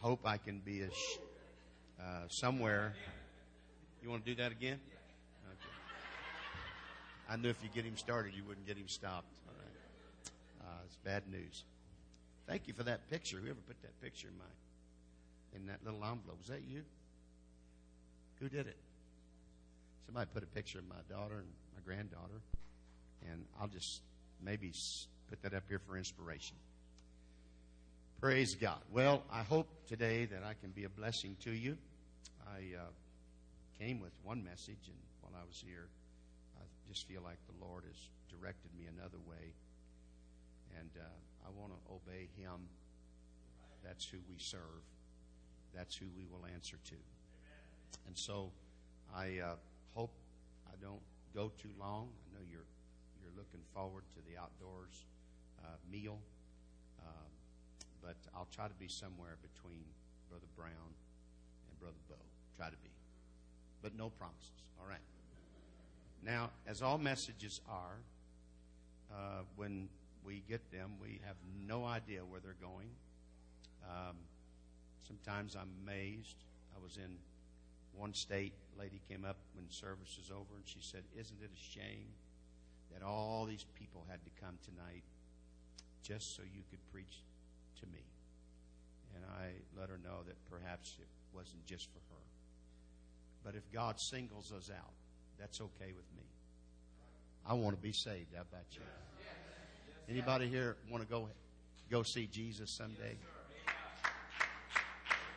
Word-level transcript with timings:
hope 0.00 0.20
I 0.24 0.36
can 0.36 0.60
be 0.60 0.82
a 0.82 0.90
sh- 0.90 1.18
uh, 2.00 2.02
somewhere. 2.28 2.94
You 4.02 4.10
want 4.10 4.24
to 4.24 4.34
do 4.34 4.42
that 4.42 4.52
again? 4.52 4.78
Okay. 5.50 5.68
I 7.28 7.36
knew 7.36 7.48
if 7.48 7.62
you 7.62 7.68
get 7.74 7.84
him 7.84 7.96
started, 7.96 8.32
you 8.34 8.44
wouldn't 8.44 8.66
get 8.66 8.76
him 8.76 8.88
stopped. 8.88 9.32
All 9.46 9.54
right. 9.58 10.30
Uh, 10.60 10.84
it's 10.86 10.96
bad 11.04 11.24
news. 11.30 11.64
Thank 12.46 12.68
you 12.68 12.74
for 12.74 12.84
that 12.84 13.10
picture. 13.10 13.38
Whoever 13.38 13.58
put 13.66 13.80
that 13.82 14.00
picture 14.00 14.28
in 14.28 14.38
my 14.38 14.44
in 15.54 15.66
that 15.66 15.80
little 15.84 16.04
envelope 16.04 16.38
was 16.38 16.48
that 16.48 16.62
you? 16.68 16.82
Who 18.40 18.48
did 18.48 18.66
it? 18.66 18.76
Somebody 20.06 20.28
put 20.32 20.42
a 20.42 20.46
picture 20.46 20.78
of 20.78 20.88
my 20.88 21.02
daughter 21.10 21.34
and 21.34 21.48
my 21.74 21.82
granddaughter, 21.84 22.40
and 23.30 23.44
I'll 23.60 23.68
just 23.68 24.02
maybe 24.42 24.72
put 25.28 25.42
that 25.42 25.54
up 25.54 25.64
here 25.68 25.80
for 25.80 25.96
inspiration. 25.96 26.56
Praise 28.20 28.56
God. 28.56 28.80
Well, 28.90 29.22
I 29.32 29.44
hope 29.44 29.68
today 29.86 30.24
that 30.24 30.42
I 30.42 30.54
can 30.54 30.70
be 30.70 30.82
a 30.82 30.88
blessing 30.88 31.36
to 31.44 31.52
you. 31.52 31.78
I 32.44 32.74
uh, 32.76 32.90
came 33.78 34.00
with 34.00 34.10
one 34.24 34.42
message, 34.42 34.90
and 34.90 34.98
while 35.20 35.40
I 35.40 35.46
was 35.46 35.62
here, 35.64 35.86
I 36.58 36.64
just 36.88 37.06
feel 37.06 37.22
like 37.22 37.38
the 37.46 37.64
Lord 37.64 37.84
has 37.84 37.94
directed 38.28 38.70
me 38.76 38.86
another 38.88 39.18
way, 39.30 39.54
and 40.80 40.90
uh, 40.98 41.46
I 41.46 41.50
want 41.60 41.70
to 41.70 41.94
obey 41.94 42.26
Him. 42.36 42.66
That's 43.84 44.04
who 44.04 44.18
we 44.28 44.34
serve. 44.38 44.82
That's 45.72 45.94
who 45.94 46.06
we 46.16 46.26
will 46.26 46.44
answer 46.52 46.78
to. 46.86 46.96
And 48.08 48.18
so, 48.18 48.50
I 49.14 49.38
uh, 49.38 49.54
hope 49.94 50.10
I 50.66 50.74
don't 50.82 51.02
go 51.36 51.52
too 51.62 51.70
long. 51.78 52.08
I 52.26 52.34
know 52.34 52.44
you're 52.50 52.66
you're 53.22 53.36
looking 53.36 53.60
forward 53.72 54.02
to 54.16 54.18
the 54.28 54.40
outdoors 54.40 55.04
uh, 55.62 55.68
meal, 55.88 56.18
but 58.08 58.16
I'll 58.34 58.48
try 58.50 58.66
to 58.66 58.74
be 58.80 58.88
somewhere 58.88 59.36
between 59.42 59.84
Brother 60.30 60.46
Brown 60.56 60.96
and 61.68 61.78
Brother 61.78 62.00
Bo. 62.08 62.14
Try 62.56 62.70
to 62.70 62.76
be, 62.82 62.88
but 63.82 63.94
no 63.98 64.08
promises. 64.08 64.64
All 64.80 64.88
right. 64.88 65.04
Now, 66.24 66.48
as 66.66 66.80
all 66.80 66.96
messages 66.96 67.60
are, 67.68 68.00
uh, 69.12 69.42
when 69.56 69.90
we 70.24 70.42
get 70.48 70.72
them, 70.72 70.92
we 71.02 71.20
have 71.26 71.36
no 71.66 71.84
idea 71.84 72.20
where 72.20 72.40
they're 72.40 72.56
going. 72.62 72.88
Um, 73.84 74.16
sometimes 75.06 75.54
I'm 75.54 75.70
amazed. 75.84 76.36
I 76.74 76.82
was 76.82 76.96
in 76.96 77.14
one 77.94 78.14
state, 78.14 78.54
lady 78.78 79.02
came 79.06 79.26
up 79.26 79.36
when 79.54 79.68
service 79.68 80.16
was 80.18 80.30
over 80.30 80.56
and 80.56 80.64
she 80.64 80.78
said, 80.80 81.02
Isn't 81.14 81.42
it 81.42 81.50
a 81.52 81.78
shame 81.78 82.08
that 82.90 83.02
all 83.02 83.44
these 83.44 83.66
people 83.78 84.06
had 84.08 84.24
to 84.24 84.30
come 84.40 84.56
tonight 84.64 85.04
just 86.02 86.34
so 86.34 86.42
you 86.42 86.62
could 86.70 86.80
preach 86.90 87.20
to 87.80 87.86
me? 87.86 88.02
And 89.14 89.24
I 89.40 89.50
let 89.78 89.88
her 89.88 89.98
know 90.02 90.22
that 90.26 90.36
perhaps 90.50 90.96
it 91.00 91.08
wasn't 91.34 91.64
just 91.66 91.86
for 91.86 92.00
her. 92.10 92.22
But 93.44 93.54
if 93.54 93.70
God 93.72 94.00
singles 94.00 94.52
us 94.56 94.70
out, 94.70 94.92
that's 95.38 95.60
okay 95.60 95.92
with 95.94 96.06
me. 96.16 96.24
I 97.46 97.54
want 97.54 97.76
to 97.76 97.82
be 97.82 97.92
saved. 97.92 98.34
How 98.34 98.42
about 98.42 98.66
you? 98.72 98.80
Anybody 100.08 100.48
here 100.48 100.76
want 100.90 101.02
to 101.02 101.08
go 101.08 101.28
go 101.90 102.02
see 102.02 102.26
Jesus 102.26 102.70
someday? 102.70 103.16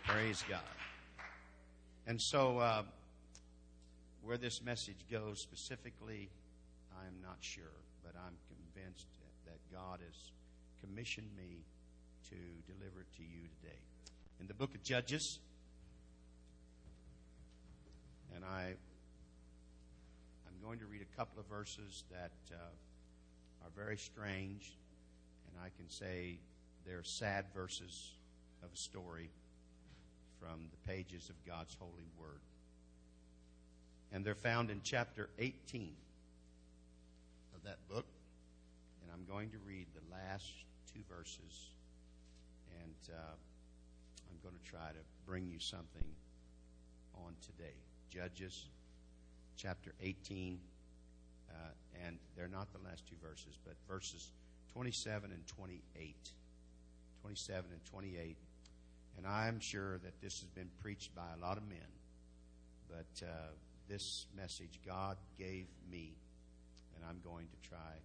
Praise 0.05 0.43
God. 0.49 0.59
And 2.07 2.21
so, 2.21 2.57
uh, 2.57 2.83
where 4.23 4.37
this 4.37 4.61
message 4.61 5.05
goes 5.09 5.39
specifically, 5.39 6.29
I'm 6.99 7.21
not 7.21 7.37
sure, 7.39 7.63
but 8.03 8.13
I'm 8.15 8.33
convinced 8.47 9.07
that 9.45 9.57
God 9.71 9.99
has 10.05 10.31
commissioned 10.81 11.29
me 11.37 11.63
to 12.29 12.35
deliver 12.71 13.01
it 13.01 13.15
to 13.17 13.23
you 13.23 13.47
today. 13.61 13.79
In 14.39 14.47
the 14.47 14.53
book 14.53 14.73
of 14.75 14.83
Judges, 14.83 15.39
and 18.35 18.43
I, 18.45 18.73
I'm 20.47 20.65
going 20.65 20.79
to 20.79 20.85
read 20.85 21.01
a 21.01 21.17
couple 21.17 21.39
of 21.39 21.45
verses 21.47 22.03
that 22.11 22.31
uh, 22.51 23.65
are 23.65 23.71
very 23.75 23.97
strange, 23.97 24.73
and 25.47 25.63
I 25.63 25.69
can 25.77 25.89
say 25.89 26.39
they're 26.85 27.03
sad 27.03 27.45
verses 27.53 28.11
of 28.63 28.69
a 28.73 28.77
story 28.77 29.29
from 30.39 30.69
the 30.71 30.91
pages 30.91 31.29
of 31.29 31.35
God's 31.45 31.75
holy 31.79 32.07
word. 32.19 32.41
And 34.11 34.25
they're 34.25 34.35
found 34.35 34.69
in 34.69 34.81
chapter 34.83 35.29
18 35.39 35.93
of 37.55 37.63
that 37.63 37.77
book. 37.87 38.05
And 39.01 39.11
I'm 39.13 39.25
going 39.31 39.51
to 39.51 39.57
read 39.65 39.87
the 39.93 40.15
last 40.15 40.51
two 40.93 41.01
verses. 41.09 41.70
And 42.83 43.15
uh, 43.15 43.33
I'm 44.29 44.37
going 44.43 44.55
to 44.55 44.69
try 44.69 44.89
to 44.89 45.03
bring 45.25 45.47
you 45.47 45.59
something 45.59 46.05
on 47.15 47.33
today. 47.41 47.75
Judges 48.09 48.65
chapter 49.57 49.93
18. 50.01 50.59
Uh, 51.49 51.53
and 52.05 52.17
they're 52.35 52.47
not 52.47 52.71
the 52.71 52.79
last 52.87 53.05
two 53.07 53.15
verses, 53.21 53.59
but 53.65 53.75
verses 53.87 54.31
27 54.73 55.31
and 55.31 55.45
28. 55.47 56.15
27 57.21 57.65
and 57.71 57.85
28 57.85 58.37
and 59.17 59.27
I'm 59.27 59.59
sure 59.59 59.97
that 59.99 60.19
this 60.21 60.39
has 60.39 60.49
been 60.49 60.69
preached 60.81 61.13
by 61.15 61.27
a 61.37 61.41
lot 61.41 61.57
of 61.57 61.67
men, 61.67 61.79
but 62.89 63.25
uh, 63.25 63.51
this 63.87 64.25
message 64.35 64.79
God 64.85 65.17
gave 65.37 65.67
me, 65.89 66.13
and 66.95 67.05
I'm 67.07 67.19
going 67.23 67.47
to 67.47 67.69
try 67.69 67.99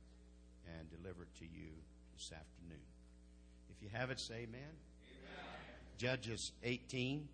and 0.78 0.90
deliver 0.90 1.22
it 1.22 1.34
to 1.38 1.44
you 1.44 1.70
this 2.16 2.32
afternoon. 2.32 2.82
If 3.70 3.82
you 3.82 3.88
have 3.92 4.10
it, 4.10 4.20
say 4.20 4.34
amen. 4.34 4.60
amen. 4.60 5.44
Judges 5.98 6.52
18 6.62 7.28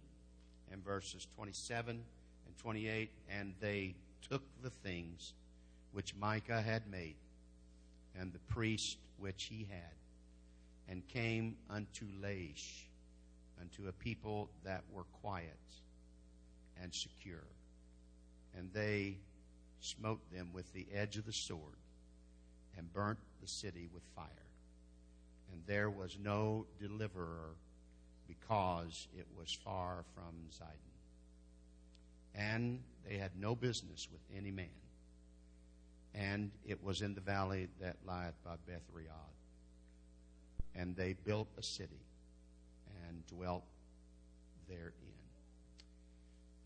and 0.72 0.84
verses 0.84 1.26
27 1.34 2.03
and 2.47 2.59
28. 2.59 3.10
And 3.31 3.54
they 3.60 3.94
took 4.28 4.43
the 4.62 4.70
things 4.70 5.34
which 5.93 6.15
Micah 6.16 6.62
had 6.62 6.91
made, 6.91 7.16
and 8.19 8.32
the 8.32 8.38
priest 8.38 8.97
which 9.19 9.44
he 9.44 9.66
had, 9.70 9.93
and 10.88 11.06
came 11.09 11.56
unto 11.69 12.06
Laish 12.22 12.87
unto 13.60 13.88
a 13.88 13.93
people 13.93 14.50
that 14.64 14.82
were 14.93 15.04
quiet 15.20 15.59
and 16.82 16.93
secure. 16.93 17.44
And 18.56 18.70
they 18.72 19.16
smote 19.81 20.20
them 20.32 20.50
with 20.53 20.72
the 20.72 20.87
edge 20.94 21.16
of 21.16 21.26
the 21.26 21.32
sword 21.32 21.76
and 22.76 22.93
burnt 22.93 23.19
the 23.41 23.49
city 23.49 23.88
with 23.93 24.03
fire. 24.16 24.26
And 25.52 25.62
there 25.66 25.90
was 25.90 26.18
no 26.22 26.66
deliverer 26.80 27.54
because 28.26 29.08
it 29.16 29.26
was 29.36 29.52
far 29.64 30.04
from 30.14 30.34
Zidon. 30.50 30.92
And 32.34 32.80
they 33.08 33.18
had 33.18 33.32
no 33.38 33.54
business 33.54 34.08
with 34.10 34.22
any 34.36 34.50
man. 34.50 34.68
And 36.14 36.50
it 36.66 36.82
was 36.82 37.02
in 37.02 37.14
the 37.14 37.20
valley 37.20 37.68
that 37.80 37.96
lieth 38.06 38.34
by 38.44 38.54
Beth 38.66 38.82
And 40.74 40.96
they 40.96 41.14
built 41.24 41.48
a 41.58 41.62
city 41.62 42.00
and 43.08 43.26
dwelt 43.26 43.64
therein. 44.69 44.92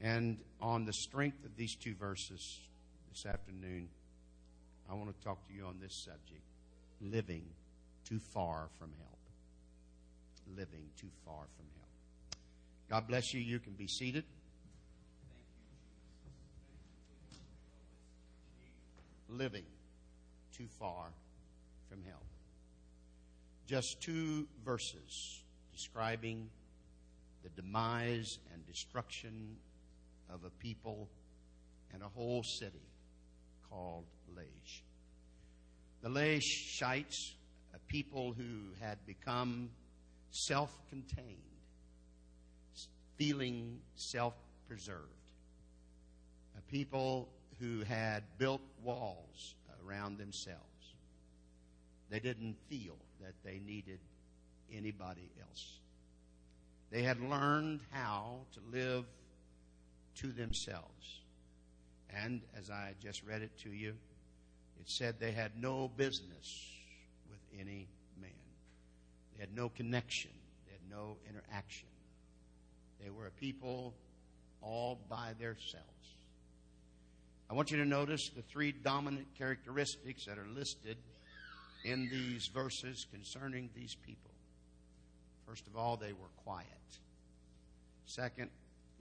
And 0.01 0.39
on 0.61 0.85
the 0.85 0.93
strength 0.93 1.45
of 1.45 1.57
these 1.57 1.75
two 1.75 1.95
verses 1.95 2.61
this 3.11 3.27
afternoon, 3.27 3.89
I 4.91 4.95
want 4.95 5.17
to 5.17 5.25
talk 5.25 5.47
to 5.49 5.55
you 5.55 5.65
on 5.65 5.79
this 5.81 6.05
subject 6.05 6.43
living 7.01 7.45
too 8.07 8.21
far 8.33 8.69
from 8.79 8.91
help. 8.99 9.19
Living 10.57 10.85
too 10.99 11.11
far 11.25 11.45
from 11.57 11.67
help. 11.77 11.91
God 12.89 13.09
bless 13.09 13.35
you. 13.35 13.41
You 13.41 13.59
can 13.59 13.73
be 13.73 13.89
seated. 13.89 14.25
Living 19.29 19.65
too 20.57 20.69
far 20.79 21.07
from 21.91 22.03
help. 22.05 22.23
Just 23.67 24.01
two 24.01 24.47
verses 24.65 25.43
describing 25.73 26.49
the 27.43 27.51
demise 27.61 28.39
and 28.53 28.65
destruction 28.67 29.57
of 30.31 30.45
a 30.45 30.51
people 30.51 31.09
and 31.93 32.03
a 32.03 32.09
whole 32.09 32.43
city 32.43 32.87
called 33.69 34.05
Laish. 34.35 34.83
The 36.03 36.09
Laishites, 36.09 37.33
people 37.97 38.35
who 38.37 38.75
had 38.79 38.99
become 39.07 39.71
self 40.31 40.71
contained, 40.91 41.39
feeling 43.17 43.79
self 43.95 44.35
preserved, 44.69 45.01
people 46.71 47.27
who 47.59 47.81
had 47.85 48.23
built 48.37 48.61
walls 48.85 49.55
around 49.87 50.19
themselves. 50.19 50.61
They 52.11 52.21
didn't 52.21 52.57
feel 52.69 52.97
that 53.23 53.33
they 53.43 53.63
needed 53.67 54.01
anybody 54.71 55.31
else. 55.41 55.79
They 56.91 57.03
had 57.03 57.19
learned 57.19 57.81
how 57.93 58.41
to 58.53 58.61
live 58.79 59.07
to 60.17 60.27
themselves. 60.27 61.21
And 62.15 62.43
as 62.59 62.69
I 62.69 62.93
just 63.03 63.25
read 63.25 63.41
it 63.41 63.57
to 63.63 63.71
you, 63.71 63.95
it 64.81 64.91
said 64.91 65.15
they 65.19 65.33
had 65.33 65.53
no 65.59 65.91
business 65.97 66.76
any 67.61 67.89
man. 68.21 68.31
They 69.35 69.41
had 69.41 69.55
no 69.55 69.69
connection. 69.69 70.31
They 70.67 70.73
had 70.73 70.91
no 70.91 71.17
interaction 71.29 71.89
They 73.03 73.11
were 73.11 73.27
a 73.27 73.31
people 73.31 73.95
all 74.63 74.99
by 75.09 75.35
themselves. 75.39 75.85
I 77.49 77.55
want 77.55 77.71
you 77.71 77.77
to 77.79 77.85
notice 77.85 78.31
the 78.31 78.43
three 78.43 78.73
dominant 78.73 79.29
characteristics 79.39 80.27
that 80.27 80.39
are 80.39 80.49
listed 80.55 80.97
in 81.85 82.09
these 82.11 82.49
verses 82.53 83.07
concerning 83.13 83.71
these 83.75 83.95
people. 83.95 84.33
First 85.47 85.67
of 85.69 85.77
all, 85.77 85.97
they 85.97 86.13
were 86.13 86.31
quiet. 86.45 86.67
Secondly, 88.07 88.51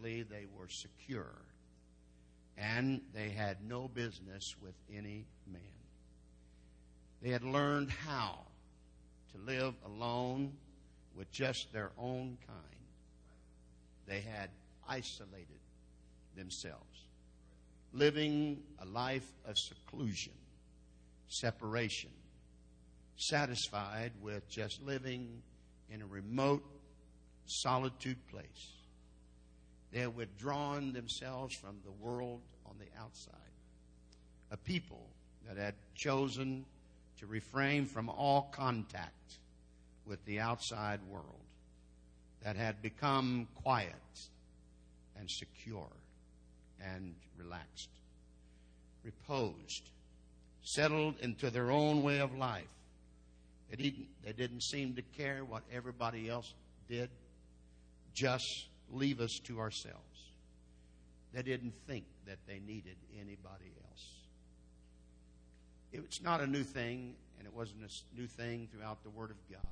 they 0.04 0.46
were 0.58 0.68
secure. 0.70 1.34
And 2.58 3.02
they 3.14 3.30
had 3.30 3.58
no 3.68 3.88
business 3.88 4.56
with 4.62 4.76
any 4.94 5.26
man. 5.52 5.75
They 7.26 7.32
had 7.32 7.44
learned 7.44 7.90
how 7.90 8.38
to 9.32 9.52
live 9.52 9.74
alone 9.84 10.54
with 11.16 11.32
just 11.32 11.74
their 11.74 11.90
own 11.98 12.38
kind. 12.46 12.86
They 14.06 14.22
had 14.22 14.52
isolated 14.88 15.58
themselves, 16.38 17.08
living 17.94 18.62
a 18.78 18.86
life 18.86 19.28
of 19.44 19.58
seclusion, 19.58 20.34
separation, 21.28 22.12
satisfied 23.18 24.12
with 24.22 24.48
just 24.48 24.84
living 24.84 25.42
in 25.90 26.04
a 26.04 26.06
remote 26.06 26.64
solitude 27.48 28.20
place. 28.28 28.74
They 29.92 30.02
had 30.02 30.16
withdrawn 30.16 30.94
themselves 30.94 31.56
from 31.56 31.80
the 31.84 31.92
world 31.92 32.42
on 32.68 32.76
the 32.78 33.02
outside. 33.02 33.34
A 34.52 34.58
people 34.58 35.08
that 35.48 35.58
had 35.58 35.74
chosen 35.96 36.66
to 37.20 37.26
refrain 37.26 37.86
from 37.86 38.10
all 38.10 38.50
contact 38.52 39.38
with 40.06 40.24
the 40.26 40.40
outside 40.40 41.00
world, 41.10 41.26
that 42.44 42.56
had 42.56 42.82
become 42.82 43.48
quiet 43.64 43.94
and 45.18 45.30
secure 45.30 45.88
and 46.80 47.16
relaxed, 47.38 47.90
reposed, 49.04 49.90
settled 50.64 51.16
into 51.22 51.50
their 51.50 51.72
own 51.72 52.04
way 52.04 52.20
of 52.20 52.36
life. 52.36 52.64
They 53.70 53.78
didn't, 53.78 54.08
they 54.24 54.34
didn't 54.34 54.62
seem 54.62 54.94
to 54.96 55.02
care 55.02 55.44
what 55.44 55.64
everybody 55.74 56.30
else 56.30 56.54
did, 56.88 57.10
just 58.14 58.68
leave 58.92 59.20
us 59.20 59.40
to 59.46 59.60
ourselves. 59.60 60.00
They 61.34 61.42
didn't 61.42 61.74
think 61.88 62.06
that 62.28 62.38
they 62.48 62.60
needed 62.60 62.96
anybody 63.20 63.74
else. 63.90 64.15
It's 66.04 66.22
not 66.22 66.42
a 66.42 66.48
new 66.48 66.64
thing, 66.64 67.16
and 67.38 67.48
it 67.48 67.54
wasn't 67.54 67.84
a 67.84 68.20
new 68.20 68.28
thing 68.28 68.68
throughout 68.72 69.04
the 69.04 69.10
Word 69.10 69.32
of 69.32 69.38
God. 69.50 69.68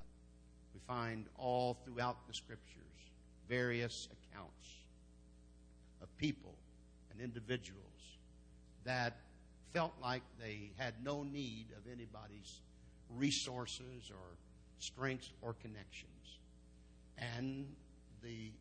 We 0.73 0.79
find 0.87 1.25
all 1.37 1.77
throughout 1.85 2.27
the 2.27 2.33
Scriptures 2.33 2.83
various 3.49 4.07
accounts 4.11 4.67
of 6.01 6.15
people 6.17 6.55
and 7.11 7.21
individuals 7.21 7.81
that 8.85 9.17
felt 9.73 9.93
like 10.01 10.21
they 10.39 10.71
had 10.77 10.93
no 11.03 11.23
need 11.23 11.67
of 11.77 11.91
anybody's 11.91 12.61
resources 13.09 14.09
or 14.09 14.37
strengths 14.79 15.31
or 15.41 15.53
connections. 15.53 16.39
And 17.17 17.67
the 18.23 18.51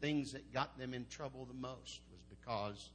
things 0.00 0.32
that 0.32 0.52
got 0.52 0.78
them 0.78 0.94
in 0.94 1.06
trouble 1.08 1.46
the 1.46 1.54
most 1.54 2.00
was 2.12 2.22
because 2.28 2.90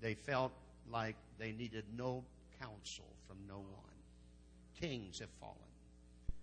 they 0.00 0.14
felt 0.14 0.52
like 0.90 1.16
they 1.38 1.52
needed 1.52 1.84
no 1.96 2.24
counsel 2.60 3.16
from 3.26 3.38
no 3.48 3.56
one. 3.56 3.66
Kings 4.80 5.18
have 5.18 5.28
fallen, 5.40 5.56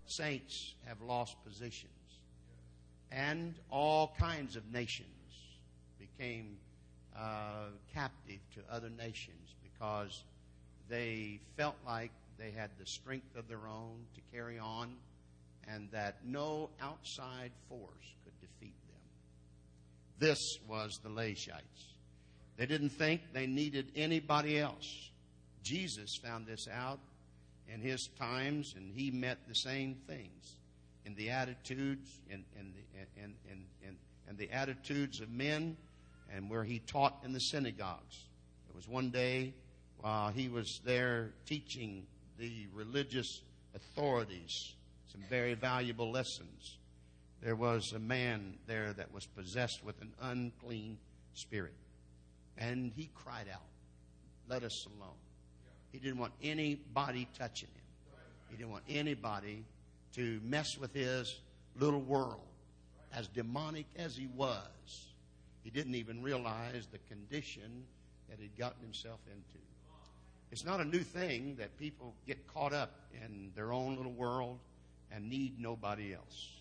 saints 0.06 0.74
have 0.86 1.00
lost 1.00 1.36
positions, 1.44 1.90
and 3.10 3.54
all 3.70 4.14
kinds 4.18 4.56
of 4.56 4.70
nations 4.72 5.06
became 5.98 6.56
uh, 7.16 7.66
captive 7.92 8.38
to 8.54 8.60
other 8.70 8.90
nations 8.90 9.54
because 9.62 10.24
they 10.88 11.40
felt 11.56 11.76
like 11.86 12.12
they 12.38 12.50
had 12.50 12.70
the 12.78 12.86
strength 12.86 13.36
of 13.36 13.48
their 13.48 13.66
own 13.66 13.96
to 14.14 14.20
carry 14.32 14.58
on 14.58 14.94
and 15.66 15.88
that 15.90 16.16
no 16.24 16.70
outside 16.80 17.50
force 17.68 18.14
could 18.24 18.32
defeat 18.40 18.74
them. 18.88 19.00
This 20.18 20.58
was 20.68 21.00
the 21.02 21.10
Laishites. 21.10 21.96
They 22.56 22.66
didn't 22.66 22.90
think 22.90 23.20
they 23.32 23.46
needed 23.46 23.92
anybody 23.94 24.58
else. 24.58 25.10
Jesus 25.62 26.16
found 26.16 26.46
this 26.46 26.68
out 26.72 26.98
in 27.72 27.80
his 27.80 28.08
times, 28.18 28.74
and 28.76 28.90
he 28.94 29.10
met 29.10 29.38
the 29.48 29.54
same 29.54 29.96
things 30.06 30.56
in 31.04 31.14
the 31.14 31.30
attitudes 31.30 32.20
and 32.30 32.44
the, 32.54 33.22
in, 33.22 33.34
in, 33.50 33.64
in, 33.86 33.96
in 34.28 34.36
the 34.36 34.50
attitudes 34.50 35.20
of 35.20 35.30
men 35.30 35.76
and 36.34 36.50
where 36.50 36.64
he 36.64 36.78
taught 36.80 37.18
in 37.24 37.32
the 37.32 37.40
synagogues. 37.40 38.24
It 38.68 38.76
was 38.76 38.88
one 38.88 39.10
day 39.10 39.54
while 40.00 40.30
he 40.30 40.48
was 40.48 40.80
there 40.84 41.30
teaching 41.46 42.06
the 42.38 42.66
religious 42.74 43.42
authorities 43.74 44.74
some 45.10 45.22
very 45.28 45.54
valuable 45.54 46.10
lessons. 46.10 46.76
There 47.42 47.56
was 47.56 47.92
a 47.92 47.98
man 47.98 48.58
there 48.66 48.92
that 48.92 49.12
was 49.12 49.26
possessed 49.26 49.84
with 49.84 50.00
an 50.02 50.12
unclean 50.20 50.98
spirit. 51.34 51.74
And 52.56 52.92
he 52.94 53.08
cried 53.14 53.46
out, 53.52 53.62
Let 54.48 54.64
us 54.64 54.86
alone. 54.86 55.14
He 55.92 55.98
didn't 55.98 56.18
want 56.18 56.32
anybody 56.42 57.28
touching 57.38 57.68
him. 57.68 58.14
He 58.50 58.56
didn't 58.56 58.70
want 58.70 58.84
anybody 58.88 59.64
to 60.14 60.40
mess 60.44 60.76
with 60.78 60.92
his 60.92 61.40
little 61.78 62.00
world. 62.00 62.40
As 63.12 63.26
demonic 63.28 63.86
as 63.96 64.16
he 64.16 64.28
was, 64.36 65.08
he 65.64 65.70
didn't 65.70 65.94
even 65.94 66.22
realize 66.22 66.86
the 66.92 66.98
condition 67.08 67.84
that 68.28 68.38
he'd 68.38 68.56
gotten 68.58 68.82
himself 68.82 69.20
into. 69.26 69.58
It's 70.50 70.64
not 70.64 70.80
a 70.80 70.84
new 70.84 71.00
thing 71.00 71.56
that 71.58 71.78
people 71.78 72.14
get 72.26 72.46
caught 72.52 72.72
up 72.72 72.92
in 73.12 73.50
their 73.54 73.72
own 73.72 73.96
little 73.96 74.12
world 74.12 74.58
and 75.12 75.28
need 75.28 75.58
nobody 75.58 76.14
else. 76.14 76.52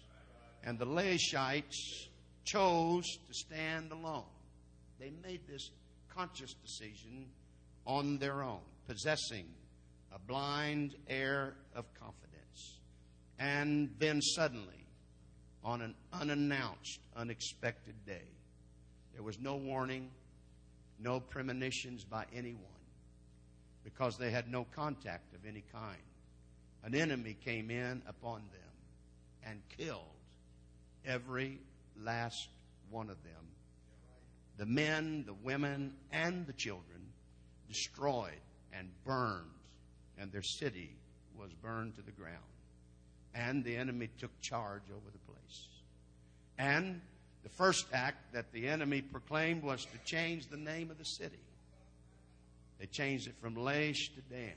And 0.63 0.77
the 0.77 0.85
Laishites 0.85 2.07
chose 2.44 3.06
to 3.27 3.33
stand 3.33 3.91
alone. 3.91 4.24
They 5.00 5.12
made 5.24 5.41
this 5.47 5.71
conscious 6.13 6.53
decision 6.53 7.27
on 7.85 8.18
their 8.18 8.41
own, 8.41 8.59
possessing 8.88 9.45
a 10.13 10.19
blind 10.19 10.95
air 11.07 11.56
of 11.75 11.86
confidence. 11.94 12.80
And 13.38 13.94
then 14.00 14.22
suddenly, 14.22 14.88
on 15.63 15.81
an 15.81 15.94
unannounced, 16.13 17.00
unexpected 17.16 17.95
day, 18.06 18.30
there 19.13 19.24
was 19.24 19.39
no 19.39 19.56
warning, 19.58 20.10
no 21.00 21.20
premonitions 21.20 22.03
by 22.03 22.25
anyone, 22.34 22.63
because 23.84 24.17
they 24.17 24.32
had 24.32 24.50
no 24.50 24.65
contact 24.75 25.34
of 25.36 25.46
any 25.46 25.63
kind. 25.72 25.98
An 26.84 26.96
enemy 26.96 27.36
came 27.44 27.70
in 27.70 28.01
upon 28.08 28.41
them 28.51 29.51
and 29.51 29.62
killed 29.77 30.03
every 31.06 31.60
last 32.01 32.50
one 32.89 33.10
of 33.10 33.22
them. 33.24 33.34
The 34.58 34.65
men, 34.65 35.24
the 35.25 35.34
women, 35.34 35.94
and 36.12 36.48
the 36.48 36.53
children 36.53 37.01
destroyed 37.67 38.39
and 38.74 38.89
burned, 39.05 39.45
and 40.17 40.31
their 40.31 40.43
city 40.43 40.91
was 41.38 41.51
burned 41.62 41.95
to 41.95 42.01
the 42.01 42.12
ground. 42.12 42.36
And 43.36 43.63
the 43.63 43.75
enemy 43.75 44.09
took 44.19 44.31
charge 44.41 44.83
over 44.89 45.12
the 45.12 45.31
place. 45.31 45.67
And 46.57 47.01
the 47.43 47.50
first 47.50 47.86
act 47.93 48.33
that 48.33 48.51
the 48.51 48.67
enemy 48.67 49.01
proclaimed 49.01 49.63
was 49.63 49.86
to 49.86 49.97
change 50.05 50.47
the 50.47 50.57
name 50.57 50.89
of 50.89 50.97
the 50.97 51.05
city. 51.05 51.39
They 52.79 52.88
changed 52.88 53.27
it 53.27 53.36
from 53.41 53.55
Laish 53.55 54.13
to 54.15 54.21
Dan. 54.29 54.53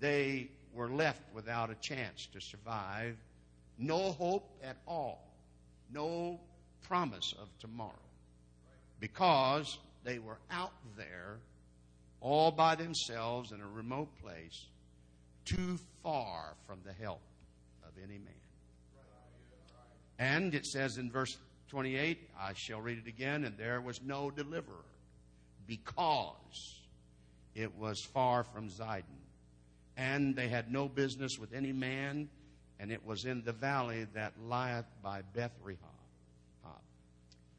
They 0.00 0.48
were 0.74 0.88
left 0.88 1.22
without 1.34 1.70
a 1.70 1.74
chance 1.76 2.26
to 2.32 2.40
survive. 2.40 3.16
No 3.78 4.12
hope 4.12 4.50
at 4.62 4.76
all. 4.86 5.26
No 5.92 6.40
promise 6.82 7.34
of 7.40 7.48
tomorrow. 7.58 7.92
Because 8.98 9.78
they 10.04 10.18
were 10.18 10.38
out 10.50 10.72
there 10.96 11.36
all 12.20 12.50
by 12.50 12.74
themselves 12.74 13.52
in 13.52 13.60
a 13.60 13.66
remote 13.66 14.08
place, 14.22 14.66
too 15.44 15.78
far 16.02 16.54
from 16.66 16.80
the 16.84 16.92
help 16.92 17.20
of 17.82 17.90
any 18.02 18.18
man. 18.18 18.34
And 20.18 20.54
it 20.54 20.66
says 20.66 20.98
in 20.98 21.10
verse 21.10 21.36
28, 21.68 22.30
I 22.38 22.52
shall 22.54 22.80
read 22.80 22.98
it 22.98 23.08
again, 23.08 23.44
and 23.44 23.56
there 23.56 23.80
was 23.80 24.02
no 24.02 24.30
deliverer 24.30 24.84
because 25.66 26.80
it 27.54 27.74
was 27.78 28.02
far 28.12 28.44
from 28.44 28.68
Zidon. 28.68 29.04
And 29.96 30.36
they 30.36 30.48
had 30.48 30.70
no 30.70 30.88
business 30.88 31.38
with 31.38 31.54
any 31.54 31.72
man, 31.72 32.28
and 32.78 32.92
it 32.92 33.04
was 33.04 33.24
in 33.24 33.42
the 33.44 33.52
valley 33.52 34.06
that 34.14 34.34
lieth 34.46 34.86
by 35.02 35.22
Beth 35.34 35.52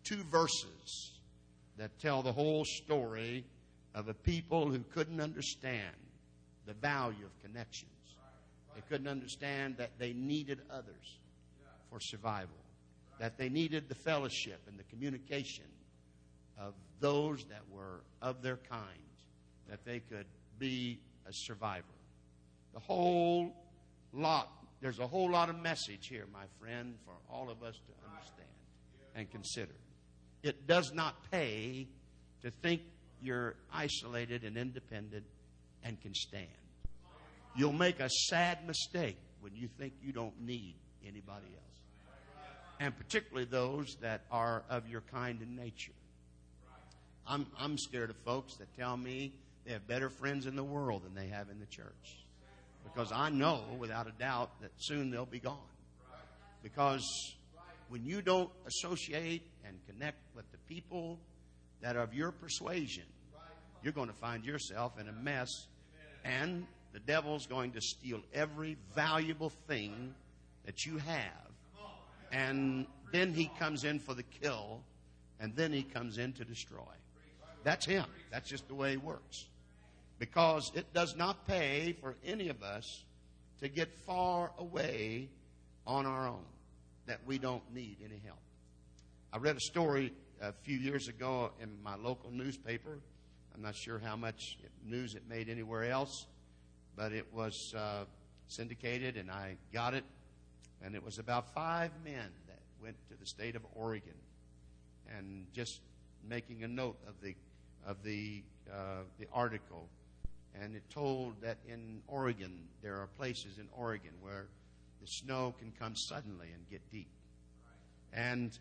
Two 0.03 0.24
verses 0.24 1.12
that 1.77 1.98
tell 2.00 2.22
the 2.22 2.34
whole 2.34 2.65
story 2.65 3.46
of 3.93 4.07
a 4.07 4.13
people 4.13 4.69
who 4.69 4.79
couldn't 4.93 5.19
understand 5.19 5.95
the 6.65 6.74
value 6.74 7.25
of 7.25 7.41
connections. 7.41 7.91
They 8.75 8.81
couldn't 8.89 9.07
understand 9.07 9.77
that 9.77 9.91
they 10.00 10.13
needed 10.13 10.60
others 10.69 11.17
for 11.89 12.00
survival. 12.00 12.55
that 13.21 13.38
they 13.38 13.50
needed 13.50 13.88
the 13.88 13.93
fellowship 13.93 14.60
and 14.67 14.79
the 14.79 14.83
communication 14.86 15.63
of 16.60 16.74
those 17.00 17.43
that 17.45 17.62
were 17.71 18.01
of 18.19 18.41
their 18.41 18.57
kind, 18.67 18.88
that 19.69 19.86
they 19.86 20.00
could 20.00 20.25
be 20.57 21.00
a 21.29 21.31
survivor. 21.31 21.86
The 22.74 22.79
whole 22.79 23.53
lot, 24.12 24.50
there's 24.81 24.98
a 24.98 25.05
whole 25.05 25.29
lot 25.29 25.51
of 25.51 25.62
message 25.62 26.07
here, 26.07 26.25
my 26.33 26.45
friend, 26.60 26.95
for 27.05 27.13
all 27.31 27.51
of 27.51 27.62
us 27.62 27.75
to 27.75 28.10
understand 28.10 28.50
and 29.15 29.29
consider. 29.29 29.75
It 30.41 30.65
does 30.65 30.91
not 30.91 31.29
pay 31.29 31.88
to 32.41 32.50
think 32.50 32.81
you're 33.22 33.56
isolated 33.72 34.44
and 34.44 34.58
independent 34.58 35.25
and 35.84 36.00
can 36.01 36.13
stand. 36.13 36.48
You'll 37.56 37.74
make 37.74 38.00
a 38.00 38.10
sad 38.10 38.66
mistake 38.66 39.18
when 39.42 39.56
you 39.56 39.68
think 39.68 39.94
you 40.01 40.13
don't 40.13 40.40
need 40.42 40.75
anybody 41.06 41.48
else. 41.48 41.72
And 42.80 42.98
particularly 42.98 43.46
those 43.46 43.98
that 44.01 44.22
are 44.32 44.63
of 44.70 44.88
your 44.88 45.01
kind 45.12 45.42
and 45.42 45.56
nature. 45.56 45.92
I'm, 47.28 47.46
I'm 47.60 47.78
scared 47.78 48.10
of 48.10 48.16
folks 48.18 48.56
that 48.58 48.75
tell 48.78 48.98
me 48.98 49.34
they 49.66 49.74
have 49.74 49.88
better 49.88 50.10
friends 50.10 50.48
in 50.48 50.56
the 50.56 50.63
world 50.63 51.04
than 51.04 51.13
they 51.13 51.28
have 51.28 51.50
in 51.50 51.60
the 51.60 51.66
church. 51.68 52.25
Because 52.84 53.12
I 53.12 53.30
know 53.30 53.62
without 53.78 54.08
a 54.08 54.12
doubt 54.12 54.60
that 54.62 54.72
soon 54.78 55.12
they'll 55.12 55.25
be 55.25 55.40
gone. 55.40 55.58
Because 56.63 57.36
when 57.90 58.06
you 58.06 58.22
don't 58.22 58.50
associate 58.66 59.44
and 59.66 59.78
connect 59.88 60.18
with 60.36 60.50
the 60.51 60.58
people 60.68 61.20
that 61.81 61.95
are 61.95 62.03
of 62.03 62.13
your 62.13 62.31
persuasion, 62.31 63.03
you're 63.83 63.93
going 63.93 64.09
to 64.09 64.13
find 64.13 64.45
yourself 64.45 65.00
in 65.00 65.07
a 65.07 65.11
mess. 65.11 65.50
And 66.23 66.65
the 66.93 67.00
devil's 67.00 67.47
going 67.47 67.71
to 67.71 67.81
steal 67.81 68.21
every 68.33 68.77
valuable 68.95 69.50
thing 69.67 70.13
that 70.65 70.85
you 70.85 70.97
have. 70.97 71.51
And 72.31 72.85
then 73.11 73.33
he 73.33 73.51
comes 73.59 73.83
in 73.83 74.00
for 74.00 74.13
the 74.13 74.23
kill, 74.23 74.81
and 75.39 75.55
then 75.55 75.73
he 75.73 75.83
comes 75.83 76.17
in 76.17 76.33
to 76.33 76.45
destroy. 76.45 76.93
That's 77.63 77.85
him. 77.85 78.05
That's 78.31 78.50
just 78.50 78.67
the 78.67 78.75
way 78.75 78.91
he 78.91 78.97
works. 78.97 79.47
Because 80.19 80.71
it 80.75 80.93
does 80.93 81.15
not 81.15 81.47
pay 81.47 81.95
for 82.00 82.15
any 82.23 82.50
of 82.50 82.61
us 82.61 83.03
to 83.61 83.67
get 83.67 83.91
far 84.05 84.51
away 84.57 85.29
on 85.85 86.05
our 86.05 86.27
own, 86.27 86.45
that 87.07 87.19
we 87.25 87.38
don't 87.38 87.63
need 87.73 87.97
any 88.03 88.21
help. 88.23 88.38
I 89.33 89.38
read 89.38 89.55
a 89.55 89.61
story 89.61 90.13
a 90.41 90.51
few 90.63 90.77
years 90.77 91.07
ago 91.07 91.51
in 91.62 91.69
my 91.83 91.95
local 91.95 92.31
newspaper. 92.31 93.00
I'm 93.53 93.62
not 93.62 93.75
sure 93.75 94.00
how 94.00 94.15
much 94.15 94.57
news 94.83 95.13
it 95.13 95.24
made 95.29 95.50
anywhere 95.50 95.83
else, 95.83 96.25
but 96.95 97.12
it 97.12 97.27
was 97.31 97.75
uh, 97.77 98.05
syndicated, 98.48 99.17
and 99.17 99.29
I 99.29 99.57
got 99.71 99.93
it. 99.93 100.03
And 100.83 100.95
it 100.95 101.03
was 101.03 101.19
about 101.19 101.53
five 101.53 101.91
men 102.03 102.29
that 102.48 102.60
went 102.81 102.95
to 103.10 103.19
the 103.19 103.25
state 103.25 103.55
of 103.55 103.62
Oregon, 103.75 104.15
and 105.15 105.45
just 105.53 105.81
making 106.27 106.63
a 106.63 106.67
note 106.67 106.98
of 107.07 107.13
the 107.21 107.36
of 107.86 108.03
the 108.03 108.41
uh, 108.71 109.03
the 109.19 109.27
article, 109.31 109.88
and 110.60 110.75
it 110.75 110.83
told 110.89 111.39
that 111.41 111.57
in 111.67 112.01
Oregon 112.07 112.67
there 112.81 112.95
are 112.95 113.07
places 113.17 113.60
in 113.60 113.67
Oregon 113.77 114.12
where 114.21 114.48
the 115.01 115.07
snow 115.07 115.53
can 115.60 115.71
come 115.77 115.95
suddenly 115.95 116.48
and 116.51 116.67
get 116.69 116.81
deep, 116.91 117.12
and 118.12 118.57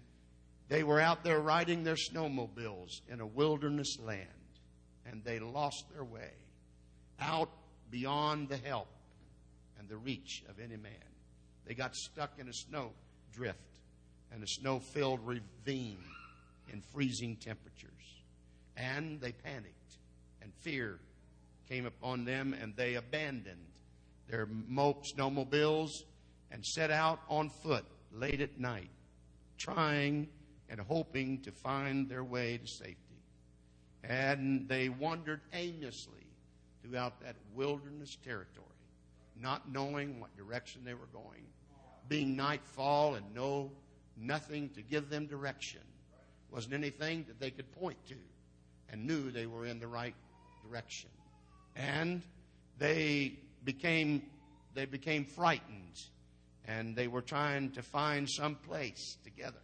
they 0.70 0.84
were 0.84 1.00
out 1.00 1.24
there 1.24 1.40
riding 1.40 1.82
their 1.82 1.96
snowmobiles 1.96 3.00
in 3.08 3.20
a 3.20 3.26
wilderness 3.26 3.98
land, 3.98 4.28
and 5.04 5.22
they 5.24 5.40
lost 5.40 5.84
their 5.92 6.04
way 6.04 6.30
out 7.20 7.50
beyond 7.90 8.48
the 8.48 8.56
help 8.56 8.86
and 9.78 9.88
the 9.88 9.96
reach 9.96 10.44
of 10.48 10.60
any 10.60 10.76
man. 10.76 10.92
They 11.66 11.74
got 11.74 11.96
stuck 11.96 12.38
in 12.38 12.48
a 12.48 12.52
snow 12.52 12.92
drift 13.34 13.58
and 14.32 14.44
a 14.44 14.46
snow 14.46 14.78
filled 14.78 15.26
ravine 15.26 15.98
in 16.72 16.82
freezing 16.92 17.34
temperatures. 17.36 17.90
And 18.76 19.20
they 19.20 19.32
panicked, 19.32 19.98
and 20.40 20.52
fear 20.60 21.00
came 21.68 21.84
upon 21.84 22.24
them, 22.24 22.54
and 22.54 22.76
they 22.76 22.94
abandoned 22.94 23.66
their 24.28 24.46
snowmobiles 24.46 26.04
and 26.52 26.64
set 26.64 26.92
out 26.92 27.20
on 27.28 27.50
foot 27.50 27.84
late 28.12 28.40
at 28.40 28.60
night, 28.60 28.90
trying 29.58 30.28
and 30.70 30.80
hoping 30.80 31.40
to 31.42 31.50
find 31.50 32.08
their 32.08 32.24
way 32.24 32.56
to 32.56 32.66
safety. 32.66 32.96
And 34.04 34.68
they 34.68 34.88
wandered 34.88 35.40
aimlessly 35.52 36.26
throughout 36.82 37.20
that 37.20 37.36
wilderness 37.54 38.16
territory, 38.24 38.66
not 39.38 39.70
knowing 39.70 40.20
what 40.20 40.34
direction 40.36 40.82
they 40.84 40.94
were 40.94 41.08
going, 41.12 41.44
being 42.08 42.36
nightfall 42.36 43.16
and 43.16 43.34
no 43.34 43.70
nothing 44.16 44.70
to 44.70 44.82
give 44.82 45.10
them 45.10 45.26
direction. 45.26 45.80
Wasn't 46.50 46.72
anything 46.72 47.24
that 47.28 47.38
they 47.40 47.50
could 47.50 47.70
point 47.72 47.98
to 48.08 48.16
and 48.90 49.06
knew 49.06 49.30
they 49.30 49.46
were 49.46 49.66
in 49.66 49.78
the 49.78 49.86
right 49.86 50.14
direction. 50.66 51.10
And 51.76 52.22
they 52.78 53.38
became 53.64 54.22
they 54.74 54.84
became 54.84 55.24
frightened 55.24 56.00
and 56.66 56.94
they 56.94 57.08
were 57.08 57.22
trying 57.22 57.72
to 57.72 57.82
find 57.82 58.28
some 58.28 58.54
place 58.54 59.16
together. 59.24 59.58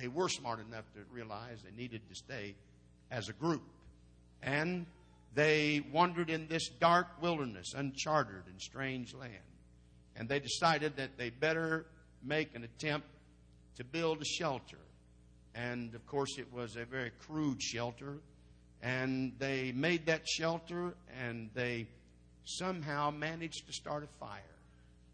They 0.00 0.08
were 0.08 0.30
smart 0.30 0.60
enough 0.60 0.84
to 0.94 1.00
realize 1.12 1.58
they 1.62 1.76
needed 1.76 2.00
to 2.08 2.14
stay 2.14 2.54
as 3.10 3.28
a 3.28 3.34
group. 3.34 3.62
And 4.42 4.86
they 5.34 5.84
wandered 5.92 6.30
in 6.30 6.48
this 6.48 6.68
dark 6.68 7.06
wilderness, 7.20 7.74
uncharted 7.76 8.46
and 8.46 8.58
strange 8.60 9.14
land. 9.14 9.34
And 10.16 10.26
they 10.26 10.40
decided 10.40 10.96
that 10.96 11.18
they 11.18 11.28
better 11.28 11.84
make 12.24 12.54
an 12.54 12.64
attempt 12.64 13.06
to 13.76 13.84
build 13.84 14.22
a 14.22 14.24
shelter. 14.24 14.78
And 15.54 15.94
of 15.94 16.06
course, 16.06 16.38
it 16.38 16.50
was 16.50 16.76
a 16.76 16.86
very 16.86 17.10
crude 17.18 17.62
shelter. 17.62 18.18
And 18.82 19.34
they 19.38 19.72
made 19.72 20.06
that 20.06 20.26
shelter 20.26 20.94
and 21.22 21.50
they 21.52 21.86
somehow 22.44 23.10
managed 23.10 23.66
to 23.66 23.72
start 23.74 24.02
a 24.02 24.18
fire. 24.18 24.40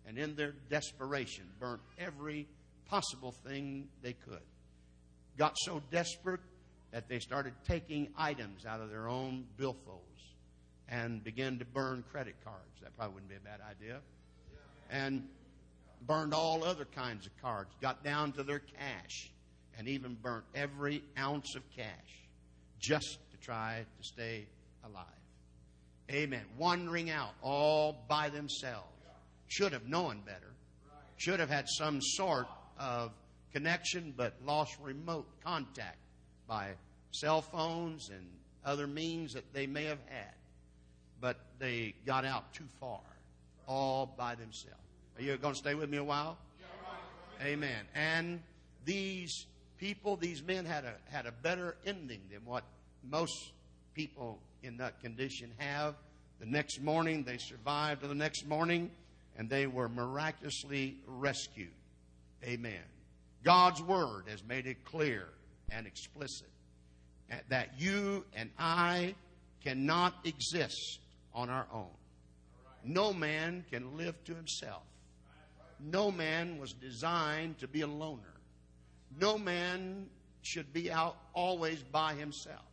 And 0.06 0.16
in 0.16 0.36
their 0.36 0.52
desperation, 0.70 1.44
burnt 1.58 1.82
every 1.98 2.46
possible 2.88 3.32
thing 3.32 3.88
they 4.02 4.12
could. 4.12 4.38
Got 5.36 5.56
so 5.58 5.82
desperate 5.90 6.40
that 6.92 7.08
they 7.08 7.18
started 7.18 7.52
taking 7.66 8.08
items 8.16 8.64
out 8.64 8.80
of 8.80 8.90
their 8.90 9.08
own 9.08 9.44
billfolds 9.58 10.00
and 10.88 11.22
began 11.22 11.58
to 11.58 11.64
burn 11.64 12.04
credit 12.10 12.36
cards. 12.44 12.80
That 12.82 12.96
probably 12.96 13.14
wouldn't 13.14 13.30
be 13.30 13.36
a 13.36 13.40
bad 13.40 13.60
idea. 13.60 14.00
And 14.90 15.28
burned 16.06 16.32
all 16.32 16.64
other 16.64 16.84
kinds 16.84 17.26
of 17.26 17.32
cards, 17.42 17.70
got 17.80 18.04
down 18.04 18.32
to 18.32 18.42
their 18.42 18.60
cash, 18.60 19.30
and 19.76 19.88
even 19.88 20.14
burnt 20.14 20.44
every 20.54 21.02
ounce 21.18 21.54
of 21.54 21.62
cash 21.74 22.26
just 22.78 23.18
to 23.30 23.36
try 23.38 23.84
to 23.98 24.04
stay 24.04 24.46
alive. 24.84 25.04
Amen. 26.10 26.44
Wandering 26.56 27.10
out 27.10 27.32
all 27.42 28.04
by 28.08 28.28
themselves. 28.30 28.86
Should 29.48 29.72
have 29.72 29.86
known 29.86 30.22
better. 30.24 30.52
Should 31.16 31.40
have 31.40 31.50
had 31.50 31.66
some 31.68 32.00
sort 32.00 32.46
of 32.78 33.12
connection, 33.52 34.12
but 34.16 34.34
lost 34.44 34.76
remote 34.82 35.26
contact 35.42 35.98
by 36.46 36.70
cell 37.10 37.42
phones 37.42 38.10
and 38.10 38.26
other 38.64 38.86
means 38.86 39.32
that 39.34 39.52
they 39.52 39.66
may 39.66 39.84
have 39.84 40.00
had. 40.08 40.32
But 41.20 41.38
they 41.58 41.94
got 42.04 42.24
out 42.24 42.52
too 42.52 42.68
far, 42.78 43.00
all 43.66 44.06
by 44.16 44.34
themselves. 44.34 44.76
Are 45.16 45.22
you 45.22 45.36
going 45.36 45.54
to 45.54 45.58
stay 45.58 45.74
with 45.74 45.88
me 45.88 45.96
a 45.96 46.04
while? 46.04 46.36
Amen. 47.42 47.84
And 47.94 48.40
these 48.84 49.46
people, 49.78 50.16
these 50.16 50.42
men 50.42 50.64
had 50.64 50.84
a 50.84 50.94
had 51.10 51.26
a 51.26 51.32
better 51.32 51.76
ending 51.84 52.20
than 52.30 52.44
what 52.44 52.64
most 53.10 53.52
people 53.94 54.38
in 54.62 54.76
that 54.78 55.00
condition 55.00 55.50
have. 55.58 55.94
The 56.40 56.46
next 56.46 56.80
morning, 56.80 57.24
they 57.24 57.38
survived 57.38 58.02
to 58.02 58.08
the 58.08 58.14
next 58.14 58.46
morning, 58.46 58.90
and 59.38 59.48
they 59.48 59.66
were 59.66 59.88
miraculously 59.88 60.96
rescued. 61.06 61.72
Amen. 62.44 62.82
God's 63.46 63.80
Word 63.80 64.24
has 64.26 64.42
made 64.42 64.66
it 64.66 64.84
clear 64.84 65.28
and 65.70 65.86
explicit 65.86 66.48
that 67.48 67.68
you 67.78 68.24
and 68.34 68.50
I 68.58 69.14
cannot 69.62 70.14
exist 70.24 70.98
on 71.32 71.48
our 71.48 71.68
own. 71.72 71.94
No 72.82 73.12
man 73.12 73.64
can 73.70 73.96
live 73.96 74.16
to 74.24 74.34
himself. 74.34 74.82
No 75.78 76.10
man 76.10 76.58
was 76.58 76.72
designed 76.72 77.58
to 77.58 77.68
be 77.68 77.82
a 77.82 77.86
loner. 77.86 78.34
No 79.20 79.38
man 79.38 80.06
should 80.42 80.72
be 80.72 80.90
out 80.90 81.16
always 81.32 81.80
by 81.84 82.14
himself. 82.14 82.64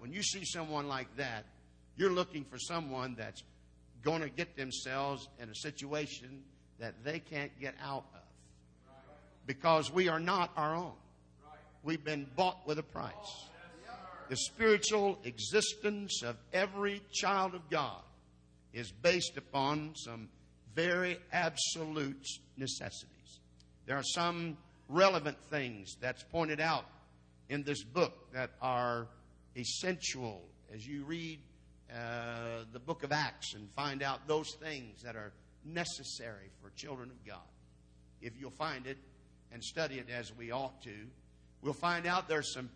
When 0.00 0.12
you 0.12 0.22
see 0.22 0.44
someone 0.44 0.86
like 0.86 1.16
that, 1.16 1.46
you're 1.96 2.12
looking 2.12 2.44
for 2.44 2.58
someone 2.58 3.14
that's 3.16 3.42
going 4.02 4.20
to 4.20 4.28
get 4.28 4.54
themselves 4.54 5.30
in 5.38 5.48
a 5.48 5.54
situation 5.54 6.42
that 6.78 7.04
they 7.04 7.20
can't 7.20 7.58
get 7.58 7.74
out 7.82 8.04
of. 8.14 8.20
Because 9.46 9.92
we 9.92 10.08
are 10.08 10.20
not 10.20 10.50
our 10.56 10.74
own. 10.76 10.92
We've 11.82 12.04
been 12.04 12.26
bought 12.36 12.66
with 12.66 12.78
a 12.78 12.82
price. 12.82 13.14
The 14.28 14.36
spiritual 14.36 15.18
existence 15.24 16.22
of 16.22 16.36
every 16.52 17.02
child 17.10 17.54
of 17.54 17.68
God 17.68 18.02
is 18.72 18.92
based 18.92 19.36
upon 19.36 19.94
some 19.96 20.28
very 20.74 21.18
absolute 21.32 22.24
necessities. 22.56 23.40
There 23.86 23.96
are 23.96 24.04
some 24.04 24.56
relevant 24.88 25.36
things 25.50 25.96
that's 26.00 26.22
pointed 26.22 26.60
out 26.60 26.84
in 27.48 27.64
this 27.64 27.82
book 27.82 28.32
that 28.32 28.50
are 28.62 29.08
essential 29.56 30.42
as 30.72 30.86
you 30.86 31.02
read 31.04 31.40
uh, 31.92 32.64
the 32.72 32.78
book 32.78 33.02
of 33.02 33.10
Acts 33.10 33.54
and 33.54 33.68
find 33.72 34.02
out 34.02 34.28
those 34.28 34.54
things 34.62 35.02
that 35.02 35.16
are 35.16 35.32
necessary 35.64 36.50
for 36.62 36.70
children 36.76 37.10
of 37.10 37.26
God. 37.26 37.38
If 38.22 38.34
you'll 38.38 38.50
find 38.50 38.86
it 38.86 38.98
and 39.52 39.62
study 39.62 39.98
it 39.98 40.06
as 40.10 40.36
we 40.36 40.50
ought 40.50 40.82
to, 40.82 40.94
we'll 41.62 41.72
find 41.72 42.06
out 42.06 42.28
there's 42.28 42.52
some 42.52 42.70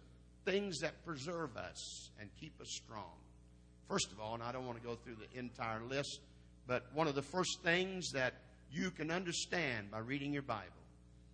things 0.45 0.81
that 0.81 1.04
preserve 1.04 1.57
us 1.57 2.11
and 2.21 2.28
keep 2.40 2.61
us 2.61 2.69
strong. 2.71 3.12
First 3.88 4.12
of 4.12 4.21
all, 4.21 4.35
and 4.35 4.43
I 4.43 4.52
don't 4.52 4.66
want 4.66 4.78
to 4.81 4.85
go 4.87 4.95
through 4.95 5.16
the 5.16 5.38
entire 5.38 5.83
list, 5.88 6.21
but 6.66 6.87
one 6.95 7.07
of 7.07 7.14
the 7.14 7.23
first 7.23 7.62
things 7.62 8.11
that 8.12 8.35
you 8.73 8.90
can 8.90 9.11
understand 9.11 9.90
by 9.90 9.99
reading 9.99 10.33
your 10.33 10.43
Bible 10.43 10.64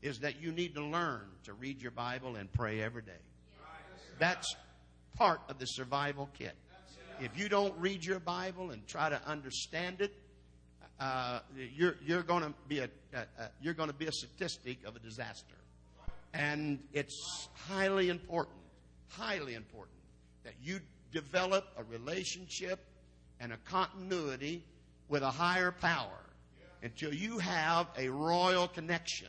is 0.02 0.18
that 0.20 0.40
you 0.40 0.52
need 0.52 0.74
to 0.74 0.84
learn 0.84 1.22
to 1.44 1.52
read 1.52 1.80
your 1.80 1.90
Bible 1.90 2.36
and 2.36 2.52
pray 2.52 2.82
every 2.82 3.02
day. 3.02 3.12
That's 4.18 4.54
part 5.16 5.40
of 5.48 5.58
the 5.58 5.66
survival 5.66 6.28
kit. 6.38 6.54
If 7.20 7.38
you 7.38 7.48
don't 7.48 7.74
read 7.78 8.04
your 8.04 8.20
Bible 8.20 8.70
and 8.70 8.86
try 8.86 9.10
to 9.10 9.20
understand 9.26 10.00
it, 10.00 10.14
uh, 11.00 11.40
you're, 11.74 11.96
you're 12.04 12.22
going 12.22 12.42
to 12.42 12.52
be 12.68 12.80
a, 12.80 12.88
a 13.14 13.48
you're 13.60 13.74
going 13.74 13.88
to 13.88 13.94
be 13.94 14.06
a 14.06 14.12
statistic 14.12 14.78
of 14.84 14.94
a 14.94 14.98
disaster. 14.98 15.56
And 16.34 16.78
it's 16.92 17.48
highly 17.68 18.08
important, 18.08 18.58
highly 19.08 19.54
important 19.54 19.96
that 20.44 20.54
you 20.62 20.80
develop 21.10 21.66
a 21.76 21.84
relationship 21.84 22.84
and 23.40 23.52
a 23.52 23.56
continuity 23.64 24.62
with 25.08 25.22
a 25.22 25.30
higher 25.30 25.72
power 25.72 26.20
until 26.82 27.12
you 27.12 27.38
have 27.38 27.88
a 27.98 28.08
royal 28.08 28.68
connection 28.68 29.28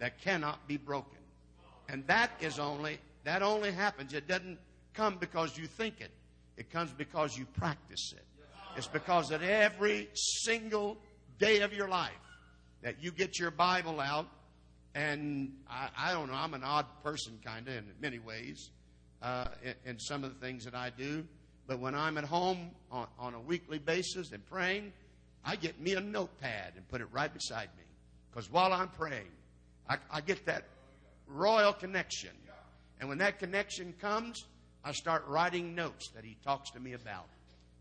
that 0.00 0.20
cannot 0.20 0.66
be 0.66 0.76
broken. 0.76 1.18
And 1.88 2.06
that 2.06 2.30
is 2.40 2.58
only 2.58 2.98
that 3.24 3.42
only 3.42 3.70
happens. 3.70 4.14
It 4.14 4.26
doesn't 4.26 4.58
come 4.94 5.16
because 5.18 5.58
you 5.58 5.66
think 5.66 6.00
it. 6.00 6.10
It 6.56 6.70
comes 6.70 6.90
because 6.92 7.36
you 7.36 7.44
practice 7.44 8.14
it. 8.16 8.25
It's 8.76 8.86
because 8.86 9.30
that 9.30 9.42
every 9.42 10.08
single 10.12 10.98
day 11.38 11.60
of 11.60 11.72
your 11.72 11.88
life 11.88 12.12
that 12.82 13.02
you 13.02 13.10
get 13.10 13.38
your 13.38 13.50
Bible 13.50 14.00
out, 14.00 14.28
and 14.94 15.54
I, 15.66 15.88
I 15.98 16.12
don't 16.12 16.28
know, 16.28 16.34
I'm 16.34 16.52
an 16.52 16.62
odd 16.62 16.84
person 17.02 17.38
kind 17.42 17.66
of 17.68 17.74
in 17.74 17.84
many 18.02 18.18
ways, 18.18 18.70
uh, 19.22 19.46
in, 19.64 19.92
in, 19.92 19.98
some 19.98 20.24
of 20.24 20.34
the 20.34 20.46
things 20.46 20.66
that 20.66 20.74
I 20.74 20.90
do. 20.90 21.24
But 21.66 21.78
when 21.78 21.94
I'm 21.94 22.18
at 22.18 22.24
home 22.24 22.70
on, 22.92 23.06
on 23.18 23.32
a 23.32 23.40
weekly 23.40 23.78
basis 23.78 24.30
and 24.32 24.44
praying, 24.44 24.92
I 25.42 25.56
get 25.56 25.80
me 25.80 25.94
a 25.94 26.00
notepad 26.00 26.74
and 26.76 26.86
put 26.88 27.00
it 27.00 27.08
right 27.12 27.32
beside 27.32 27.70
me. 27.78 27.84
Because 28.30 28.52
while 28.52 28.74
I'm 28.74 28.88
praying, 28.88 29.32
I, 29.88 29.96
I 30.10 30.20
get 30.20 30.44
that 30.44 30.64
royal 31.26 31.72
connection. 31.72 32.30
And 33.00 33.08
when 33.08 33.18
that 33.18 33.38
connection 33.38 33.94
comes, 34.02 34.44
I 34.84 34.92
start 34.92 35.26
writing 35.26 35.74
notes 35.74 36.10
that 36.14 36.24
he 36.24 36.36
talks 36.44 36.70
to 36.72 36.80
me 36.80 36.92
about. 36.92 37.26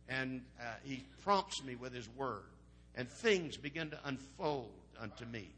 And 0.08 0.42
uh, 0.60 0.64
he 0.84 1.06
prompts 1.24 1.64
me 1.64 1.76
with 1.76 1.94
his 1.94 2.08
word. 2.16 2.44
And 2.96 3.10
things 3.10 3.58
begin 3.58 3.90
to 3.90 4.00
unfold 4.06 4.72
unto 5.00 5.26
me. 5.26 5.50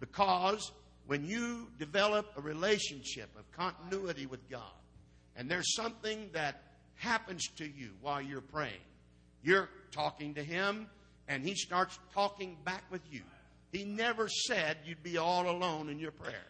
Because 0.00 0.70
when 1.06 1.24
you 1.24 1.68
develop 1.78 2.32
a 2.36 2.40
relationship 2.40 3.28
of 3.38 3.50
continuity 3.52 4.26
with 4.26 4.48
God, 4.50 4.62
and 5.36 5.50
there's 5.50 5.74
something 5.74 6.30
that 6.32 6.62
happens 6.96 7.46
to 7.56 7.64
you 7.64 7.90
while 8.00 8.22
you're 8.22 8.40
praying, 8.40 8.72
you're 9.42 9.68
talking 9.92 10.34
to 10.34 10.42
him, 10.42 10.86
and 11.28 11.44
he 11.44 11.54
starts 11.54 11.98
talking 12.14 12.56
back 12.64 12.84
with 12.90 13.02
you. 13.10 13.22
He 13.72 13.84
never 13.84 14.28
said 14.28 14.78
you'd 14.84 15.02
be 15.02 15.18
all 15.18 15.50
alone 15.50 15.88
in 15.88 15.98
your 15.98 16.12
prayer. 16.12 16.46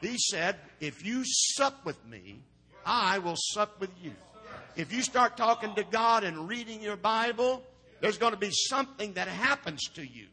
He 0.00 0.16
said, 0.18 0.56
If 0.80 1.04
you 1.04 1.22
sup 1.24 1.84
with 1.84 2.04
me, 2.06 2.40
I 2.84 3.18
will 3.18 3.36
sup 3.36 3.80
with 3.80 3.90
you. 4.02 4.12
If 4.76 4.92
you 4.92 5.02
start 5.02 5.36
talking 5.36 5.74
to 5.76 5.84
God 5.84 6.24
and 6.24 6.48
reading 6.48 6.82
your 6.82 6.96
Bible, 6.96 7.62
there's 8.00 8.18
going 8.18 8.32
to 8.32 8.38
be 8.38 8.50
something 8.50 9.12
that 9.14 9.28
happens 9.28 9.88
to 9.94 10.02
you. 10.02 10.26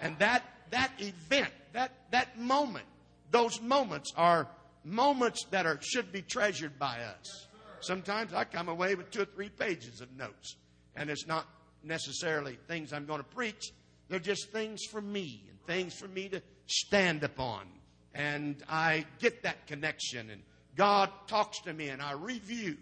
And 0.00 0.18
that, 0.18 0.42
that 0.70 0.90
event, 0.98 1.52
that, 1.72 1.92
that 2.10 2.38
moment, 2.38 2.86
those 3.30 3.60
moments 3.60 4.12
are 4.16 4.48
moments 4.84 5.44
that 5.50 5.66
are, 5.66 5.78
should 5.82 6.12
be 6.12 6.22
treasured 6.22 6.78
by 6.78 7.00
us. 7.00 7.46
Sometimes 7.80 8.32
I 8.32 8.44
come 8.44 8.68
away 8.68 8.94
with 8.94 9.10
two 9.10 9.22
or 9.22 9.26
three 9.26 9.50
pages 9.50 10.00
of 10.00 10.10
notes, 10.16 10.56
and 10.96 11.10
it's 11.10 11.26
not 11.26 11.46
necessarily 11.82 12.58
things 12.66 12.92
I'm 12.92 13.04
going 13.04 13.20
to 13.20 13.24
preach. 13.24 13.72
They're 14.08 14.18
just 14.18 14.50
things 14.50 14.84
for 14.90 15.00
me 15.02 15.44
and 15.48 15.58
things 15.66 15.94
for 15.94 16.08
me 16.08 16.28
to 16.30 16.42
stand 16.66 17.22
upon. 17.22 17.66
And 18.14 18.62
I 18.68 19.04
get 19.18 19.42
that 19.42 19.66
connection, 19.66 20.30
and 20.30 20.42
God 20.76 21.10
talks 21.26 21.60
to 21.62 21.72
me, 21.74 21.88
and 21.88 22.00
I 22.00 22.12
review 22.12 22.76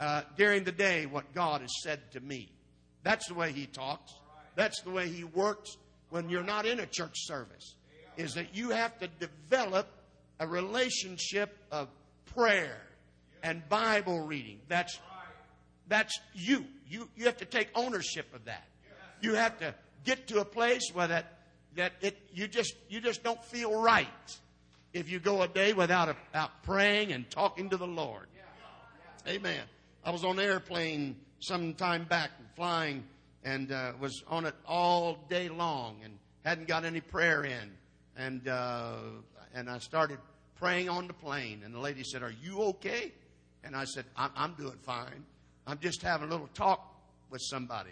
uh, 0.00 0.22
during 0.36 0.64
the 0.64 0.72
day 0.72 1.06
what 1.06 1.32
God 1.34 1.60
has 1.60 1.72
said 1.82 2.00
to 2.12 2.20
me. 2.20 2.50
That's 3.02 3.28
the 3.28 3.34
way 3.34 3.52
He 3.52 3.66
talks. 3.66 4.12
That's 4.54 4.80
the 4.82 4.90
way 4.90 5.08
He 5.08 5.24
works 5.24 5.76
when 6.10 6.28
you're 6.28 6.42
not 6.42 6.66
in 6.66 6.80
a 6.80 6.86
church 6.86 7.14
service. 7.16 7.74
Is 8.16 8.34
that 8.34 8.54
you 8.54 8.70
have 8.70 8.98
to 8.98 9.08
develop 9.08 9.86
a 10.40 10.46
relationship 10.46 11.56
of 11.70 11.88
prayer 12.34 12.80
and 13.42 13.66
Bible 13.68 14.20
reading. 14.20 14.60
That's 14.68 14.98
that's 15.88 16.18
you. 16.34 16.64
You 16.88 17.08
you 17.16 17.26
have 17.26 17.38
to 17.38 17.44
take 17.44 17.68
ownership 17.74 18.26
of 18.34 18.44
that. 18.46 18.64
You 19.20 19.34
have 19.34 19.58
to 19.58 19.74
get 20.04 20.28
to 20.28 20.40
a 20.40 20.44
place 20.44 20.90
where 20.92 21.08
that 21.08 21.38
that 21.76 21.92
it 22.00 22.18
you 22.32 22.48
just 22.48 22.74
you 22.88 23.00
just 23.00 23.22
don't 23.22 23.42
feel 23.44 23.80
right 23.80 24.38
if 24.92 25.10
you 25.10 25.20
go 25.20 25.42
a 25.42 25.48
day 25.48 25.72
without, 25.72 26.08
a, 26.08 26.16
without 26.28 26.62
praying 26.62 27.12
and 27.12 27.30
talking 27.30 27.70
to 27.70 27.76
the 27.76 27.86
Lord. 27.86 28.26
Amen. 29.26 29.60
I 30.04 30.10
was 30.10 30.24
on 30.24 30.38
an 30.38 30.44
airplane 30.44 31.16
some 31.40 31.74
time 31.74 32.04
back 32.04 32.30
flying 32.56 33.04
and 33.44 33.70
uh, 33.72 33.92
was 34.00 34.24
on 34.28 34.46
it 34.46 34.54
all 34.66 35.18
day 35.28 35.48
long 35.48 35.96
and 36.04 36.18
hadn't 36.44 36.66
got 36.66 36.84
any 36.84 37.00
prayer 37.00 37.44
in. 37.44 37.72
And, 38.16 38.48
uh, 38.48 38.96
and 39.54 39.70
I 39.70 39.78
started 39.78 40.18
praying 40.56 40.88
on 40.88 41.06
the 41.06 41.12
plane. 41.12 41.62
And 41.64 41.74
the 41.74 41.78
lady 41.78 42.02
said, 42.02 42.22
Are 42.22 42.34
you 42.42 42.60
okay? 42.62 43.12
And 43.64 43.76
I 43.76 43.84
said, 43.84 44.04
I'm, 44.16 44.30
I'm 44.36 44.54
doing 44.54 44.78
fine. 44.82 45.24
I'm 45.66 45.78
just 45.78 46.02
having 46.02 46.28
a 46.28 46.30
little 46.30 46.48
talk 46.54 46.94
with 47.30 47.42
somebody. 47.42 47.90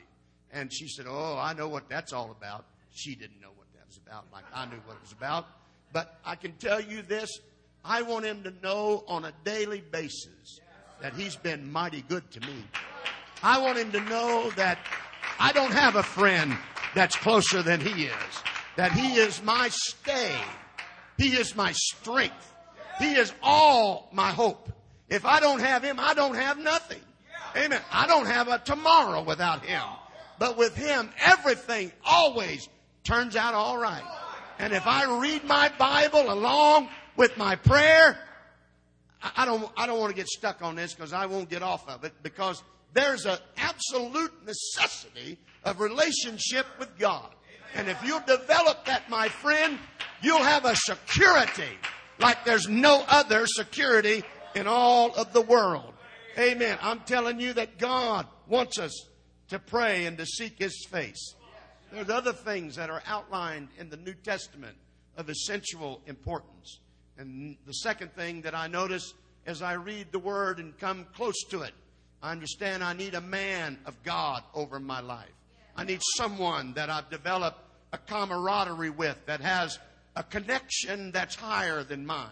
And 0.52 0.72
she 0.72 0.88
said, 0.88 1.06
Oh, 1.08 1.38
I 1.38 1.52
know 1.52 1.68
what 1.68 1.88
that's 1.88 2.12
all 2.12 2.30
about. 2.30 2.64
She 2.92 3.14
didn't 3.14 3.40
know 3.40 3.50
what 3.54 3.66
that 3.74 3.86
was 3.86 3.98
about, 3.98 4.24
like 4.32 4.44
I 4.54 4.64
knew 4.66 4.80
what 4.86 4.96
it 4.96 5.02
was 5.02 5.12
about. 5.12 5.46
But 5.92 6.18
I 6.24 6.34
can 6.34 6.52
tell 6.52 6.80
you 6.80 7.02
this 7.02 7.38
I 7.84 8.02
want 8.02 8.24
him 8.24 8.42
to 8.42 8.52
know 8.62 9.04
on 9.06 9.24
a 9.24 9.32
daily 9.44 9.80
basis 9.80 10.60
that 11.00 11.14
he's 11.14 11.36
been 11.36 11.70
mighty 11.70 12.02
good 12.02 12.30
to 12.32 12.40
me. 12.40 12.64
I 13.42 13.60
want 13.60 13.78
him 13.78 13.92
to 13.92 14.00
know 14.00 14.50
that 14.56 14.78
I 15.38 15.52
don't 15.52 15.72
have 15.72 15.96
a 15.96 16.02
friend 16.02 16.56
that's 16.94 17.16
closer 17.16 17.62
than 17.62 17.80
he 17.80 18.04
is, 18.04 18.42
that 18.76 18.92
he 18.92 19.16
is 19.16 19.42
my 19.42 19.68
stay, 19.70 20.34
he 21.18 21.28
is 21.28 21.54
my 21.54 21.72
strength, 21.72 22.54
he 22.98 23.14
is 23.14 23.32
all 23.42 24.08
my 24.12 24.30
hope. 24.30 24.70
If 25.08 25.24
I 25.24 25.40
don't 25.40 25.60
have 25.60 25.84
him, 25.84 26.00
I 26.00 26.14
don't 26.14 26.34
have 26.34 26.58
nothing. 26.58 27.00
Amen. 27.56 27.80
I 27.92 28.06
don't 28.06 28.26
have 28.26 28.48
a 28.48 28.58
tomorrow 28.58 29.22
without 29.22 29.64
him. 29.64 29.82
But 30.38 30.56
with 30.56 30.76
him, 30.76 31.10
everything 31.20 31.92
always 32.04 32.68
turns 33.04 33.36
out 33.36 33.54
all 33.54 33.78
right. 33.78 34.02
And 34.58 34.72
if 34.72 34.86
I 34.86 35.20
read 35.20 35.44
my 35.44 35.70
Bible 35.78 36.30
along 36.30 36.88
with 37.16 37.36
my 37.36 37.56
prayer, 37.56 38.18
don't, 39.46 39.70
I 39.76 39.86
don't 39.86 39.98
want 39.98 40.10
to 40.10 40.16
get 40.16 40.28
stuck 40.28 40.60
on 40.62 40.76
this 40.76 40.92
because 40.92 41.14
I 41.14 41.24
won't 41.24 41.48
get 41.48 41.62
off 41.62 41.88
of 41.88 42.04
it 42.04 42.12
because 42.22 42.62
there's 42.92 43.24
an 43.24 43.38
absolute 43.56 44.32
necessity 44.44 45.38
of 45.64 45.80
relationship 45.80 46.66
with 46.78 46.98
God. 46.98 47.30
And 47.74 47.88
if 47.88 48.02
you'll 48.04 48.20
develop 48.20 48.84
that, 48.86 49.08
my 49.08 49.28
friend, 49.28 49.78
you'll 50.22 50.42
have 50.42 50.64
a 50.64 50.76
security 50.76 51.78
like 52.18 52.44
there's 52.44 52.68
no 52.68 53.04
other 53.08 53.46
security 53.46 54.22
in 54.54 54.66
all 54.66 55.14
of 55.14 55.32
the 55.32 55.42
world. 55.42 55.92
Amen. 56.38 56.78
I'm 56.80 57.00
telling 57.00 57.40
you 57.40 57.52
that 57.54 57.78
God 57.78 58.26
wants 58.48 58.78
us 58.78 59.08
to 59.48 59.58
pray 59.58 60.06
and 60.06 60.16
to 60.18 60.26
seek 60.26 60.58
His 60.58 60.86
face. 60.90 61.34
There's 61.92 62.10
other 62.10 62.32
things 62.32 62.76
that 62.76 62.90
are 62.90 63.02
outlined 63.06 63.68
in 63.78 63.90
the 63.90 63.96
New 63.96 64.14
Testament 64.14 64.76
of 65.16 65.28
essential 65.28 66.00
importance. 66.06 66.80
And 67.18 67.56
the 67.66 67.72
second 67.72 68.12
thing 68.12 68.42
that 68.42 68.54
I 68.54 68.66
notice 68.66 69.14
as 69.46 69.62
I 69.62 69.74
read 69.74 70.12
the 70.12 70.18
Word 70.18 70.58
and 70.58 70.76
come 70.78 71.06
close 71.14 71.40
to 71.50 71.62
it, 71.62 71.72
I 72.22 72.32
understand 72.32 72.82
I 72.82 72.92
need 72.92 73.14
a 73.14 73.20
man 73.20 73.78
of 73.86 74.02
God 74.02 74.42
over 74.54 74.80
my 74.80 75.00
life. 75.00 75.30
I 75.76 75.84
need 75.84 76.00
someone 76.16 76.72
that 76.74 76.90
I've 76.90 77.10
developed 77.10 77.60
a 77.92 77.98
camaraderie 77.98 78.90
with 78.90 79.18
that 79.26 79.40
has 79.40 79.78
a 80.16 80.22
connection 80.22 81.12
that's 81.12 81.34
higher 81.34 81.84
than 81.84 82.06
mine, 82.06 82.30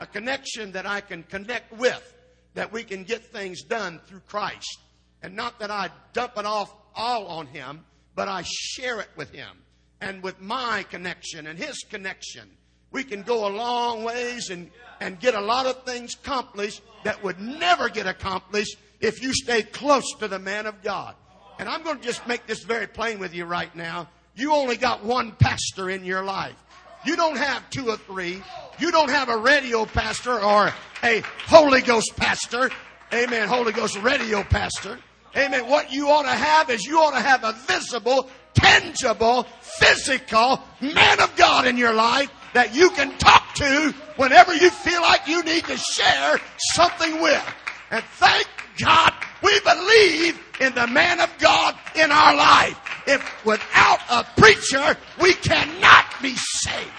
a 0.00 0.06
connection 0.06 0.72
that 0.72 0.86
I 0.86 1.00
can 1.00 1.22
connect 1.22 1.72
with, 1.72 2.14
that 2.54 2.72
we 2.72 2.82
can 2.82 3.04
get 3.04 3.24
things 3.26 3.62
done 3.62 4.00
through 4.06 4.20
Christ. 4.20 4.78
And 5.22 5.36
not 5.36 5.58
that 5.60 5.70
I 5.70 5.90
dump 6.12 6.32
it 6.38 6.46
off 6.46 6.74
all 6.94 7.26
on 7.26 7.46
Him, 7.46 7.84
but 8.16 8.28
I 8.28 8.42
share 8.44 8.98
it 8.98 9.10
with 9.14 9.30
him 9.30 9.62
and 10.00 10.22
with 10.22 10.40
my 10.40 10.84
connection 10.90 11.46
and 11.46 11.56
his 11.56 11.84
connection. 11.88 12.50
We 12.92 13.04
can 13.04 13.22
go 13.22 13.46
a 13.46 13.50
long 13.50 14.04
ways 14.04 14.50
and, 14.50 14.70
and 15.00 15.18
get 15.20 15.34
a 15.34 15.40
lot 15.40 15.66
of 15.66 15.84
things 15.84 16.14
accomplished 16.14 16.82
that 17.04 17.22
would 17.22 17.40
never 17.40 17.88
get 17.88 18.06
accomplished 18.06 18.76
if 19.00 19.22
you 19.22 19.32
stay 19.32 19.62
close 19.62 20.12
to 20.20 20.28
the 20.28 20.38
man 20.38 20.66
of 20.66 20.82
God. 20.82 21.14
And 21.58 21.68
I'm 21.68 21.82
going 21.82 21.98
to 21.98 22.02
just 22.02 22.26
make 22.26 22.46
this 22.46 22.62
very 22.62 22.86
plain 22.86 23.18
with 23.18 23.34
you 23.34 23.44
right 23.44 23.74
now. 23.74 24.08
You 24.34 24.52
only 24.52 24.76
got 24.76 25.04
one 25.04 25.32
pastor 25.32 25.88
in 25.90 26.04
your 26.04 26.22
life. 26.22 26.56
You 27.04 27.16
don't 27.16 27.36
have 27.36 27.68
two 27.70 27.88
or 27.88 27.96
three. 27.96 28.42
You 28.78 28.90
don't 28.90 29.10
have 29.10 29.28
a 29.28 29.36
radio 29.36 29.86
pastor 29.86 30.38
or 30.38 30.72
a 31.02 31.22
Holy 31.46 31.80
Ghost 31.80 32.16
pastor. 32.16 32.70
Amen. 33.12 33.48
Holy 33.48 33.72
Ghost 33.72 33.96
radio 34.02 34.42
pastor. 34.42 34.98
Amen. 35.36 35.68
What 35.68 35.92
you 35.92 36.08
ought 36.08 36.22
to 36.22 36.28
have 36.28 36.70
is 36.70 36.84
you 36.84 36.98
ought 36.98 37.12
to 37.12 37.20
have 37.20 37.44
a 37.44 37.52
visible, 37.52 38.28
tangible, 38.54 39.44
physical 39.60 40.60
man 40.80 41.20
of 41.20 41.34
God 41.36 41.66
in 41.66 41.76
your 41.76 41.92
life 41.92 42.30
that 42.54 42.74
you 42.74 42.90
can 42.90 43.16
talk 43.18 43.54
to 43.54 43.94
whenever 44.16 44.54
you 44.54 44.70
feel 44.70 45.02
like 45.02 45.26
you 45.26 45.42
need 45.42 45.64
to 45.64 45.76
share 45.76 46.40
something 46.74 47.20
with. 47.20 47.54
And 47.90 48.04
thank 48.04 48.46
God 48.78 49.12
we 49.42 49.58
believe 49.60 50.40
in 50.60 50.74
the 50.74 50.86
man 50.86 51.20
of 51.20 51.30
God 51.38 51.76
in 51.94 52.10
our 52.10 52.34
life. 52.34 52.78
If 53.06 53.44
without 53.44 54.00
a 54.10 54.24
preacher, 54.40 54.96
we 55.20 55.34
cannot 55.34 56.04
be 56.20 56.34
saved. 56.34 56.90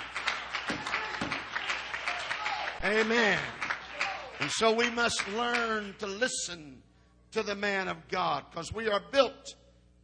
Amen. 2.84 3.40
And 4.40 4.52
so 4.52 4.72
we 4.72 4.90
must 4.92 5.28
learn 5.30 5.96
to 6.00 6.08
listen 6.08 6.82
to 7.32 7.44
the 7.44 7.56
man 7.56 7.88
of 7.88 8.08
God 8.08 8.46
because 8.50 8.72
we 8.72 8.88
are 8.88 9.02
built 9.12 9.56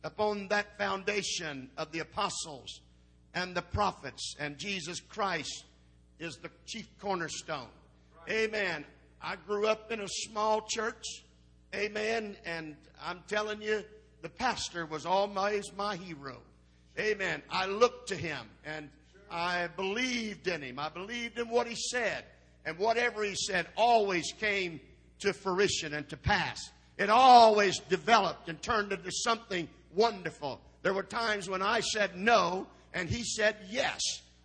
upon 0.04 0.48
that 0.50 0.78
foundation 0.78 1.70
of 1.78 1.92
the 1.92 2.00
apostles 2.00 2.82
and 3.34 3.56
the 3.56 3.62
prophets, 3.62 4.36
and 4.40 4.58
Jesus 4.58 5.00
Christ 5.00 5.66
is 6.20 6.38
the 6.38 6.50
chief 6.66 6.88
cornerstone. 7.00 7.68
Amen. 8.30 8.86
I 9.22 9.36
grew 9.36 9.68
up 9.68 9.92
in 9.92 10.02
a 10.02 10.08
small 10.08 10.62
church. 10.62 11.24
Amen. 11.74 12.36
And 12.46 12.76
I'm 13.04 13.22
telling 13.28 13.62
you, 13.62 13.84
the 14.22 14.30
pastor 14.30 14.86
was 14.86 15.06
always 15.06 15.72
my 15.76 15.96
hero. 15.96 16.38
Amen. 17.00 17.42
I 17.50 17.66
looked 17.66 18.10
to 18.10 18.16
him 18.16 18.48
and 18.64 18.90
I 19.32 19.68
believed 19.76 20.48
in 20.48 20.62
him. 20.62 20.78
I 20.78 20.90
believed 20.90 21.40
in 21.40 21.50
what 21.50 21.68
he 21.68 21.76
said. 21.76 22.26
And 22.66 22.78
whatever 22.78 23.24
he 23.24 23.36
said 23.36 23.68
always 23.76 24.32
came 24.40 24.80
to 25.20 25.34
fruition 25.34 25.94
and 25.94 26.08
to 26.10 26.18
pass. 26.18 26.72
It 26.98 27.10
always 27.10 27.80
developed 27.80 28.48
and 28.48 28.62
turned 28.62 28.94
into 28.94 29.12
something 29.12 29.68
wonderful. 29.96 30.62
There 30.84 30.94
were 30.94 31.04
times 31.04 31.50
when 31.50 31.62
I 31.62 31.80
said 31.80 32.16
no 32.16 32.68
and 32.94 33.10
he 33.10 33.24
said 33.24 33.56
yes. 33.70 34.02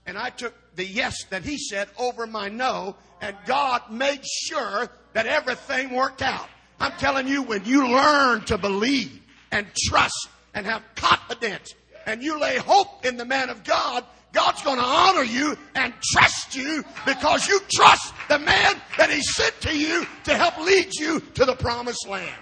And 0.06 0.16
I 0.16 0.30
took 0.30 0.54
the 0.74 0.84
yes 0.84 1.24
that 1.30 1.44
he 1.44 1.58
said 1.58 1.88
over 1.98 2.26
my 2.26 2.48
no, 2.48 2.96
and 3.20 3.36
God 3.46 3.90
made 3.90 4.24
sure 4.24 4.88
that 5.12 5.26
everything 5.26 5.94
worked 5.94 6.22
out. 6.22 6.48
I'm 6.80 6.92
telling 6.92 7.26
you, 7.28 7.42
when 7.42 7.64
you 7.64 7.88
learn 7.88 8.42
to 8.46 8.56
believe 8.56 9.20
and 9.50 9.66
trust 9.86 10.28
and 10.54 10.64
have 10.64 10.82
confidence 10.94 11.74
and 12.06 12.22
you 12.22 12.40
lay 12.40 12.56
hope 12.56 13.04
in 13.04 13.16
the 13.16 13.24
man 13.24 13.50
of 13.50 13.64
God, 13.64 14.04
God's 14.32 14.62
going 14.62 14.78
to 14.78 14.84
honor 14.84 15.24
you 15.24 15.56
and 15.74 15.92
trust 16.12 16.54
you 16.54 16.84
because 17.04 17.48
you 17.48 17.60
trust 17.72 18.14
the 18.28 18.38
man 18.38 18.80
that 18.96 19.10
He 19.10 19.20
sent 19.22 19.60
to 19.62 19.76
you 19.76 20.06
to 20.24 20.36
help 20.36 20.58
lead 20.58 20.94
you 20.94 21.20
to 21.34 21.44
the 21.44 21.56
promised 21.56 22.06
land. 22.06 22.34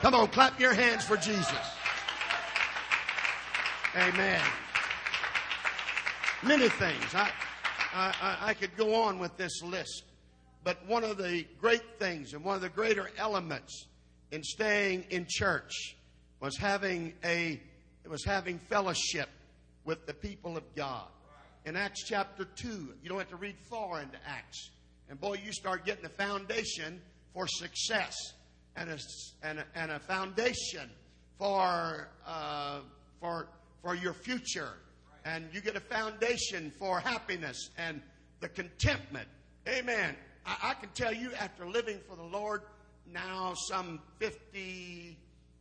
Come 0.00 0.14
on, 0.14 0.28
clap 0.28 0.58
your 0.60 0.72
hands 0.72 1.04
for 1.04 1.16
Jesus. 1.16 1.77
Amen. 3.96 4.42
Many 6.42 6.68
things. 6.68 7.14
I, 7.14 7.30
I, 7.94 8.36
I 8.40 8.54
could 8.54 8.76
go 8.76 8.94
on 8.94 9.18
with 9.18 9.36
this 9.36 9.62
list, 9.62 10.04
but 10.62 10.86
one 10.86 11.04
of 11.04 11.16
the 11.16 11.46
great 11.58 11.98
things 11.98 12.34
and 12.34 12.44
one 12.44 12.54
of 12.54 12.60
the 12.60 12.68
greater 12.68 13.10
elements 13.16 13.86
in 14.30 14.42
staying 14.42 15.04
in 15.10 15.26
church 15.28 15.96
was 16.40 16.56
having 16.56 17.14
a 17.24 17.60
was 18.08 18.24
having 18.24 18.58
fellowship 18.70 19.28
with 19.84 20.06
the 20.06 20.14
people 20.14 20.56
of 20.56 20.64
God. 20.74 21.06
In 21.64 21.76
Acts 21.76 22.04
chapter 22.06 22.44
2, 22.44 22.94
you 23.02 23.08
don't 23.08 23.18
have 23.18 23.28
to 23.30 23.36
read 23.36 23.56
far 23.68 24.00
into 24.00 24.16
Acts. 24.26 24.70
And 25.10 25.20
boy, 25.20 25.40
you 25.44 25.52
start 25.52 25.84
getting 25.84 26.04
a 26.04 26.10
foundation 26.10 27.00
for 27.34 27.46
success 27.46 28.14
and 28.76 28.90
a, 28.90 28.98
and 29.42 29.58
a, 29.58 29.64
and 29.74 29.90
a 29.90 29.98
foundation 29.98 30.88
for, 31.38 32.08
uh, 32.26 32.80
for, 33.20 33.48
for 33.82 33.94
your 33.94 34.12
future. 34.12 34.74
And 35.24 35.48
you 35.52 35.60
get 35.60 35.76
a 35.76 35.80
foundation 35.80 36.72
for 36.78 37.00
happiness 37.00 37.70
and 37.76 38.00
the 38.40 38.48
contentment. 38.48 39.28
Amen. 39.68 40.16
I, 40.46 40.70
I 40.70 40.74
can 40.74 40.90
tell 40.90 41.12
you 41.12 41.32
after 41.34 41.66
living 41.66 41.98
for 42.08 42.16
the 42.16 42.22
Lord 42.22 42.62
now 43.12 43.54
some 43.54 44.00
50, 44.18 45.16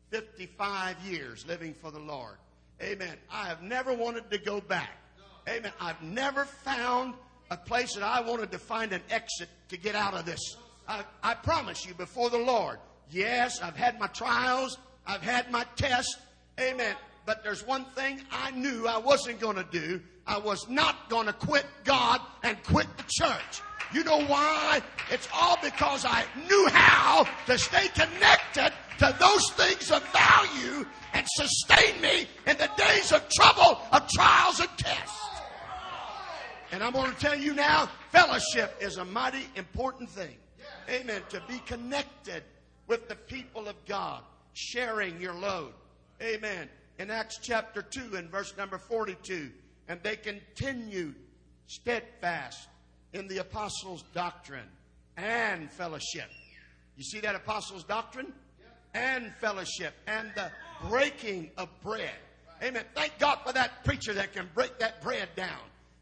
55 0.10 0.96
years 1.06 1.46
living 1.48 1.74
for 1.74 1.92
the 1.92 2.00
Lord. 2.00 2.36
Amen. 2.82 3.18
I 3.32 3.48
have 3.48 3.62
never 3.62 3.94
wanted 3.94 4.30
to 4.32 4.38
go 4.38 4.62
back. 4.62 4.98
Amen. 5.50 5.72
I've 5.80 6.02
never 6.02 6.46
found 6.46 7.16
a 7.50 7.58
place 7.58 7.94
that 7.96 8.04
I 8.04 8.22
wanted 8.22 8.52
to 8.52 8.60
find 8.60 8.92
an 8.92 9.02
exit 9.10 9.50
to 9.70 9.78
get 9.78 9.96
out 9.96 10.14
of 10.14 10.26
this. 10.26 10.58
I, 10.88 11.04
I 11.24 11.34
promise 11.34 11.86
you 11.86 11.94
before 11.94 12.30
the 12.30 12.38
Lord. 12.38 12.80
Yes, 13.10 13.62
I've 13.62 13.76
had 13.76 14.00
my 14.00 14.08
trials. 14.08 14.78
I've 15.06 15.22
had 15.22 15.52
my 15.52 15.66
tests. 15.76 16.18
Amen. 16.60 16.96
But 17.28 17.44
there's 17.44 17.68
one 17.68 17.84
thing 17.94 18.22
I 18.32 18.52
knew 18.52 18.88
I 18.88 19.00
wasn't 19.00 19.42
going 19.42 19.58
to 19.58 19.68
do. 19.70 20.00
I 20.26 20.38
was 20.38 20.70
not 20.70 21.10
going 21.10 21.26
to 21.26 21.34
quit 21.34 21.66
God 21.84 22.22
and 22.42 22.58
quit 22.64 22.88
the 22.96 23.04
church. 23.10 23.62
You 23.94 24.06
know 24.06 24.24
why? 24.24 24.82
It's 25.12 25.28
all 25.34 25.58
because 25.62 26.06
I 26.06 26.24
knew 26.48 26.70
how 26.72 27.28
to 27.48 27.58
stay 27.58 27.90
connected 27.90 28.72
to 29.00 29.16
those 29.20 29.50
things 29.52 29.92
of 29.92 30.02
value 30.14 30.86
and 31.14 31.28
sustain 31.36 32.00
me 32.02 32.28
in 32.48 32.56
the 32.58 32.70
days 32.78 33.12
of 33.12 33.28
trouble, 33.28 33.82
of 33.92 34.08
trials 34.08 34.62
and 34.62 34.70
tests. 34.78 35.20
And 36.72 36.82
I'm 36.82 36.94
going 36.94 37.12
to 37.12 37.20
tell 37.20 37.38
you 37.38 37.54
now, 37.54 37.90
fellowship 38.10 38.74
is 38.80 38.96
a 38.96 39.06
mighty 39.06 39.48
important 39.56 40.10
thing. 40.10 40.38
Amen. 40.90 41.22
To 41.28 41.42
be 41.46 41.60
connected 41.66 42.44
with 42.88 43.10
the 43.10 43.16
people 43.16 43.68
of 43.68 43.76
God, 43.86 44.24
sharing 44.54 45.20
your 45.20 45.34
load. 45.34 45.74
Amen. 46.22 46.70
In 47.00 47.12
Acts 47.12 47.40
chapter 47.42 47.82
2 47.82 48.16
and 48.16 48.30
verse 48.30 48.56
number 48.58 48.78
42, 48.78 49.52
and 49.88 50.00
they 50.02 50.16
continued 50.16 51.16
steadfast 51.68 52.68
in 53.14 53.28
the 53.28 53.38
apostles' 53.38 54.04
doctrine 54.14 54.68
and 55.16 55.72
fellowship. 55.72 56.30
You 56.96 57.04
see 57.04 57.20
that 57.20 57.36
apostles' 57.36 57.84
doctrine? 57.84 58.34
And 58.94 59.32
fellowship 59.40 59.94
and 60.08 60.32
the 60.36 60.50
breaking 60.90 61.52
of 61.58 61.70
bread. 61.84 62.16
Amen. 62.64 62.84
Thank 62.96 63.20
God 63.20 63.40
for 63.46 63.54
that 63.54 63.84
preacher 63.84 64.14
that 64.14 64.34
can 64.34 64.50
break 64.56 64.80
that 64.80 65.04
bread 65.04 65.30
down. 65.36 65.60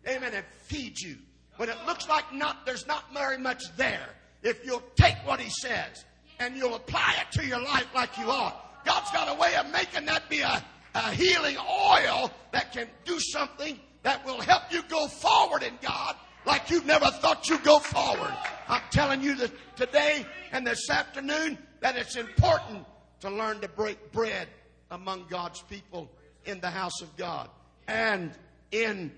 Amen. 0.07 0.33
And 0.33 0.45
feed 0.63 0.99
you. 0.99 1.17
When 1.57 1.67
it 1.67 1.77
looks 1.85 2.07
like 2.07 2.33
not 2.33 2.65
there's 2.65 2.87
not 2.87 3.13
very 3.13 3.37
much 3.37 3.63
there. 3.75 4.07
If 4.43 4.65
you'll 4.65 4.83
take 4.95 5.15
what 5.25 5.41
he 5.41 5.49
says 5.49 6.05
and 6.39 6.55
you'll 6.55 6.75
apply 6.75 7.15
it 7.19 7.39
to 7.39 7.45
your 7.45 7.61
life 7.61 7.87
like 7.93 8.17
you 8.17 8.29
ought. 8.29 8.85
God's 8.85 9.11
got 9.11 9.35
a 9.35 9.39
way 9.39 9.55
of 9.55 9.69
making 9.71 10.05
that 10.05 10.29
be 10.29 10.41
a, 10.41 10.63
a 10.95 11.11
healing 11.11 11.57
oil 11.57 12.31
that 12.51 12.71
can 12.71 12.87
do 13.03 13.19
something 13.19 13.77
that 14.03 14.25
will 14.25 14.39
help 14.39 14.63
you 14.71 14.81
go 14.83 15.07
forward 15.07 15.61
in 15.61 15.73
God 15.81 16.15
like 16.45 16.69
you've 16.69 16.85
never 16.85 17.07
thought 17.07 17.49
you'd 17.49 17.63
go 17.63 17.79
forward. 17.79 18.33
I'm 18.67 18.81
telling 18.91 19.21
you 19.21 19.35
that 19.35 19.51
today 19.75 20.25
and 20.51 20.65
this 20.65 20.89
afternoon 20.89 21.57
that 21.81 21.97
it's 21.97 22.15
important 22.15 22.85
to 23.19 23.29
learn 23.29 23.59
to 23.61 23.67
break 23.67 24.11
bread 24.11 24.47
among 24.91 25.25
God's 25.29 25.61
people 25.63 26.09
in 26.45 26.61
the 26.61 26.69
house 26.69 27.01
of 27.01 27.15
God 27.17 27.49
and 27.87 28.31
in 28.71 29.11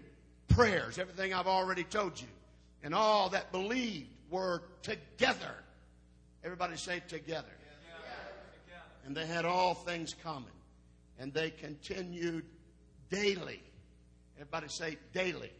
prayers. 0.48 0.98
Everything 0.98 1.34
I've 1.34 1.48
already 1.48 1.84
told 1.84 2.20
you. 2.20 2.28
And 2.84 2.96
all 2.96 3.30
that 3.30 3.52
believed 3.52 4.10
were 4.30 4.64
together. 4.82 5.56
Everybody 6.44 6.78
say 6.78 7.02
together. 7.08 7.48
And 9.06 9.16
they 9.16 9.26
had 9.26 9.46
all 9.46 9.74
things 9.74 10.14
common. 10.24 10.52
And 11.20 11.34
they 11.34 11.50
continued 11.50 12.46
daily. 13.10 13.62
Everybody 14.36 14.68
say 14.70 14.98
daily 15.14 15.52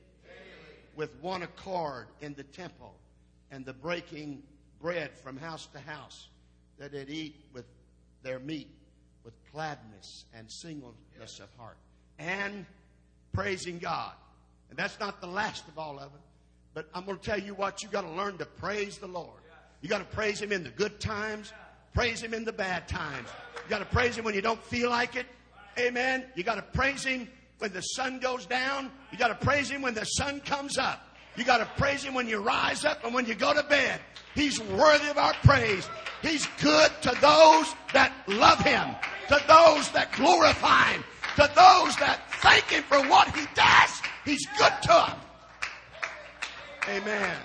with 0.96 1.16
one 1.22 1.44
accord 1.44 2.08
in 2.22 2.34
the 2.34 2.44
temple 2.44 2.96
and 3.52 3.66
the 3.66 3.74
breaking 3.74 4.44
bread 4.82 5.12
from 5.18 5.38
house 5.38 5.68
to 5.68 5.80
house, 5.80 6.28
that 6.78 6.92
they'd 6.92 7.10
eat 7.10 7.36
with 7.54 7.66
their 8.24 8.40
meat 8.40 8.70
with 9.24 9.34
gladness 9.52 10.26
and 10.34 10.50
singleness 10.50 11.40
of 11.40 11.48
heart 11.58 11.78
and 12.20 12.66
praising 13.34 13.80
God. 13.80 14.14
And 14.70 14.78
that's 14.78 15.00
not 15.00 15.22
the 15.22 15.28
last 15.28 15.68
of 15.68 15.78
all 15.78 15.98
of 15.98 16.14
it. 16.14 16.22
But 16.74 16.90
I'm 16.94 17.06
going 17.06 17.18
to 17.18 17.24
tell 17.24 17.40
you 17.40 17.54
what, 17.54 17.84
you 17.84 17.90
got 17.90 18.02
to 18.02 18.12
learn 18.12 18.38
to 18.38 18.46
praise 18.46 18.98
the 18.98 19.08
Lord. 19.08 19.40
You 19.82 19.90
got 19.90 20.00
to 20.00 20.16
praise 20.16 20.42
Him 20.42 20.52
in 20.52 20.64
the 20.64 20.70
good 20.70 21.00
times, 21.00 21.54
praise 21.94 22.22
Him 22.22 22.34
in 22.34 22.46
the 22.46 22.54
bad 22.54 22.88
times. 22.88 23.28
You 23.64 23.70
got 23.70 23.80
to 23.80 23.86
praise 23.86 24.18
Him 24.18 24.26
when 24.26 24.34
you 24.34 24.42
don't 24.42 24.64
feel 24.64 24.90
like 24.90 25.16
it. 25.16 25.26
Amen. 25.80 26.26
You 26.36 26.44
got 26.44 26.56
to 26.56 26.62
praise 26.62 27.04
Him 27.04 27.28
when 27.60 27.72
the 27.74 27.82
sun 27.82 28.20
goes 28.20 28.46
down. 28.46 28.92
You 29.12 29.18
got 29.18 29.28
to 29.28 29.46
praise 29.46 29.70
Him 29.70 29.82
when 29.82 29.94
the 29.94 30.06
sun 30.06 30.40
comes 30.42 30.78
up. 30.78 31.04
You 31.36 31.44
got 31.44 31.60
to 31.60 31.82
praise 31.82 32.04
Him 32.04 32.14
when 32.14 32.28
you 32.28 32.40
rise 32.40 32.84
up 32.84 33.04
and 33.04 33.14
when 33.14 33.26
you 33.26 33.36
go 33.36 33.54
to 33.54 33.64
bed. 33.64 34.00
He's 34.34 34.60
worthy 34.60 35.10
of 35.10 35.18
our 35.18 35.34
praise. 35.44 35.88
He's 36.22 36.48
good 36.62 36.92
to 37.02 37.10
those 37.22 37.74
that 37.94 38.12
love 38.28 38.60
Him, 38.60 38.96
to 39.28 39.44
those 39.48 39.90
that 39.92 40.12
glorify 40.14 40.94
Him, 40.94 41.04
to 41.36 41.44
those 41.56 41.96
that 41.98 42.22
thank 42.42 42.66
Him 42.66 42.84
for 42.84 42.98
what 43.08 43.36
He 43.36 43.46
does. 43.54 44.02
He's 44.26 44.46
good 44.58 44.74
to 44.84 44.88
them. 44.88 45.20
Amen. 46.90 47.38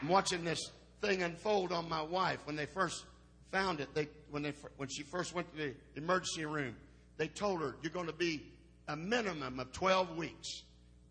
I'm 0.00 0.08
watching 0.08 0.44
this 0.44 0.70
thing 1.00 1.22
unfold 1.22 1.72
on 1.72 1.88
my 1.88 2.02
wife 2.02 2.38
when 2.44 2.54
they 2.54 2.66
first 2.66 3.04
found 3.52 3.80
it. 3.80 3.94
They 3.94 4.08
when 4.30 4.42
they 4.42 4.54
when 4.78 4.88
she 4.88 5.02
first 5.04 5.34
went 5.34 5.50
to 5.52 5.56
the 5.56 5.74
emergency 5.94 6.44
room, 6.44 6.74
they 7.18 7.28
told 7.28 7.60
her 7.60 7.76
you're 7.82 7.92
going 7.92 8.06
to 8.06 8.12
be 8.12 8.42
a 8.88 8.96
minimum 8.96 9.60
of 9.60 9.70
12 9.72 10.16
weeks 10.16 10.62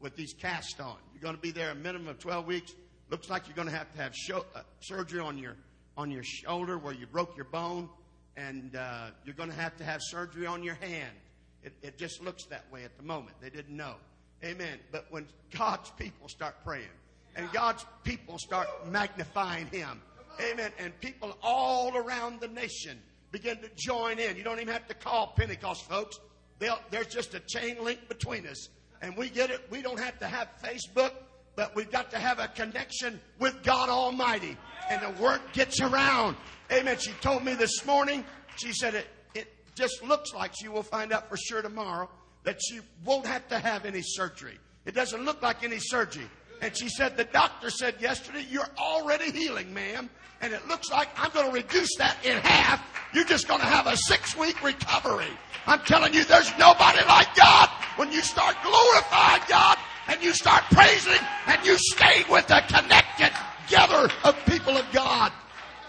with 0.01 0.15
these 0.15 0.33
casts 0.33 0.79
on. 0.79 0.97
You're 1.13 1.21
going 1.21 1.35
to 1.35 1.41
be 1.41 1.51
there 1.51 1.71
a 1.71 1.75
minimum 1.75 2.09
of 2.09 2.19
12 2.19 2.45
weeks. 2.45 2.73
Looks 3.09 3.29
like 3.29 3.47
you're 3.47 3.55
going 3.55 3.69
to 3.69 3.75
have 3.75 3.91
to 3.93 4.01
have 4.01 4.15
show, 4.15 4.45
uh, 4.55 4.61
surgery 4.79 5.19
on 5.19 5.37
your 5.37 5.55
on 5.97 6.09
your 6.09 6.23
shoulder 6.23 6.77
where 6.77 6.93
you 6.93 7.05
broke 7.05 7.35
your 7.35 7.45
bone, 7.45 7.89
and 8.35 8.75
uh, 8.75 9.07
you're 9.25 9.35
going 9.35 9.49
to 9.49 9.55
have 9.55 9.77
to 9.77 9.83
have 9.83 10.01
surgery 10.01 10.45
on 10.45 10.63
your 10.63 10.75
hand. 10.75 11.15
It, 11.63 11.73
it 11.83 11.97
just 11.97 12.23
looks 12.23 12.45
that 12.45 12.65
way 12.71 12.83
at 12.83 12.97
the 12.97 13.03
moment. 13.03 13.35
They 13.39 13.49
didn't 13.49 13.75
know. 13.75 13.95
Amen. 14.43 14.79
But 14.91 15.05
when 15.11 15.27
God's 15.55 15.91
people 15.91 16.27
start 16.27 16.55
praying 16.63 16.87
and 17.35 17.51
God's 17.51 17.85
people 18.03 18.39
start 18.39 18.67
magnifying 18.87 19.67
Him, 19.67 20.01
amen, 20.39 20.71
and 20.79 20.97
people 20.99 21.37
all 21.41 21.95
around 21.95 22.39
the 22.39 22.47
nation 22.47 22.99
begin 23.31 23.57
to 23.57 23.69
join 23.75 24.19
in. 24.19 24.35
You 24.37 24.43
don't 24.43 24.59
even 24.59 24.73
have 24.73 24.87
to 24.87 24.93
call 24.93 25.33
Pentecost 25.37 25.87
folks. 25.89 26.19
They'll, 26.59 26.79
there's 26.91 27.07
just 27.07 27.33
a 27.33 27.39
chain 27.39 27.83
link 27.83 28.07
between 28.07 28.45
us. 28.45 28.69
And 29.01 29.17
we 29.17 29.29
get 29.29 29.49
it. 29.49 29.65
We 29.71 29.81
don't 29.81 29.99
have 29.99 30.19
to 30.19 30.27
have 30.27 30.49
Facebook, 30.63 31.11
but 31.55 31.75
we've 31.75 31.91
got 31.91 32.11
to 32.11 32.19
have 32.19 32.39
a 32.39 32.47
connection 32.49 33.19
with 33.39 33.63
God 33.63 33.89
Almighty. 33.89 34.57
And 34.89 35.01
the 35.01 35.21
word 35.21 35.41
gets 35.53 35.81
around. 35.81 36.35
Amen. 36.71 36.97
She 36.99 37.11
told 37.21 37.43
me 37.43 37.55
this 37.55 37.85
morning, 37.85 38.23
she 38.57 38.73
said 38.73 38.93
it, 38.93 39.07
it 39.33 39.47
just 39.75 40.03
looks 40.03 40.33
like 40.33 40.53
she 40.59 40.67
will 40.67 40.83
find 40.83 41.11
out 41.11 41.29
for 41.29 41.37
sure 41.37 41.61
tomorrow 41.61 42.09
that 42.43 42.59
she 42.61 42.79
won't 43.05 43.25
have 43.25 43.47
to 43.47 43.57
have 43.57 43.85
any 43.85 44.01
surgery. 44.03 44.59
It 44.85 44.93
doesn't 44.93 45.23
look 45.23 45.41
like 45.41 45.63
any 45.63 45.79
surgery. 45.79 46.29
And 46.61 46.77
she 46.77 46.89
said, 46.89 47.17
The 47.17 47.25
doctor 47.25 47.69
said 47.69 47.95
yesterday, 47.99 48.45
You're 48.49 48.69
already 48.77 49.31
healing, 49.31 49.73
ma'am. 49.73 50.09
And 50.41 50.53
it 50.53 50.67
looks 50.67 50.89
like 50.89 51.09
I'm 51.17 51.31
going 51.31 51.47
to 51.47 51.53
reduce 51.53 51.95
that 51.97 52.17
in 52.23 52.37
half. 52.37 52.83
You're 53.13 53.25
just 53.25 53.47
going 53.47 53.59
to 53.59 53.65
have 53.65 53.87
a 53.87 53.97
six 53.97 54.35
week 54.37 54.63
recovery. 54.63 55.27
I'm 55.67 55.81
telling 55.81 56.13
you, 56.13 56.23
there's 56.23 56.51
nobody 56.57 56.99
like 57.07 57.35
God. 57.35 57.69
When 57.97 58.11
you 58.11 58.21
start 58.21 58.55
glorifying 58.63 59.41
God 59.47 59.77
and 60.07 60.23
you 60.23 60.33
start 60.33 60.63
praising 60.71 61.19
and 61.45 61.63
you 61.65 61.77
stay 61.77 62.23
with 62.29 62.47
the 62.47 62.61
connected 62.67 63.31
gather 63.69 64.11
of 64.23 64.35
people 64.45 64.75
of 64.75 64.85
God, 64.91 65.31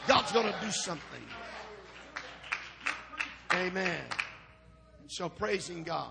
God's 0.06 0.32
going 0.32 0.52
to 0.52 0.58
do 0.60 0.70
something. 0.70 1.20
Amen. 3.54 4.00
So 5.08 5.28
praising 5.28 5.82
God 5.82 6.10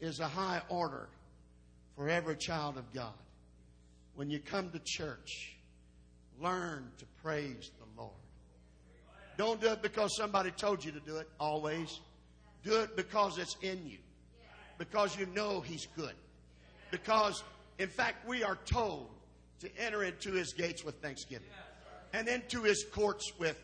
is 0.00 0.20
a 0.20 0.28
high 0.28 0.62
order 0.68 1.08
for 1.96 2.08
every 2.08 2.36
child 2.36 2.76
of 2.76 2.92
God. 2.92 3.12
When 4.16 4.30
you 4.30 4.38
come 4.38 4.70
to 4.70 4.80
church, 4.84 5.56
learn 6.40 6.90
to 6.98 7.04
praise 7.22 7.70
the 7.78 8.00
Lord. 8.00 8.12
Don't 9.36 9.60
do 9.60 9.68
it 9.68 9.82
because 9.82 10.16
somebody 10.16 10.50
told 10.52 10.84
you 10.84 10.92
to 10.92 11.00
do 11.00 11.16
it 11.16 11.28
always. 11.40 12.00
Do 12.62 12.80
it 12.80 12.96
because 12.96 13.38
it's 13.38 13.56
in 13.62 13.84
you. 13.86 13.98
Because 14.78 15.18
you 15.18 15.26
know 15.26 15.60
He's 15.60 15.86
good. 15.96 16.14
Because, 16.90 17.42
in 17.78 17.88
fact, 17.88 18.26
we 18.28 18.44
are 18.44 18.58
told 18.64 19.10
to 19.60 19.68
enter 19.78 20.04
into 20.04 20.32
His 20.32 20.52
gates 20.52 20.84
with 20.84 20.96
thanksgiving 20.96 21.48
and 22.12 22.28
into 22.28 22.62
His 22.62 22.84
courts 22.92 23.32
with 23.38 23.60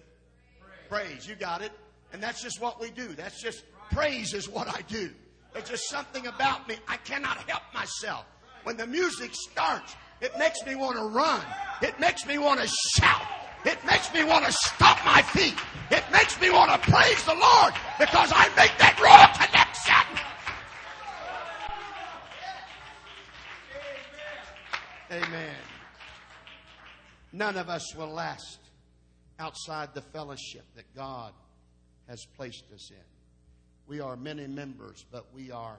praise. 0.88 1.28
You 1.28 1.36
got 1.36 1.62
it? 1.62 1.72
And 2.12 2.20
that's 2.20 2.42
just 2.42 2.60
what 2.60 2.80
we 2.80 2.90
do. 2.90 3.08
That's 3.14 3.40
just 3.40 3.62
praise 3.92 4.34
is 4.34 4.48
what 4.48 4.68
I 4.68 4.82
do. 4.82 5.10
It's 5.54 5.70
just 5.70 5.88
something 5.88 6.26
about 6.26 6.68
me. 6.68 6.76
I 6.88 6.96
cannot 6.98 7.38
help 7.48 7.62
myself. 7.72 8.24
When 8.64 8.76
the 8.76 8.86
music 8.86 9.30
starts, 9.32 9.96
it 10.20 10.37
makes 10.38 10.64
me 10.66 10.74
want 10.74 10.96
to 10.96 11.04
run. 11.04 11.42
It 11.83 11.98
makes 11.98 12.26
me 12.26 12.38
want 12.38 12.61
to 12.61 12.68
shout. 12.96 13.22
It 13.64 13.78
makes 13.85 14.12
me 14.12 14.24
want 14.24 14.44
to 14.44 14.52
stomp 14.52 14.98
my 15.04 15.22
feet. 15.22 15.54
It 15.90 16.04
makes 16.12 16.40
me 16.40 16.50
want 16.50 16.70
to 16.70 16.90
praise 16.90 17.22
the 17.24 17.35
Lord 17.35 17.74
because 17.98 18.33
I 18.35 18.48
make 18.56 18.76
that 18.78 18.98
raw 19.02 19.26
connection. 19.35 19.61
Amen. 25.12 25.56
None 27.33 27.56
of 27.56 27.68
us 27.68 27.94
will 27.96 28.11
last 28.11 28.59
outside 29.38 29.94
the 29.94 30.02
fellowship 30.02 30.64
that 30.76 30.94
God 30.94 31.33
has 32.09 32.24
placed 32.37 32.64
us 32.72 32.90
in. 32.90 32.96
We 33.87 34.00
are 34.00 34.16
many 34.16 34.46
members, 34.46 35.04
but 35.11 35.26
we 35.35 35.50
are 35.50 35.76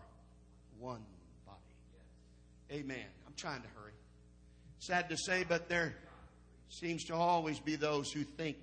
one 0.79 1.01
body. 1.45 2.81
Amen. 2.81 3.05
I'm 3.25 3.33
trying 3.37 3.61
to 3.61 3.67
hurry. 3.69 3.91
Sad 4.81 5.09
to 5.09 5.17
say, 5.17 5.45
but 5.47 5.69
there 5.69 5.93
seems 6.69 7.03
to 7.03 7.13
always 7.13 7.59
be 7.59 7.75
those 7.75 8.11
who 8.11 8.23
think 8.23 8.57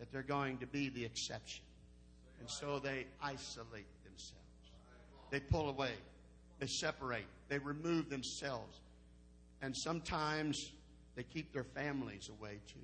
that 0.00 0.10
they're 0.10 0.20
going 0.22 0.58
to 0.58 0.66
be 0.66 0.88
the 0.88 1.04
exception. 1.04 1.62
And 2.40 2.50
so 2.50 2.80
they 2.80 3.06
isolate 3.22 3.86
themselves. 4.02 4.72
They 5.30 5.38
pull 5.38 5.68
away. 5.68 5.92
They 6.58 6.66
separate. 6.66 7.28
They 7.48 7.58
remove 7.58 8.10
themselves. 8.10 8.80
And 9.62 9.76
sometimes 9.76 10.72
they 11.14 11.22
keep 11.22 11.52
their 11.52 11.62
families 11.62 12.28
away 12.40 12.58
too 12.66 12.80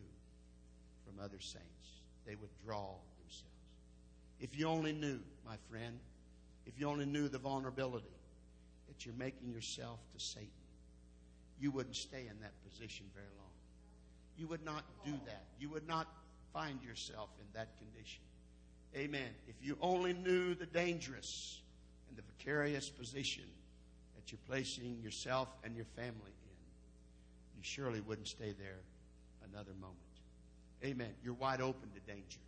from 1.05 1.25
other 1.25 1.41
saints. 1.41 2.03
They 2.25 2.37
withdraw 2.37 2.95
themselves. 3.19 3.51
if 4.41 4.57
you 4.57 4.69
only 4.69 4.93
knew, 4.93 5.19
my 5.45 5.57
friend, 5.69 5.99
if 6.67 6.79
you 6.79 6.89
only 6.89 7.07
knew 7.07 7.27
the 7.27 7.39
vulnerability 7.39 8.07
that 8.87 9.05
you're 9.05 9.17
making 9.17 9.53
yourself 9.53 9.99
to 10.17 10.21
Satan, 10.21 10.51
you 11.61 11.71
wouldn't 11.71 11.97
stay 11.97 12.27
in 12.31 12.41
that 12.41 12.53
position 12.69 13.07
very 13.15 13.27
long. 13.39 13.51
You 14.37 14.47
would 14.49 14.65
not 14.65 14.85
do 15.05 15.13
that. 15.27 15.45
You 15.61 15.69
would 15.71 15.87
not 15.87 16.09
find 16.53 16.83
yourself 16.83 17.29
in 17.41 17.47
that 17.55 17.69
condition. 17.79 18.21
Amen. 18.97 19.29
If 19.49 19.55
you 19.63 19.77
only 19.81 20.13
knew 20.13 20.55
the 20.55 20.67
dangerous 20.67 21.61
and 22.09 22.17
the 22.17 22.23
vicarious 22.39 22.89
position 22.89 23.45
that 24.15 24.31
you're 24.31 24.39
placing 24.49 25.01
yourself 25.03 25.49
and 25.65 25.75
your 25.75 25.87
family 25.97 26.13
in, 26.27 26.57
you 27.57 27.63
surely 27.63 28.01
wouldn't 28.01 28.29
stay 28.29 28.55
there 28.59 28.79
another 29.53 29.73
moment. 29.81 29.99
Amen. 30.85 31.11
You're 31.25 31.35
wide 31.35 31.61
open 31.61 31.89
to 31.95 32.01
danger. 32.13 32.39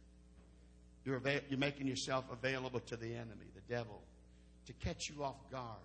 You're, 1.05 1.17
avail- 1.17 1.41
you're 1.49 1.59
making 1.59 1.87
yourself 1.87 2.25
available 2.33 2.81
to 2.81 2.97
the 2.97 3.15
enemy, 3.15 3.47
the 3.55 3.75
devil, 3.75 4.01
to 4.67 4.73
catch 4.75 5.09
you 5.09 5.23
off 5.23 5.37
guard 5.51 5.79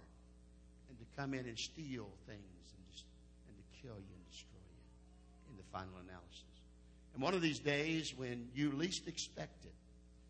and 0.89 0.97
to 0.99 1.05
come 1.15 1.33
in 1.33 1.45
and 1.45 1.57
steal 1.57 2.07
things 2.27 2.73
and, 2.75 2.83
just, 2.91 3.05
and 3.47 3.55
to 3.55 3.70
kill 3.81 3.95
you 3.95 4.13
and 4.15 4.29
destroy 4.29 4.59
you 4.59 5.51
in 5.51 5.57
the 5.57 5.63
final 5.71 5.93
analysis. 6.07 6.43
And 7.13 7.21
one 7.21 7.33
of 7.33 7.41
these 7.41 7.59
days, 7.59 8.13
when 8.15 8.47
you 8.55 8.71
least 8.71 9.07
expect 9.07 9.65
it, 9.65 9.73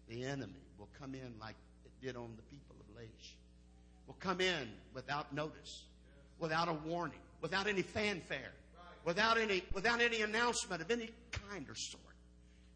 the 0.08 0.26
enemy 0.26 0.66
will 0.78 0.90
come 1.00 1.14
in 1.14 1.34
like 1.40 1.56
it 1.86 2.06
did 2.06 2.16
on 2.16 2.34
the 2.36 2.44
people 2.44 2.76
of 2.80 3.02
Laish. 3.02 3.36
Will 4.08 4.18
come 4.20 4.42
in 4.42 4.70
without 4.94 5.34
notice, 5.34 5.84
without 6.40 6.68
a 6.68 6.74
warning, 6.74 7.20
without 7.42 7.68
any 7.68 7.82
fanfare, 7.82 8.52
without 9.06 9.38
any, 9.38 9.64
without 9.74 10.02
any 10.02 10.22
announcement 10.22 10.82
of 10.82 10.90
any 10.90 11.10
kind 11.32 11.70
or 11.70 11.76
sort 11.76 12.02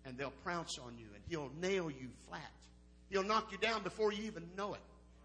and 0.05 0.17
they'll 0.17 0.33
prounce 0.43 0.77
on 0.77 0.97
you 0.97 1.07
and 1.13 1.23
he'll 1.27 1.51
nail 1.59 1.89
you 1.89 2.09
flat. 2.29 2.41
He'll 3.09 3.23
knock 3.23 3.51
you 3.51 3.57
down 3.57 3.83
before 3.83 4.13
you 4.13 4.23
even 4.23 4.43
know 4.55 4.73
it. 4.73 4.81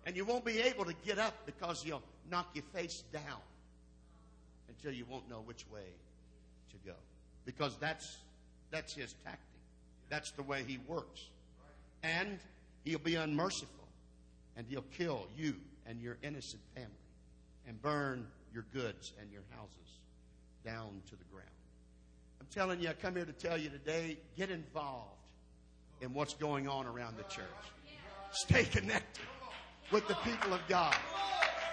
And 0.06 0.16
you 0.16 0.24
won't 0.24 0.44
be 0.44 0.60
able 0.60 0.86
to 0.86 0.94
get 1.04 1.18
up 1.18 1.34
because 1.46 1.82
he'll 1.82 2.02
knock 2.30 2.48
your 2.54 2.64
face 2.74 3.04
down 3.12 3.40
until 4.80 4.96
you 4.96 5.04
won't 5.08 5.28
know 5.28 5.42
which 5.44 5.64
way 5.72 5.86
to 6.70 6.76
go. 6.88 6.96
Because 7.44 7.76
that's 7.78 8.18
that's 8.70 8.94
his 8.94 9.14
tactic. 9.24 9.40
That's 10.08 10.30
the 10.32 10.42
way 10.42 10.64
he 10.66 10.78
works. 10.86 11.26
And 12.02 12.38
he'll 12.84 12.98
be 12.98 13.16
unmerciful 13.16 13.88
and 14.56 14.66
he'll 14.68 14.84
kill 14.96 15.26
you 15.36 15.54
and 15.86 16.00
your 16.00 16.16
innocent 16.22 16.62
family 16.74 16.90
and 17.66 17.80
burn 17.82 18.26
your 18.52 18.64
goods 18.72 19.12
and 19.20 19.30
your 19.32 19.42
houses 19.56 19.76
down 20.64 21.00
to 21.08 21.16
the 21.16 21.24
ground 21.32 21.50
I'm 22.40 22.46
telling 22.50 22.80
you, 22.80 22.88
I 22.88 22.94
come 22.94 23.16
here 23.16 23.24
to 23.24 23.32
tell 23.32 23.58
you 23.58 23.68
today 23.68 24.16
get 24.36 24.50
involved 24.50 25.10
in 26.00 26.14
what's 26.14 26.34
going 26.34 26.66
on 26.66 26.86
around 26.86 27.16
the 27.16 27.22
church. 27.24 27.44
Stay 28.32 28.64
connected 28.64 29.24
with 29.92 30.08
the 30.08 30.14
people 30.16 30.54
of 30.54 30.60
God. 30.68 30.96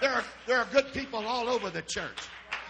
There 0.01 0.11
are, 0.11 0.23
there 0.45 0.57
are 0.57 0.67
good 0.71 0.91
people 0.93 1.25
all 1.25 1.47
over 1.47 1.69
the 1.69 1.81
church. 1.83 2.17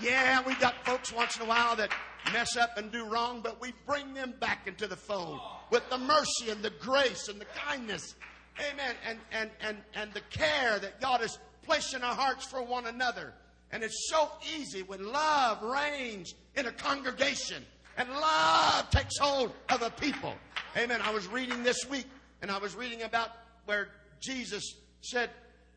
Yeah, 0.01 0.41
we 0.45 0.55
got 0.55 0.85
folks 0.85 1.11
once 1.11 1.37
in 1.37 1.43
a 1.43 1.45
while 1.45 1.75
that 1.77 1.91
mess 2.31 2.55
up 2.57 2.77
and 2.77 2.91
do 2.91 3.05
wrong, 3.05 3.41
but 3.43 3.59
we 3.61 3.73
bring 3.85 4.13
them 4.13 4.33
back 4.39 4.67
into 4.67 4.87
the 4.87 4.95
fold 4.95 5.39
with 5.71 5.89
the 5.89 5.97
mercy 5.97 6.49
and 6.49 6.61
the 6.61 6.71
grace 6.81 7.27
and 7.29 7.39
the 7.39 7.45
kindness 7.45 8.15
Amen. 8.59 8.95
And, 9.07 9.19
and, 9.31 9.49
and, 9.61 9.77
and 9.95 10.13
the 10.13 10.21
care 10.31 10.79
that 10.79 10.99
God 10.99 11.21
has 11.21 11.37
placed 11.63 11.93
in 11.93 12.03
our 12.03 12.15
hearts 12.15 12.45
for 12.45 12.61
one 12.61 12.87
another. 12.87 13.33
And 13.71 13.83
it's 13.83 14.09
so 14.09 14.31
easy 14.57 14.81
when 14.81 15.11
love 15.11 15.61
reigns 15.61 16.33
in 16.55 16.65
a 16.65 16.71
congregation 16.71 17.63
and 17.97 18.09
love 18.09 18.89
takes 18.89 19.17
hold 19.17 19.51
of 19.69 19.81
a 19.81 19.89
people. 19.89 20.33
Amen. 20.75 21.01
I 21.03 21.11
was 21.11 21.27
reading 21.27 21.63
this 21.63 21.85
week 21.89 22.07
and 22.41 22.49
I 22.49 22.57
was 22.57 22.75
reading 22.75 23.03
about 23.03 23.29
where 23.65 23.89
Jesus 24.21 24.75
said 25.01 25.29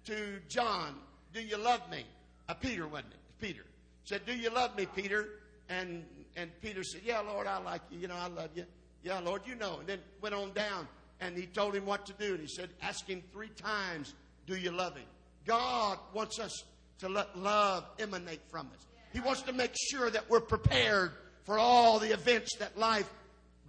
to 0.06 0.38
John, 0.48 0.94
Do 1.32 1.40
you 1.40 1.56
love 1.56 1.80
me? 1.90 2.04
Uh, 2.48 2.54
Peter, 2.54 2.86
wasn't 2.86 3.12
it? 3.12 3.18
Peter 3.40 3.64
said, 4.04 4.26
Do 4.26 4.34
you 4.34 4.50
love 4.50 4.76
me, 4.76 4.86
Peter? 4.94 5.28
And, 5.68 6.04
and 6.36 6.50
Peter 6.60 6.82
said, 6.82 7.02
Yeah, 7.04 7.20
Lord, 7.20 7.46
I 7.46 7.58
like 7.58 7.82
you. 7.90 7.98
You 8.00 8.08
know, 8.08 8.16
I 8.16 8.28
love 8.28 8.50
you. 8.54 8.64
Yeah, 9.02 9.18
Lord, 9.20 9.42
you 9.46 9.54
know. 9.54 9.78
And 9.80 9.88
then 9.88 9.98
went 10.20 10.34
on 10.34 10.52
down 10.52 10.88
and 11.20 11.36
he 11.36 11.46
told 11.46 11.74
him 11.74 11.86
what 11.86 12.06
to 12.06 12.12
do. 12.14 12.32
And 12.34 12.40
he 12.40 12.48
said, 12.48 12.70
Ask 12.82 13.06
him 13.06 13.22
three 13.32 13.50
times, 13.50 14.14
Do 14.46 14.56
you 14.56 14.70
love 14.70 14.96
him? 14.96 15.06
God 15.46 15.98
wants 16.12 16.38
us 16.38 16.64
to 16.98 17.08
let 17.08 17.36
love 17.38 17.84
emanate 17.98 18.42
from 18.48 18.68
us. 18.74 18.86
He 19.12 19.20
wants 19.20 19.42
to 19.42 19.52
make 19.52 19.72
sure 19.90 20.10
that 20.10 20.28
we're 20.28 20.40
prepared 20.40 21.12
for 21.44 21.58
all 21.58 21.98
the 21.98 22.12
events 22.12 22.56
that 22.58 22.78
life 22.78 23.08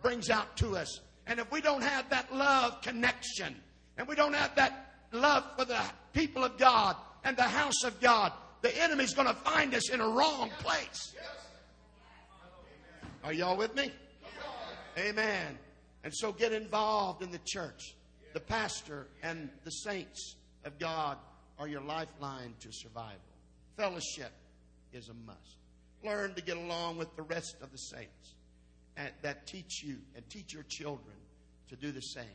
brings 0.02 0.30
out 0.30 0.58
to 0.58 0.76
us. 0.76 1.00
And 1.28 1.40
if 1.40 1.52
we 1.52 1.62
don't 1.62 1.84
have 1.84 2.10
that 2.10 2.34
love 2.36 2.82
connection, 2.82 3.56
and 3.98 4.08
we 4.08 4.16
don't 4.16 4.34
have 4.34 4.56
that 4.56 4.94
love 5.12 5.46
for 5.58 5.66
the 5.66 5.80
people 6.14 6.44
of 6.44 6.58
God 6.58 6.96
and 7.24 7.38
the 7.38 7.44
house 7.44 7.84
of 7.84 8.00
God, 8.02 8.34
the 8.62 8.76
enemy's 8.82 9.14
going 9.14 9.28
to 9.28 9.34
find 9.34 9.74
us 9.74 9.90
in 9.90 10.00
a 10.02 10.08
wrong 10.08 10.50
place. 10.60 11.16
Are 13.24 13.34
y'all 13.34 13.58
with 13.58 13.76
me? 13.76 13.92
Amen. 14.98 15.58
And 16.04 16.14
so 16.14 16.32
get 16.32 16.52
involved 16.52 17.22
in 17.22 17.32
the 17.32 17.40
church. 17.46 17.96
The 18.34 18.40
pastor 18.40 19.08
and 19.24 19.50
the 19.64 19.72
saints 19.72 20.36
of 20.66 20.80
God 20.80 21.18
are 21.60 21.68
your 21.68 21.82
lifeline 21.82 22.54
to 22.62 22.72
survival. 22.72 23.20
Fellowship 23.78 24.32
is 24.94 25.10
a 25.10 25.14
must. 25.14 25.58
Learn 26.04 26.34
to 26.34 26.42
get 26.42 26.58
along 26.58 26.98
with 26.98 27.16
the 27.16 27.22
rest 27.22 27.56
of 27.62 27.72
the 27.72 27.78
saints 27.78 28.36
that 29.22 29.48
teach 29.48 29.84
you 29.84 29.98
and 30.16 30.28
teach 30.30 30.54
your 30.54 30.64
children 30.64 31.16
to 31.70 31.76
do 31.76 31.92
the 31.92 32.02
same. 32.02 32.26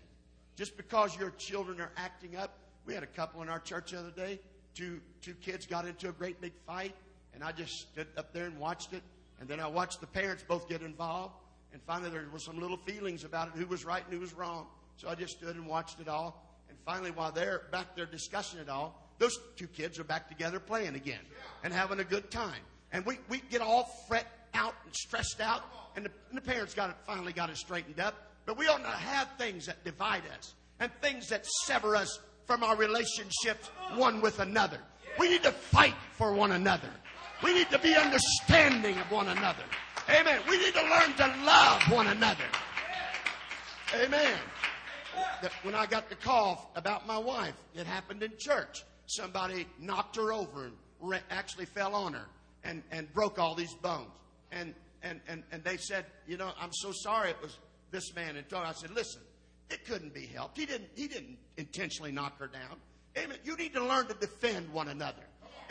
Just 0.57 0.77
because 0.77 1.17
your 1.19 1.31
children 1.31 1.81
are 1.81 1.93
acting 1.97 2.37
up, 2.37 2.59
we 2.87 2.95
had 2.95 3.03
a 3.03 3.09
couple 3.09 3.43
in 3.43 3.49
our 3.49 3.59
church 3.59 3.91
the 3.91 3.99
other 3.99 4.11
day. 4.11 4.39
Two, 4.77 5.01
two 5.23 5.33
kids 5.35 5.67
got 5.67 5.87
into 5.87 6.11
a 6.11 6.13
great 6.13 6.39
big 6.41 6.53
fight, 6.67 6.95
and 7.35 7.43
I 7.43 7.51
just 7.51 7.73
stood 7.73 8.07
up 8.19 8.35
there 8.35 8.45
and 8.45 8.59
watched 8.61 8.93
it. 8.93 9.03
And 9.41 9.49
then 9.49 9.59
I 9.59 9.67
watched 9.67 10.01
the 10.03 10.07
parents 10.07 10.45
both 10.47 10.69
get 10.69 10.83
involved. 10.83 11.35
And 11.73 11.81
finally, 11.87 12.11
there 12.11 12.25
were 12.31 12.39
some 12.39 12.61
little 12.61 12.77
feelings 12.77 13.25
about 13.25 13.49
it 13.49 13.55
who 13.59 13.67
was 13.67 13.85
right 13.87 14.05
and 14.05 14.13
who 14.13 14.21
was 14.21 14.35
wrong. 14.35 14.67
So 14.97 15.09
I 15.09 15.15
just 15.15 15.39
stood 15.39 15.57
and 15.57 15.67
watched 15.67 15.99
it 16.01 16.09
all. 16.09 16.47
And 16.69 16.77
finally, 16.85 17.11
while 17.11 17.33
they're 17.33 17.63
back 17.71 17.97
there 17.97 18.07
discussing 18.07 18.61
it 18.61 18.69
all, 18.69 19.03
those 19.19 19.39
two 19.57 19.67
kids 19.67 19.99
are 19.99 20.05
back 20.05 20.29
together 20.29 20.61
playing 20.61 20.95
again 20.95 21.21
and 21.65 21.73
having 21.73 22.01
a 22.01 22.05
good 22.05 22.31
time. 22.31 22.61
And 22.93 23.05
we, 23.07 23.19
we 23.29 23.43
get 23.51 23.63
all 23.63 23.91
fret 24.09 24.27
out 24.55 24.75
and 24.85 24.95
stressed 24.95 25.41
out, 25.41 25.63
and 25.97 26.05
the, 26.05 26.11
and 26.29 26.37
the 26.37 26.43
parents 26.43 26.75
got 26.75 26.91
it, 26.91 26.97
finally 27.07 27.33
got 27.33 27.51
it 27.51 27.57
straightened 27.57 28.01
up. 28.01 28.15
But 28.45 28.59
we 28.59 28.69
ought 28.69 28.83
not 28.83 28.95
have 28.95 29.29
things 29.39 29.67
that 29.67 29.85
divide 29.85 30.23
us 30.39 30.55
and 30.79 30.91
things 31.01 31.29
that 31.29 31.47
sever 31.65 31.97
us 31.97 32.19
from 32.47 32.63
our 32.63 32.77
relationships 32.77 33.69
one 33.95 34.21
with 34.21 34.41
another. 34.41 34.79
We 35.19 35.29
need 35.29 35.43
to 35.43 35.53
fight 35.53 35.95
for 36.13 36.33
one 36.33 36.53
another. 36.53 36.91
We 37.43 37.53
need 37.53 37.71
to 37.71 37.79
be 37.79 37.95
understanding 37.95 38.97
of 38.99 39.11
one 39.11 39.29
another. 39.29 39.65
Amen. 40.09 40.41
We 40.49 40.59
need 40.59 40.75
to 40.75 40.83
learn 40.83 41.13
to 41.17 41.45
love 41.45 41.83
one 41.91 42.07
another. 42.07 42.45
Amen. 43.95 44.39
When 45.63 45.75
I 45.75 45.87
got 45.87 46.09
the 46.09 46.15
call 46.15 46.71
about 46.77 47.07
my 47.07 47.19
wife, 47.19 47.55
it 47.75 47.87
happened 47.87 48.23
in 48.23 48.33
church. 48.39 48.85
Somebody 49.07 49.67
knocked 49.81 50.17
her 50.17 50.33
over 50.33 50.65
and 50.65 51.23
actually 51.31 51.67
fell 51.67 51.95
on 51.95 52.13
her 52.13 52.27
and, 52.65 52.83
and 52.91 53.13
broke 53.13 53.39
all 53.39 53.55
these 53.55 53.75
bones. 53.75 54.11
And, 54.53 54.75
and, 55.03 55.21
and, 55.29 55.43
and 55.53 55.63
they 55.65 55.77
said, 55.77 56.07
You 56.27 56.37
know, 56.37 56.51
I'm 56.61 56.73
so 56.73 56.93
sorry 56.93 57.31
it 57.31 57.37
was 57.43 57.59
this 57.91 58.15
man. 58.15 58.37
And 58.37 58.47
I 58.53 58.73
said, 58.73 58.91
Listen, 58.91 59.23
it 59.71 59.85
couldn't 59.85 60.15
be 60.15 60.27
helped. 60.27 60.57
He 60.57 60.67
didn't, 60.67 60.89
he 60.95 61.09
didn't 61.09 61.39
intentionally 61.57 62.13
knock 62.13 62.39
her 62.39 62.47
down. 62.47 62.77
Amen. 63.19 63.39
You 63.45 63.57
need 63.57 63.73
to 63.75 63.85
learn 63.85 64.07
to 64.07 64.15
defend 64.15 64.73
one 64.73 64.89
another. 64.89 65.23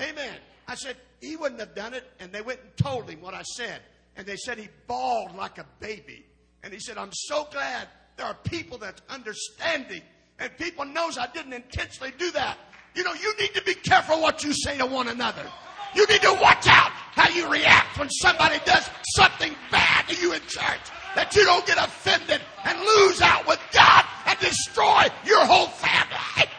Amen. 0.02 0.36
I 0.68 0.76
said, 0.76 0.98
he 1.22 1.36
wouldn't 1.36 1.60
have 1.60 1.76
done 1.76 1.94
it. 1.94 2.04
And 2.20 2.32
they 2.32 2.42
went 2.42 2.60
and 2.62 2.76
told 2.78 3.10
him 3.10 3.22
what 3.22 3.34
I 3.34 3.44
said. 3.44 3.82
And 4.18 4.26
they 4.26 4.36
said 4.36 4.58
he 4.58 4.70
bawled 4.88 5.36
like 5.36 5.58
a 5.58 5.66
baby. 5.80 6.26
And 6.64 6.74
he 6.74 6.80
said, 6.80 6.98
I'm 6.98 7.12
so 7.14 7.48
glad 7.52 7.88
there 8.18 8.26
are 8.26 8.34
people 8.34 8.78
that's 8.78 9.02
understanding. 9.10 10.02
And 10.40 10.56
people 10.58 10.86
knows 10.86 11.18
I 11.18 11.28
didn't 11.28 11.54
intentionally 11.54 12.14
do 12.18 12.32
that. 12.32 12.58
You 12.96 13.04
know, 13.04 13.14
you 13.14 13.36
need 13.38 13.54
to 13.54 13.64
be 13.64 13.76
careful 13.76 14.22
what 14.22 14.44
you 14.44 14.54
say 14.54 14.78
to 14.78 14.86
one 14.86 15.08
another. 15.08 15.46
You 15.94 16.06
need 16.08 16.22
to 16.22 16.38
watch 16.42 16.68
out 16.68 16.92
how 17.16 17.30
you 17.30 17.50
react 17.50 17.98
when 17.98 18.10
somebody 18.10 18.60
does 18.66 18.90
something 19.16 19.56
bad 19.72 20.08
to 20.10 20.16
you 20.22 20.34
in 20.34 20.42
church. 20.42 20.92
That 21.16 21.34
you 21.34 21.46
don't 21.46 21.66
get 21.66 21.78
offended 21.78 22.42
and 22.66 22.78
lose 22.78 23.22
out 23.22 23.48
with 23.48 23.60
God 23.72 24.04
and 24.28 24.38
destroy 24.40 25.04
your 25.26 25.46
whole 25.46 25.68
family. 25.68 26.50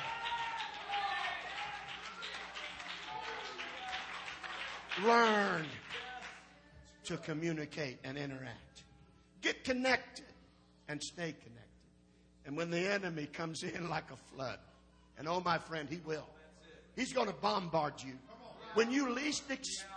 Learn 5.05 5.66
to 7.05 7.19
communicate 7.19 7.99
and 8.03 8.16
interact. 8.16 8.85
Get 9.42 9.62
connected 9.62 10.25
and 10.88 11.03
stay 11.03 11.35
connected. 11.35 11.53
And 12.47 12.57
when 12.57 12.71
the 12.71 12.90
enemy 12.90 13.27
comes 13.27 13.62
in 13.62 13.90
like 13.90 14.11
a 14.11 14.35
flood, 14.35 14.59
and 15.19 15.29
oh, 15.29 15.40
my 15.45 15.59
friend, 15.59 15.87
he 15.90 16.01
will. 16.07 16.27
He's 16.95 17.12
going 17.12 17.27
to 17.27 17.35
bombard 17.35 17.95
you 18.03 18.14
when 18.75 18.90
you 18.90 19.12
least 19.12 19.51
expect 19.51 19.95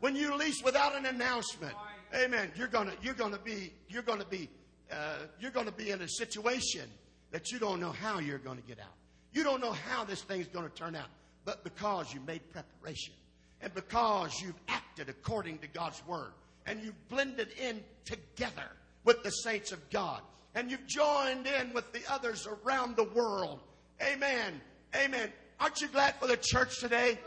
When 0.00 0.16
you 0.16 0.36
least 0.36 0.64
without 0.64 0.96
an 0.96 1.06
announcement. 1.06 1.74
Amen. 2.14 2.50
You're 2.56 2.68
gonna 2.68 2.92
you're 3.02 3.14
gonna 3.14 3.38
be 3.38 3.72
you're 3.88 4.02
gonna 4.02 4.24
be 4.24 4.48
uh, 4.90 5.26
you're 5.40 5.50
gonna 5.50 5.72
be 5.72 5.90
in 5.90 6.00
a 6.02 6.08
situation 6.08 6.88
that 7.32 7.50
you 7.50 7.58
don't 7.58 7.80
know 7.80 7.92
how 7.92 8.18
you're 8.18 8.38
gonna 8.38 8.60
get 8.66 8.78
out. 8.78 8.94
You 9.32 9.42
don't 9.44 9.60
know 9.60 9.72
how 9.72 10.04
this 10.04 10.22
thing's 10.22 10.46
gonna 10.46 10.68
turn 10.70 10.94
out. 10.94 11.08
But 11.44 11.64
because 11.64 12.12
you 12.12 12.20
made 12.26 12.42
preparation 12.50 13.14
and 13.60 13.74
because 13.74 14.40
you've 14.40 14.60
acted 14.68 15.08
according 15.08 15.58
to 15.58 15.68
God's 15.68 16.02
word 16.06 16.32
and 16.66 16.82
you've 16.82 17.08
blended 17.08 17.48
in 17.60 17.82
together 18.04 18.70
with 19.04 19.22
the 19.22 19.30
saints 19.30 19.72
of 19.72 19.90
God 19.90 20.22
and 20.54 20.70
you've 20.70 20.86
joined 20.86 21.46
in 21.46 21.72
with 21.72 21.92
the 21.92 22.00
others 22.10 22.48
around 22.64 22.96
the 22.96 23.04
world. 23.04 23.60
Amen. 24.02 24.60
Amen. 24.94 25.32
Aren't 25.60 25.80
you 25.80 25.88
glad 25.88 26.14
for 26.16 26.26
the 26.26 26.36
church 26.36 26.80
today? 26.80 27.18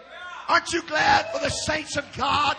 Aren't 0.50 0.74
you 0.74 0.82
glad 0.82 1.32
for 1.32 1.40
the 1.40 1.50
saints 1.50 1.96
of 1.96 2.06
God? 2.18 2.58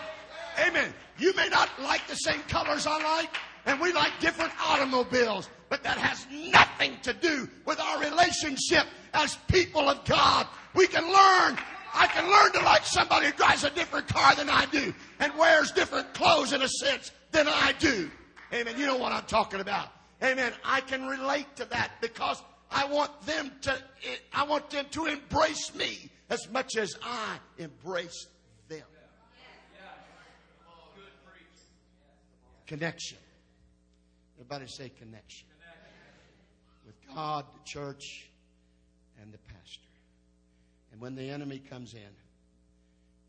Amen. 0.65 0.93
You 1.19 1.35
may 1.35 1.49
not 1.49 1.69
like 1.81 2.07
the 2.07 2.15
same 2.15 2.41
colors 2.43 2.87
I 2.87 2.97
like, 3.19 3.29
and 3.65 3.81
we 3.81 3.91
like 3.91 4.13
different 4.21 4.53
automobiles, 4.65 5.49
but 5.67 5.83
that 5.83 5.97
has 5.97 6.25
nothing 6.51 6.97
to 7.03 7.13
do 7.13 7.49
with 7.65 7.81
our 7.81 7.99
relationship 7.99 8.85
as 9.13 9.35
people 9.49 9.89
of 9.89 10.05
God. 10.05 10.47
We 10.73 10.87
can 10.87 11.03
learn. 11.03 11.59
I 11.93 12.07
can 12.07 12.29
learn 12.31 12.53
to 12.53 12.61
like 12.65 12.85
somebody 12.85 13.25
who 13.25 13.33
drives 13.33 13.65
a 13.65 13.69
different 13.69 14.07
car 14.07 14.35
than 14.35 14.49
I 14.49 14.65
do 14.67 14.93
and 15.19 15.33
wears 15.37 15.71
different 15.71 16.13
clothes 16.13 16.53
in 16.53 16.61
a 16.61 16.69
sense 16.69 17.11
than 17.31 17.49
I 17.49 17.73
do. 17.77 18.09
Amen. 18.53 18.75
You 18.77 18.85
know 18.85 18.97
what 18.97 19.11
I'm 19.11 19.25
talking 19.25 19.59
about. 19.59 19.89
Amen. 20.23 20.53
I 20.63 20.79
can 20.79 21.07
relate 21.07 21.53
to 21.57 21.65
that 21.65 21.91
because 21.99 22.41
I 22.71 22.85
want 22.85 23.21
them 23.23 23.51
to, 23.63 23.77
I 24.33 24.43
want 24.43 24.69
them 24.69 24.85
to 24.91 25.07
embrace 25.07 25.75
me 25.75 26.09
as 26.31 26.49
much 26.49 26.77
as 26.77 26.95
I 27.03 27.37
embrace 27.57 28.27
them. 28.69 28.81
Connection. 32.65 33.17
Everybody 34.37 34.65
say 34.67 34.89
connection. 34.97 35.47
With 36.85 36.95
God, 37.13 37.45
the 37.53 37.69
church, 37.69 38.29
and 39.21 39.33
the 39.33 39.37
pastor. 39.39 39.87
And 40.93 41.01
when 41.01 41.15
the 41.15 41.29
enemy 41.29 41.59
comes 41.59 41.93
in, 41.93 42.15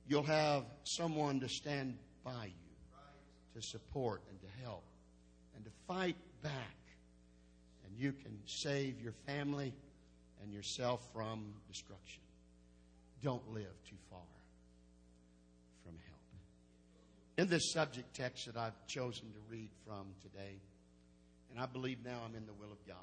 you'll 0.08 0.22
have 0.22 0.64
someone 0.84 1.40
to 1.40 1.48
stand 1.48 1.98
by 2.24 2.44
you, 2.46 3.60
to 3.60 3.66
support 3.66 4.22
and 4.30 4.40
to 4.40 4.64
help, 4.64 4.84
and 5.56 5.64
to 5.64 5.70
fight 5.88 6.16
back 6.40 6.52
and 7.84 8.00
you 8.00 8.12
can 8.12 8.38
save 8.46 9.00
your 9.00 9.12
family 9.26 9.74
and 10.42 10.52
yourself 10.52 11.06
from 11.12 11.52
destruction. 11.68 12.20
Don't 13.22 13.52
live 13.52 13.74
too 13.88 13.96
far 14.10 14.20
from 15.84 15.94
help. 16.08 16.20
In 17.38 17.48
this 17.48 17.72
subject 17.72 18.14
text 18.14 18.46
that 18.46 18.56
I've 18.56 18.86
chosen 18.88 19.30
to 19.32 19.38
read 19.48 19.70
from 19.86 20.06
today, 20.22 20.56
and 21.50 21.60
I 21.60 21.66
believe 21.66 21.98
now 22.04 22.20
I'm 22.26 22.34
in 22.34 22.46
the 22.46 22.52
will 22.52 22.72
of 22.72 22.86
God. 22.86 22.96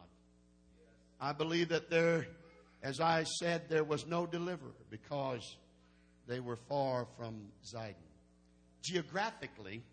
I 1.21 1.31
believe 1.31 1.69
that 1.69 1.89
there, 1.89 2.27
as 2.83 2.99
I 2.99 3.23
said, 3.23 3.69
there 3.69 3.83
was 3.83 4.05
no 4.07 4.25
deliverer 4.25 4.71
because 4.89 5.57
they 6.27 6.39
were 6.39 6.57
far 6.57 7.07
from 7.17 7.47
Zidon. 7.65 7.95
Geographically, 8.81 9.83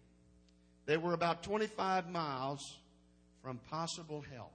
they 0.87 0.97
were 0.97 1.13
about 1.13 1.43
25 1.43 2.11
miles 2.11 2.61
from 3.43 3.59
possible 3.71 4.25
help. 4.35 4.53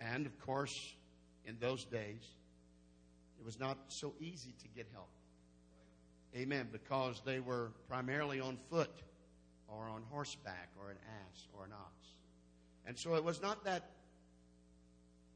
And 0.00 0.26
of 0.26 0.38
course, 0.40 0.74
in 1.46 1.56
those 1.60 1.84
days, 1.84 2.22
it 3.44 3.46
was 3.46 3.60
not 3.60 3.76
so 3.88 4.14
easy 4.20 4.54
to 4.62 4.68
get 4.74 4.86
help. 4.94 5.10
Amen. 6.34 6.66
Because 6.72 7.20
they 7.26 7.40
were 7.40 7.72
primarily 7.90 8.40
on 8.40 8.56
foot 8.70 9.02
or 9.68 9.86
on 9.86 10.02
horseback 10.10 10.70
or 10.80 10.90
an 10.90 10.96
ass 11.20 11.46
or 11.52 11.66
an 11.66 11.72
ox. 11.72 12.08
And 12.86 12.98
so 12.98 13.16
it 13.16 13.22
was 13.22 13.42
not 13.42 13.62
that, 13.66 13.90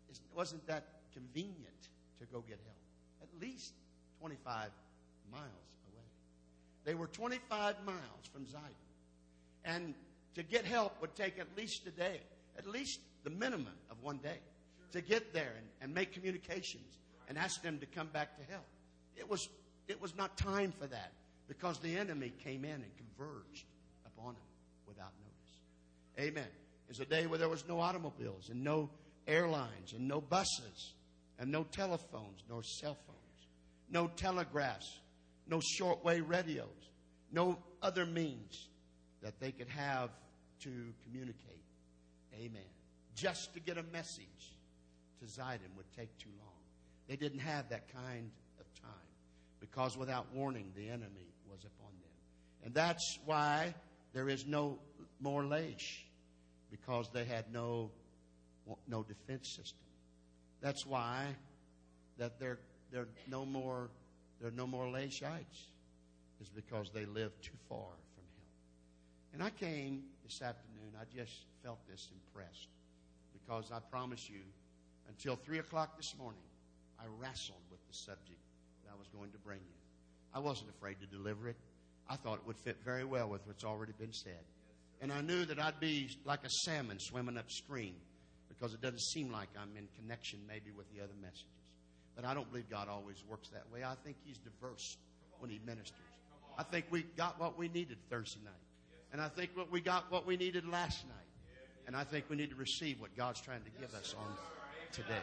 it 0.08 0.18
wasn't 0.34 0.66
that 0.68 0.84
convenient 1.12 1.88
to 2.18 2.24
go 2.32 2.40
get 2.48 2.58
help. 2.64 2.78
At 3.30 3.42
least 3.42 3.74
25 4.20 4.70
miles 5.30 5.42
away. 5.92 6.06
They 6.86 6.94
were 6.94 7.08
25 7.08 7.74
miles 7.84 7.98
from 8.32 8.46
Zidon. 8.46 8.72
And 9.66 9.92
to 10.34 10.42
get 10.42 10.64
help 10.64 10.98
would 11.02 11.14
take 11.14 11.38
at 11.38 11.48
least 11.58 11.86
a 11.86 11.90
day, 11.90 12.20
at 12.56 12.66
least 12.66 13.00
the 13.24 13.30
minimum 13.30 13.76
of 13.90 14.02
one 14.02 14.16
day, 14.16 14.38
to 14.92 15.02
get 15.02 15.34
there 15.34 15.52
and, 15.58 15.66
and 15.82 15.94
make 15.94 16.14
communications 16.14 16.98
and 17.28 17.38
ask 17.38 17.62
them 17.62 17.78
to 17.78 17.86
come 17.86 18.08
back 18.08 18.36
to 18.38 18.50
help. 18.50 18.64
It 19.16 19.28
was, 19.28 19.48
it 19.86 20.00
was 20.00 20.16
not 20.16 20.36
time 20.36 20.72
for 20.78 20.86
that 20.86 21.12
because 21.46 21.78
the 21.78 21.96
enemy 21.96 22.32
came 22.42 22.64
in 22.64 22.72
and 22.72 22.90
converged 22.96 23.66
upon 24.06 24.34
them 24.34 24.42
without 24.86 25.12
notice. 25.20 26.28
Amen. 26.30 26.48
It's 26.88 27.00
a 27.00 27.04
day 27.04 27.26
where 27.26 27.38
there 27.38 27.48
was 27.48 27.66
no 27.68 27.80
automobiles 27.80 28.48
and 28.48 28.64
no 28.64 28.90
airlines 29.26 29.92
and 29.92 30.08
no 30.08 30.20
buses 30.20 30.94
and 31.38 31.52
no 31.52 31.64
telephones 31.64 32.42
nor 32.48 32.62
cell 32.62 32.96
phones, 33.06 33.46
no 33.90 34.08
telegraphs, 34.08 35.00
no 35.46 35.60
shortwave 35.78 36.28
radios, 36.28 36.66
no 37.30 37.58
other 37.82 38.06
means 38.06 38.68
that 39.22 39.38
they 39.40 39.52
could 39.52 39.68
have 39.68 40.10
to 40.60 40.70
communicate. 41.04 41.62
Amen. 42.34 42.62
Just 43.14 43.52
to 43.54 43.60
get 43.60 43.78
a 43.78 43.82
message 43.92 44.56
to 45.20 45.26
Zidon 45.26 45.74
would 45.76 45.90
take 45.96 46.16
too 46.18 46.30
long. 46.38 46.47
They 47.08 47.16
didn't 47.16 47.40
have 47.40 47.70
that 47.70 47.92
kind 47.92 48.30
of 48.60 48.66
time 48.80 48.90
because 49.60 49.96
without 49.96 50.26
warning, 50.34 50.72
the 50.76 50.88
enemy 50.88 51.32
was 51.50 51.60
upon 51.60 51.90
them. 52.00 52.10
And 52.64 52.74
that's 52.74 53.18
why 53.24 53.74
there 54.12 54.28
is 54.28 54.46
no 54.46 54.78
more 55.20 55.42
Laish 55.42 56.02
because 56.70 57.08
they 57.12 57.24
had 57.24 57.52
no, 57.52 57.90
no 58.86 59.02
defense 59.02 59.48
system. 59.48 59.78
That's 60.60 60.84
why 60.84 61.26
that 62.18 62.38
they're, 62.38 62.58
they're 62.92 63.08
no 63.28 63.46
more, 63.46 63.88
they're 64.40 64.50
no 64.50 64.66
more 64.66 64.86
Laishites 64.86 65.68
is 66.40 66.48
because 66.54 66.90
they 66.90 67.06
live 67.06 67.32
too 67.40 67.56
far 67.68 67.78
from 68.14 68.24
help. 68.36 69.32
And 69.32 69.42
I 69.42 69.50
came 69.50 70.04
this 70.24 70.42
afternoon, 70.42 70.92
I 71.00 71.04
just 71.16 71.46
felt 71.64 71.78
this 71.88 72.08
impressed 72.12 72.68
because 73.32 73.72
I 73.72 73.78
promise 73.90 74.28
you, 74.28 74.40
until 75.08 75.36
3 75.36 75.60
o'clock 75.60 75.96
this 75.96 76.14
morning, 76.18 76.42
I 77.00 77.04
wrestled 77.18 77.62
with 77.70 77.80
the 77.86 77.94
subject 77.94 78.40
that 78.84 78.92
I 78.92 78.98
was 78.98 79.08
going 79.08 79.30
to 79.32 79.38
bring 79.38 79.60
you. 79.60 79.78
I 80.34 80.40
wasn't 80.40 80.70
afraid 80.70 80.96
to 81.00 81.06
deliver 81.06 81.48
it. 81.48 81.56
I 82.08 82.16
thought 82.16 82.34
it 82.34 82.46
would 82.46 82.58
fit 82.58 82.76
very 82.84 83.04
well 83.04 83.28
with 83.28 83.46
what's 83.46 83.64
already 83.64 83.92
been 83.98 84.12
said. 84.12 84.44
And 85.00 85.12
I 85.12 85.20
knew 85.20 85.44
that 85.44 85.60
I'd 85.60 85.78
be 85.78 86.10
like 86.24 86.44
a 86.44 86.50
salmon 86.50 86.98
swimming 86.98 87.38
upstream 87.38 87.94
because 88.48 88.74
it 88.74 88.80
doesn't 88.80 89.00
seem 89.00 89.30
like 89.30 89.48
I'm 89.60 89.76
in 89.76 89.86
connection 90.00 90.40
maybe 90.48 90.70
with 90.76 90.86
the 90.94 91.02
other 91.02 91.12
messages. 91.20 91.44
But 92.16 92.24
I 92.24 92.34
don't 92.34 92.50
believe 92.50 92.68
God 92.68 92.88
always 92.88 93.22
works 93.28 93.48
that 93.50 93.64
way. 93.72 93.84
I 93.84 93.94
think 94.04 94.16
He's 94.24 94.38
diverse 94.38 94.96
when 95.38 95.50
He 95.50 95.60
ministers. 95.64 95.94
I 96.58 96.64
think 96.64 96.86
we 96.90 97.04
got 97.16 97.38
what 97.38 97.56
we 97.56 97.68
needed 97.68 97.98
Thursday 98.10 98.40
night. 98.44 98.54
And 99.12 99.22
I 99.22 99.28
think 99.28 99.50
what 99.54 99.70
we 99.70 99.80
got 99.80 100.10
what 100.10 100.26
we 100.26 100.36
needed 100.36 100.66
last 100.66 101.06
night. 101.06 101.14
And 101.86 101.96
I 101.96 102.04
think 102.04 102.24
we 102.28 102.36
need 102.36 102.50
to 102.50 102.56
receive 102.56 103.00
what 103.00 103.16
God's 103.16 103.40
trying 103.40 103.62
to 103.62 103.70
give 103.80 103.94
us 103.94 104.14
on 104.18 104.34
today. 104.92 105.22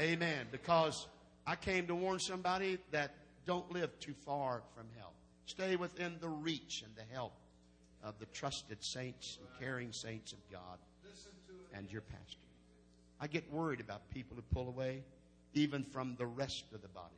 Amen. 0.00 0.46
Because 0.50 1.06
I 1.46 1.56
came 1.56 1.86
to 1.86 1.94
warn 1.94 2.18
somebody 2.18 2.78
that 2.90 3.14
don't 3.46 3.70
live 3.72 3.98
too 4.00 4.14
far 4.24 4.62
from 4.74 4.86
help. 4.98 5.14
Stay 5.46 5.76
within 5.76 6.16
the 6.20 6.28
reach 6.28 6.82
and 6.84 6.94
the 6.96 7.14
help 7.14 7.32
of 8.02 8.18
the 8.18 8.26
trusted 8.26 8.82
saints 8.82 9.38
and 9.40 9.48
caring 9.60 9.92
saints 9.92 10.32
of 10.32 10.38
God 10.50 10.78
and 11.72 11.90
your 11.90 12.02
pastor. 12.02 12.40
I 13.20 13.26
get 13.26 13.50
worried 13.52 13.80
about 13.80 14.10
people 14.10 14.36
who 14.36 14.42
pull 14.54 14.68
away 14.68 15.02
even 15.54 15.84
from 15.84 16.16
the 16.18 16.26
rest 16.26 16.64
of 16.74 16.82
the 16.82 16.88
body 16.88 17.14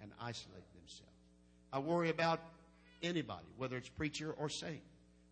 and 0.00 0.10
isolate 0.20 0.72
themselves. 0.74 1.12
I 1.72 1.78
worry 1.80 2.08
about 2.08 2.40
anybody, 3.02 3.46
whether 3.58 3.76
it's 3.76 3.90
preacher 3.90 4.34
or 4.38 4.48
saint, 4.48 4.80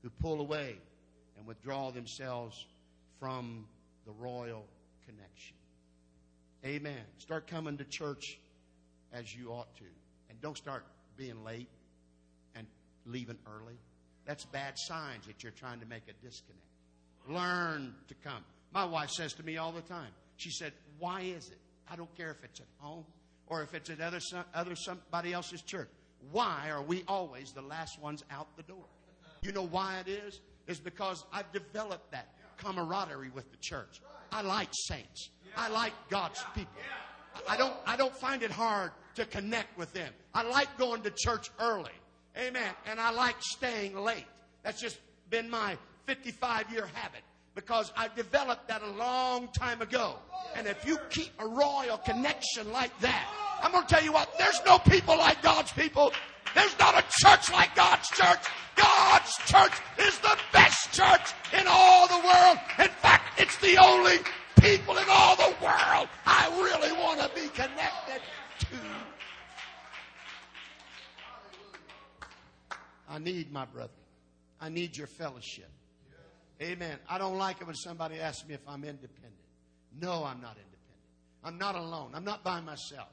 who 0.03 0.11
pull 0.21 0.41
away 0.41 0.77
and 1.39 1.47
withdraw 1.47 1.91
themselves 1.91 2.67
from 3.19 3.67
the 4.05 4.13
royal 4.13 4.67
connection. 5.07 5.57
Amen. 6.67 6.99
Start 7.19 7.47
coming 7.47 7.77
to 7.77 7.85
church 7.85 8.41
as 9.13 9.33
you 9.33 9.51
ought 9.51 9.73
to. 9.77 9.85
And 10.29 10.41
don't 10.41 10.57
start 10.57 10.85
being 11.17 11.45
late 11.45 11.69
and 12.57 12.67
leaving 13.05 13.39
early. 13.47 13.79
That's 14.27 14.45
bad 14.47 14.77
signs 14.77 15.29
that 15.29 15.45
you're 15.45 15.53
trying 15.53 15.79
to 15.79 15.87
make 15.87 16.03
a 16.09 16.27
disconnect. 16.27 16.61
Learn 17.29 17.95
to 18.09 18.15
come. 18.15 18.43
My 18.73 18.85
wife 18.85 19.11
says 19.11 19.33
to 19.35 19.45
me 19.45 19.59
all 19.59 19.71
the 19.71 19.81
time, 19.83 20.11
she 20.39 20.51
said, 20.51 20.73
Why 20.99 21.21
is 21.21 21.49
it? 21.51 21.59
I 21.89 21.95
don't 21.95 22.13
care 22.17 22.33
if 22.33 22.43
it's 22.43 22.59
at 22.59 22.67
home 22.79 23.05
or 23.47 23.63
if 23.63 23.73
it's 23.73 23.89
at 23.89 24.01
other, 24.01 24.19
other 24.53 24.75
somebody 24.75 25.33
else's 25.33 25.63
church. 25.63 25.89
Why 26.33 26.69
are 26.71 26.83
we 26.83 27.05
always 27.07 27.53
the 27.53 27.63
last 27.63 28.01
ones 28.03 28.25
out 28.29 28.49
the 28.57 28.65
door? 28.65 28.87
You 29.43 29.53
know 29.53 29.67
why 29.67 30.01
it 30.01 30.09
is? 30.09 30.41
Is 30.67 30.81
because 30.81 31.25
I've 31.33 31.51
developed 31.53 32.11
that 32.11 32.36
camaraderie 32.57 33.31
with 33.31 33.51
the 33.51 33.57
church. 33.61 34.01
I 34.33 34.43
like 34.43 34.69
saints. 34.73 35.31
I 35.57 35.69
like 35.69 35.93
God's 36.11 36.45
people. 36.55 36.73
I 37.49 37.57
don't, 37.57 37.75
I 37.87 37.97
don't 37.97 38.15
find 38.15 38.43
it 38.43 38.51
hard 38.51 38.93
to 39.15 39.25
connect 39.25 39.77
with 39.79 39.93
them. 39.93 40.13
I 40.35 40.43
like 40.43 40.77
going 40.79 41.03
to 41.03 41.11
church 41.11 41.51
early. 41.61 41.93
Amen. 42.37 42.71
And 42.87 43.01
I 43.01 43.11
like 43.11 43.37
staying 43.41 43.97
late. 43.97 44.27
That's 44.63 44.81
just 44.81 44.99
been 45.31 45.49
my 45.49 45.77
55 46.07 46.71
year 46.71 46.89
habit 46.93 47.23
because 47.55 47.93
I 47.97 48.09
developed 48.15 48.69
that 48.69 48.83
a 48.83 48.91
long 48.91 49.49
time 49.49 49.81
ago. 49.81 50.17
And 50.55 50.67
if 50.67 50.87
you 50.87 50.99
keep 51.09 51.31
a 51.39 51.47
royal 51.47 51.99
connection 51.99 52.71
like 52.73 52.97
that, 53.01 53.27
I'm 53.63 53.73
going 53.73 53.87
to 53.87 53.95
tell 53.95 54.05
you 54.05 54.13
what, 54.13 54.37
there's 54.39 54.61
no 54.67 54.79
people 54.79 55.17
like 55.17 55.43
God's 55.43 55.73
people. 55.73 56.13
There's 56.57 56.79
not 56.79 56.99
a 56.99 57.05
church 57.23 57.53
like 57.53 57.75
God's 57.77 58.09
church. 58.09 58.41
God's 58.75 59.37
church 59.47 59.73
is 59.99 60.19
the 60.21 60.37
best 60.53 60.93
church 60.93 61.35
in 61.53 61.67
all 61.69 62.09
the 62.09 62.27
world. 62.27 62.59
In 62.79 62.89
fact, 62.89 63.39
it's 63.39 63.57
the 63.59 63.77
only 63.77 64.17
people 64.61 64.97
in 64.97 65.05
all 65.09 65.37
the 65.37 65.55
world 65.63 66.09
I 66.25 66.49
really 66.57 66.93
want 66.93 67.21
to 67.21 67.31
be 67.35 67.47
connected 67.49 68.23
to. 68.61 68.77
I 73.09 73.19
need 73.19 73.53
my 73.53 73.67
brother. 73.67 73.93
I 74.59 74.71
need 74.71 74.97
your 74.97 75.07
fellowship. 75.07 75.71
Amen. 76.63 76.99
I 77.09 77.19
don't 77.19 77.37
like 77.37 77.61
it 77.61 77.67
when 77.67 77.77
somebody 77.77 78.19
asks 78.19 78.49
me 78.49 78.55
if 78.55 78.67
I'm 78.67 78.83
independent. 78.83 79.35
No, 80.01 80.25
I'm 80.25 80.41
not 80.41 80.57
independent. 80.57 80.77
I'm 81.45 81.59
not 81.59 81.75
alone. 81.75 82.13
I'm 82.15 82.25
not 82.25 82.43
by 82.43 82.63
myself. 82.63 83.09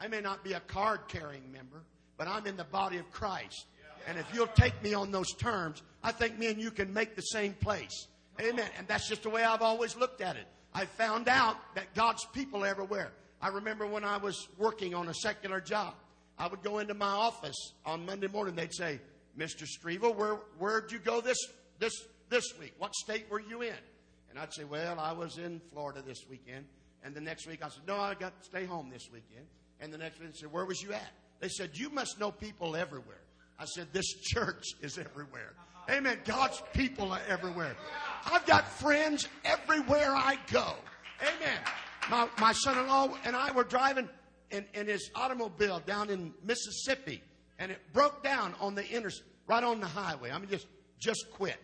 I 0.00 0.08
may 0.08 0.20
not 0.20 0.42
be 0.42 0.54
a 0.54 0.60
card 0.60 1.00
carrying 1.06 1.50
member, 1.52 1.82
but 2.18 2.28
I'm 2.28 2.46
in 2.46 2.56
the 2.56 2.64
body 2.64 2.98
of 2.98 3.10
Christ. 3.10 3.66
And 4.06 4.18
if 4.18 4.26
you'll 4.34 4.46
take 4.48 4.82
me 4.82 4.92
on 4.94 5.10
those 5.12 5.32
terms, 5.34 5.82
I 6.02 6.12
think 6.12 6.38
me 6.38 6.48
and 6.48 6.60
you 6.60 6.70
can 6.70 6.92
make 6.92 7.16
the 7.16 7.22
same 7.22 7.54
place. 7.54 8.08
Amen. 8.40 8.68
And 8.76 8.86
that's 8.86 9.08
just 9.08 9.22
the 9.22 9.30
way 9.30 9.44
I've 9.44 9.62
always 9.62 9.96
looked 9.96 10.20
at 10.20 10.36
it. 10.36 10.46
I 10.74 10.84
found 10.84 11.28
out 11.28 11.56
that 11.74 11.94
God's 11.94 12.24
people 12.32 12.64
everywhere. 12.64 13.12
I 13.40 13.48
remember 13.48 13.86
when 13.86 14.04
I 14.04 14.16
was 14.16 14.48
working 14.58 14.94
on 14.94 15.08
a 15.08 15.14
secular 15.14 15.60
job, 15.60 15.94
I 16.38 16.46
would 16.46 16.62
go 16.62 16.78
into 16.78 16.94
my 16.94 17.06
office 17.06 17.72
on 17.84 18.06
Monday 18.06 18.28
morning. 18.28 18.54
They'd 18.54 18.74
say, 18.74 19.00
"Mr. 19.36 19.66
Streeval, 19.66 20.14
where 20.14 20.34
where'd 20.58 20.92
you 20.92 20.98
go 20.98 21.20
this 21.20 21.38
this 21.78 21.92
this 22.28 22.44
week? 22.58 22.74
What 22.78 22.94
state 22.94 23.28
were 23.30 23.40
you 23.40 23.62
in?" 23.62 23.74
And 24.30 24.38
I'd 24.38 24.52
say, 24.52 24.64
"Well, 24.64 24.98
I 24.98 25.12
was 25.12 25.38
in 25.38 25.60
Florida 25.72 26.02
this 26.02 26.26
weekend." 26.28 26.66
And 27.02 27.14
the 27.14 27.20
next 27.20 27.46
week 27.46 27.64
I 27.64 27.68
said, 27.68 27.86
"No, 27.86 27.96
I 27.96 28.14
got 28.14 28.40
to 28.40 28.44
stay 28.44 28.64
home 28.64 28.90
this 28.90 29.08
weekend." 29.12 29.46
And 29.80 29.92
the 29.92 29.98
next 29.98 30.20
week 30.20 30.32
they 30.32 30.38
said, 30.38 30.52
"Where 30.52 30.64
was 30.64 30.80
you 30.82 30.92
at?" 30.92 31.12
They 31.40 31.48
said, 31.48 31.70
"You 31.74 31.90
must 31.90 32.18
know 32.18 32.30
people 32.30 32.76
everywhere." 32.76 33.22
I 33.58 33.64
said, 33.64 33.88
"This 33.92 34.06
church 34.22 34.64
is 34.80 34.98
everywhere." 34.98 35.54
Amen. 35.90 36.18
God's 36.24 36.62
people 36.74 37.12
are 37.12 37.20
everywhere. 37.28 37.74
I've 38.26 38.44
got 38.44 38.68
friends 38.68 39.26
everywhere 39.44 40.10
I 40.14 40.38
go. 40.52 40.74
Amen. 41.22 41.58
My, 42.10 42.28
my 42.38 42.52
son 42.52 42.78
in 42.78 42.86
law 42.86 43.16
and 43.24 43.34
I 43.34 43.52
were 43.52 43.64
driving 43.64 44.08
in, 44.50 44.66
in 44.74 44.86
his 44.86 45.10
automobile 45.14 45.80
down 45.80 46.10
in 46.10 46.34
Mississippi, 46.44 47.22
and 47.58 47.72
it 47.72 47.80
broke 47.92 48.22
down 48.22 48.54
on 48.60 48.74
the 48.74 48.84
inter, 48.94 49.10
right 49.46 49.64
on 49.64 49.80
the 49.80 49.86
highway. 49.86 50.30
I 50.30 50.38
mean, 50.38 50.48
just, 50.48 50.66
just 50.98 51.26
quit. 51.32 51.58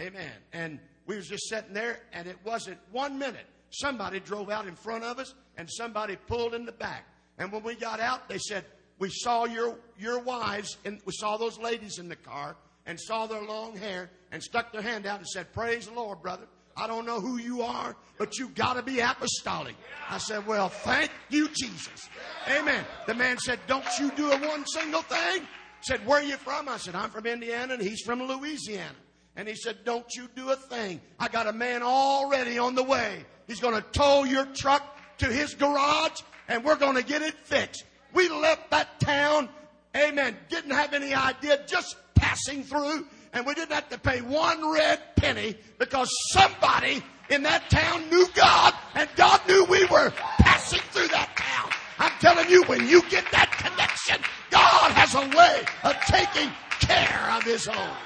Amen. 0.00 0.32
And 0.52 0.80
we 1.06 1.16
was 1.16 1.28
just 1.28 1.48
sitting 1.48 1.72
there, 1.72 2.00
and 2.12 2.26
it 2.26 2.36
wasn't 2.44 2.78
one 2.90 3.18
minute. 3.18 3.46
Somebody 3.70 4.20
drove 4.20 4.50
out 4.50 4.66
in 4.66 4.74
front 4.74 5.04
of 5.04 5.18
us, 5.18 5.34
and 5.56 5.68
somebody 5.70 6.16
pulled 6.16 6.54
in 6.54 6.64
the 6.66 6.72
back. 6.72 7.04
And 7.38 7.52
when 7.52 7.62
we 7.62 7.74
got 7.74 8.00
out, 8.00 8.28
they 8.28 8.38
said, 8.38 8.64
"We 9.00 9.10
saw 9.10 9.46
your 9.46 9.76
your 9.98 10.20
wives, 10.20 10.78
and 10.84 11.00
we 11.04 11.12
saw 11.12 11.36
those 11.36 11.58
ladies 11.58 11.98
in 11.98 12.08
the 12.08 12.16
car, 12.16 12.56
and 12.86 12.98
saw 13.00 13.26
their 13.26 13.42
long 13.42 13.76
hair 13.76 14.10
and 14.32 14.42
stuck 14.42 14.72
their 14.72 14.82
hand 14.82 15.06
out 15.06 15.18
and 15.18 15.28
said, 15.28 15.52
Praise 15.52 15.86
the 15.86 15.94
Lord, 15.94 16.22
brother. 16.22 16.46
I 16.76 16.86
don't 16.86 17.04
know 17.04 17.20
who 17.20 17.36
you 17.36 17.62
are, 17.62 17.96
but 18.18 18.38
you've 18.38 18.54
got 18.54 18.74
to 18.74 18.82
be 18.82 19.00
apostolic. 19.00 19.74
I 20.08 20.18
said, 20.18 20.46
Well, 20.46 20.68
thank 20.68 21.10
you, 21.28 21.48
Jesus. 21.48 22.08
Amen. 22.48 22.84
The 23.06 23.14
man 23.14 23.38
said, 23.38 23.58
Don't 23.66 23.86
you 23.98 24.10
do 24.12 24.30
a 24.30 24.38
one 24.38 24.66
single 24.66 25.02
thing? 25.02 25.46
Said, 25.82 26.04
Where 26.06 26.20
are 26.20 26.24
you 26.24 26.36
from? 26.36 26.68
I 26.68 26.78
said, 26.78 26.94
I'm 26.94 27.10
from 27.10 27.26
Indiana, 27.26 27.74
and 27.74 27.82
he's 27.82 28.00
from 28.00 28.22
Louisiana. 28.22 28.96
And 29.36 29.46
he 29.48 29.54
said, 29.54 29.84
Don't 29.84 30.06
you 30.16 30.28
do 30.34 30.50
a 30.50 30.56
thing. 30.56 31.00
I 31.18 31.28
got 31.28 31.46
a 31.46 31.52
man 31.52 31.82
already 31.82 32.58
on 32.58 32.74
the 32.74 32.82
way. 32.82 33.24
He's 33.46 33.60
going 33.60 33.74
to 33.74 33.82
tow 33.90 34.24
your 34.24 34.46
truck 34.46 34.98
to 35.18 35.26
his 35.26 35.54
garage, 35.54 36.20
and 36.48 36.64
we're 36.64 36.76
going 36.76 36.96
to 36.96 37.04
get 37.04 37.22
it 37.22 37.34
fixed. 37.34 37.84
We 38.12 38.28
left 38.28 38.70
that 38.70 39.00
town, 39.00 39.48
amen, 39.96 40.36
didn't 40.48 40.72
have 40.72 40.94
any 40.94 41.14
idea, 41.14 41.60
just 41.66 41.96
passing 42.14 42.62
through, 42.62 43.06
and 43.32 43.46
we 43.46 43.54
didn't 43.54 43.72
have 43.72 43.88
to 43.90 43.98
pay 43.98 44.20
one 44.20 44.72
red 44.72 45.00
penny 45.16 45.56
because 45.78 46.10
somebody 46.30 47.02
in 47.30 47.42
that 47.44 47.70
town 47.70 48.08
knew 48.10 48.26
God, 48.34 48.74
and 48.94 49.08
God 49.16 49.40
knew 49.46 49.64
we 49.64 49.84
were 49.86 50.10
passing 50.38 50.80
through 50.90 51.08
that 51.08 51.30
town. 51.36 51.70
I'm 51.98 52.12
telling 52.18 52.50
you, 52.50 52.64
when 52.64 52.88
you 52.88 53.02
get 53.08 53.24
that 53.30 53.52
connection, 53.52 54.24
God 54.50 54.90
has 54.92 55.14
a 55.14 55.36
way 55.36 55.62
of 55.84 55.96
taking 56.06 56.50
care 56.80 57.30
of 57.36 57.42
His 57.44 57.68
own. 57.68 57.96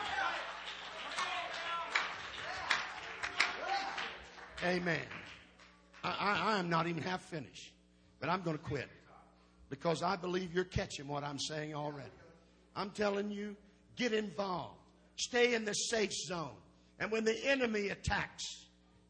Amen. 4.65 5.01
I, 6.03 6.09
I, 6.09 6.53
I 6.55 6.59
am 6.59 6.69
not 6.69 6.87
even 6.87 7.03
half 7.03 7.23
finished, 7.23 7.73
but 8.21 8.29
I'm 8.29 8.43
going 8.43 8.57
to 8.57 8.63
quit 8.63 8.89
because 9.75 10.05
I 10.05 10.14
believe 10.14 10.55
you're 10.55 10.62
catching 10.62 11.09
what 11.09 11.25
I'm 11.25 11.39
saying 11.41 11.75
already. 11.75 12.09
I'm 12.77 12.91
telling 12.91 13.33
you, 13.33 13.57
get 13.97 14.12
involved, 14.12 14.79
stay 15.16 15.55
in 15.55 15.64
the 15.64 15.72
safe 15.72 16.12
zone. 16.12 16.55
And 17.01 17.11
when 17.11 17.25
the 17.25 17.37
enemy 17.45 17.89
attacks, 17.89 18.66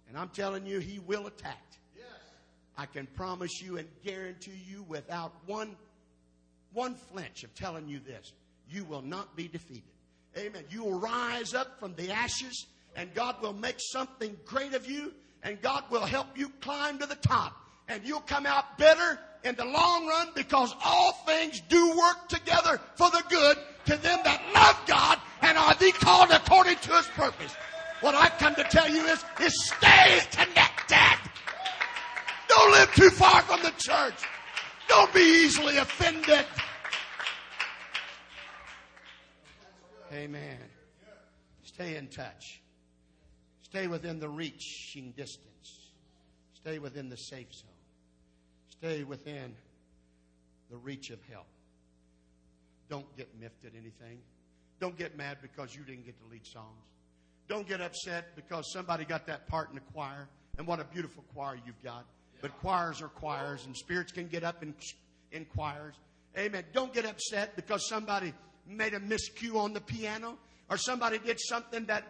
and 0.09 0.17
I'm 0.17 0.31
telling 0.31 0.65
you, 0.65 0.79
he 0.79 1.01
will 1.01 1.27
attack. 1.27 1.61
I 2.79 2.87
can 2.87 3.07
promise 3.09 3.61
you 3.61 3.77
and 3.77 3.87
guarantee 4.03 4.59
you 4.67 4.85
without 4.89 5.33
one, 5.45 5.77
one 6.73 6.95
flinch 6.95 7.45
of 7.45 7.55
telling 7.55 7.87
you 7.87 8.01
this 8.01 8.33
you 8.69 8.85
will 8.85 9.03
not 9.03 9.37
be 9.37 9.47
defeated. 9.47 9.83
Amen. 10.37 10.65
You 10.71 10.85
will 10.85 10.99
rise 10.99 11.53
up 11.53 11.79
from 11.79 11.95
the 11.95 12.11
ashes, 12.11 12.67
and 12.97 13.13
God 13.13 13.41
will 13.43 13.53
make 13.53 13.77
something 13.79 14.35
great 14.47 14.73
of 14.73 14.89
you, 14.89 15.13
and 15.43 15.61
God 15.61 15.85
will 15.91 16.07
help 16.07 16.39
you 16.39 16.49
climb 16.63 16.99
to 17.01 17.07
the 17.07 17.17
top. 17.17 17.55
And 17.87 18.03
you'll 18.03 18.21
come 18.21 18.47
out 18.47 18.79
better 18.79 19.21
in 19.45 19.55
the 19.57 19.65
long 19.65 20.07
run 20.07 20.29
because 20.35 20.75
all 20.85 21.13
things 21.27 21.61
do 21.69 21.89
work 21.91 22.29
together 22.29 22.81
for 22.97 23.11
the 23.11 23.23
good 23.29 23.59
to 23.85 23.97
them 23.99 24.19
that 24.25 24.43
love 24.55 24.81
God 24.87 25.19
and 25.43 25.59
are 25.59 25.75
the 25.75 25.93
called 25.93 26.31
according 26.31 26.77
to 26.77 26.93
his 26.93 27.07
purpose. 27.09 27.55
What 28.01 28.15
I've 28.15 28.37
come 28.39 28.55
to 28.55 28.65
tell 28.65 28.89
you 28.89 29.05
is, 29.07 29.25
is 29.41 29.67
stay 29.67 30.21
connected. 30.31 31.31
Don't 32.49 32.73
live 32.73 32.95
too 32.95 33.11
far 33.11 33.43
from 33.43 33.63
the 33.63 33.73
church. 33.79 34.15
Don't 34.89 35.13
be 35.13 35.21
easily 35.21 35.77
offended. 35.77 36.47
Amen. 40.13 40.59
Stay 41.63 41.97
in 41.97 42.07
touch. 42.09 42.63
Stay 43.63 43.89
within 43.89 44.21
the 44.21 44.29
reaching 44.29 45.13
distance. 45.17 45.91
Stay 46.55 46.79
within 46.79 47.09
the 47.09 47.17
safe 47.17 47.53
zone. 47.53 47.74
Stay 48.85 49.03
within 49.03 49.55
the 50.71 50.77
reach 50.77 51.09
of 51.09 51.19
help. 51.31 51.47
Don't 52.91 53.17
get 53.17 53.31
miffed 53.41 53.65
at 53.65 53.73
anything. 53.73 54.19
Don't 54.79 54.99
get 54.99 55.17
mad 55.17 55.39
because 55.41 55.75
you 55.75 55.83
didn't 55.85 56.05
get 56.05 56.21
to 56.21 56.31
lead 56.31 56.45
songs. 56.45 56.85
Don't 57.49 57.67
get 57.67 57.81
upset 57.81 58.37
because 58.37 58.71
somebody 58.71 59.07
got 59.07 59.27
that 59.27 59.49
part 59.49 59.71
in 59.71 59.77
the 59.77 59.81
choir. 59.95 60.29
And 60.59 60.67
what 60.67 60.81
a 60.81 60.85
beautiful 60.85 61.25
choir 61.33 61.57
you've 61.65 61.83
got. 61.83 62.05
But 62.43 62.61
choirs 62.61 63.01
are 63.01 63.09
choirs, 63.09 63.65
and 63.65 63.75
spirits 63.75 64.13
can 64.13 64.29
get 64.29 64.45
up 64.45 64.63
in, 64.63 64.75
in 65.33 65.47
choirs. 65.47 65.95
Amen. 66.37 66.65
Don't 66.75 66.93
get 66.93 67.07
upset 67.07 67.57
because 67.57 67.89
somebody 67.89 68.35
made 68.67 68.93
a 68.93 69.01
miscue 69.01 69.55
on 69.55 69.73
the 69.73 69.81
piano 69.81 70.37
or 70.69 70.77
somebody 70.77 71.17
did 71.17 71.41
something 71.41 71.87
that 71.87 72.05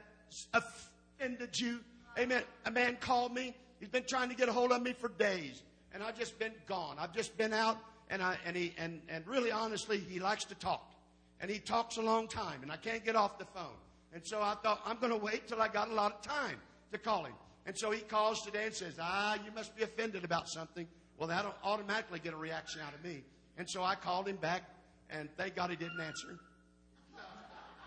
offended 0.52 1.56
you. 1.56 1.78
Amen. 2.18 2.42
A 2.66 2.70
man 2.72 2.96
called 3.00 3.32
me. 3.32 3.54
He's 3.78 3.90
been 3.90 4.06
trying 4.08 4.28
to 4.30 4.34
get 4.34 4.48
a 4.48 4.52
hold 4.52 4.72
of 4.72 4.82
me 4.82 4.92
for 4.92 5.08
days, 5.08 5.62
and 5.94 6.02
I've 6.02 6.18
just 6.18 6.38
been 6.38 6.52
gone. 6.66 6.96
I've 6.98 7.14
just 7.14 7.38
been 7.38 7.54
out, 7.54 7.78
and 8.10 8.20
I 8.20 8.36
and 8.44 8.56
he 8.56 8.74
and 8.76 9.00
and 9.08 9.26
really 9.26 9.50
honestly, 9.50 9.98
he 9.98 10.18
likes 10.18 10.44
to 10.46 10.54
talk, 10.56 10.92
and 11.40 11.50
he 11.50 11.58
talks 11.58 11.96
a 11.96 12.02
long 12.02 12.28
time, 12.28 12.60
and 12.62 12.70
I 12.70 12.76
can't 12.76 13.04
get 13.04 13.16
off 13.16 13.38
the 13.38 13.46
phone. 13.46 13.76
And 14.12 14.22
so 14.26 14.42
I 14.42 14.54
thought 14.62 14.80
I'm 14.84 14.98
going 14.98 15.12
to 15.12 15.18
wait 15.18 15.48
till 15.48 15.60
I 15.60 15.68
got 15.68 15.88
a 15.88 15.94
lot 15.94 16.12
of 16.12 16.22
time 16.22 16.58
to 16.92 16.98
call 16.98 17.24
him. 17.24 17.34
And 17.66 17.76
so 17.76 17.90
he 17.90 18.00
calls 18.00 18.42
today 18.42 18.66
and 18.66 18.74
says, 18.74 18.94
Ah, 19.00 19.36
you 19.44 19.50
must 19.54 19.74
be 19.76 19.82
offended 19.82 20.24
about 20.24 20.48
something. 20.48 20.86
Well, 21.18 21.28
that'll 21.28 21.54
automatically 21.64 22.20
get 22.20 22.32
a 22.32 22.36
reaction 22.36 22.80
out 22.86 22.94
of 22.94 23.02
me. 23.02 23.24
And 23.56 23.68
so 23.68 23.82
I 23.82 23.94
called 23.94 24.28
him 24.28 24.36
back, 24.36 24.62
and 25.10 25.28
thank 25.36 25.56
God 25.56 25.70
he 25.70 25.76
didn't 25.76 26.00
answer 26.00 26.38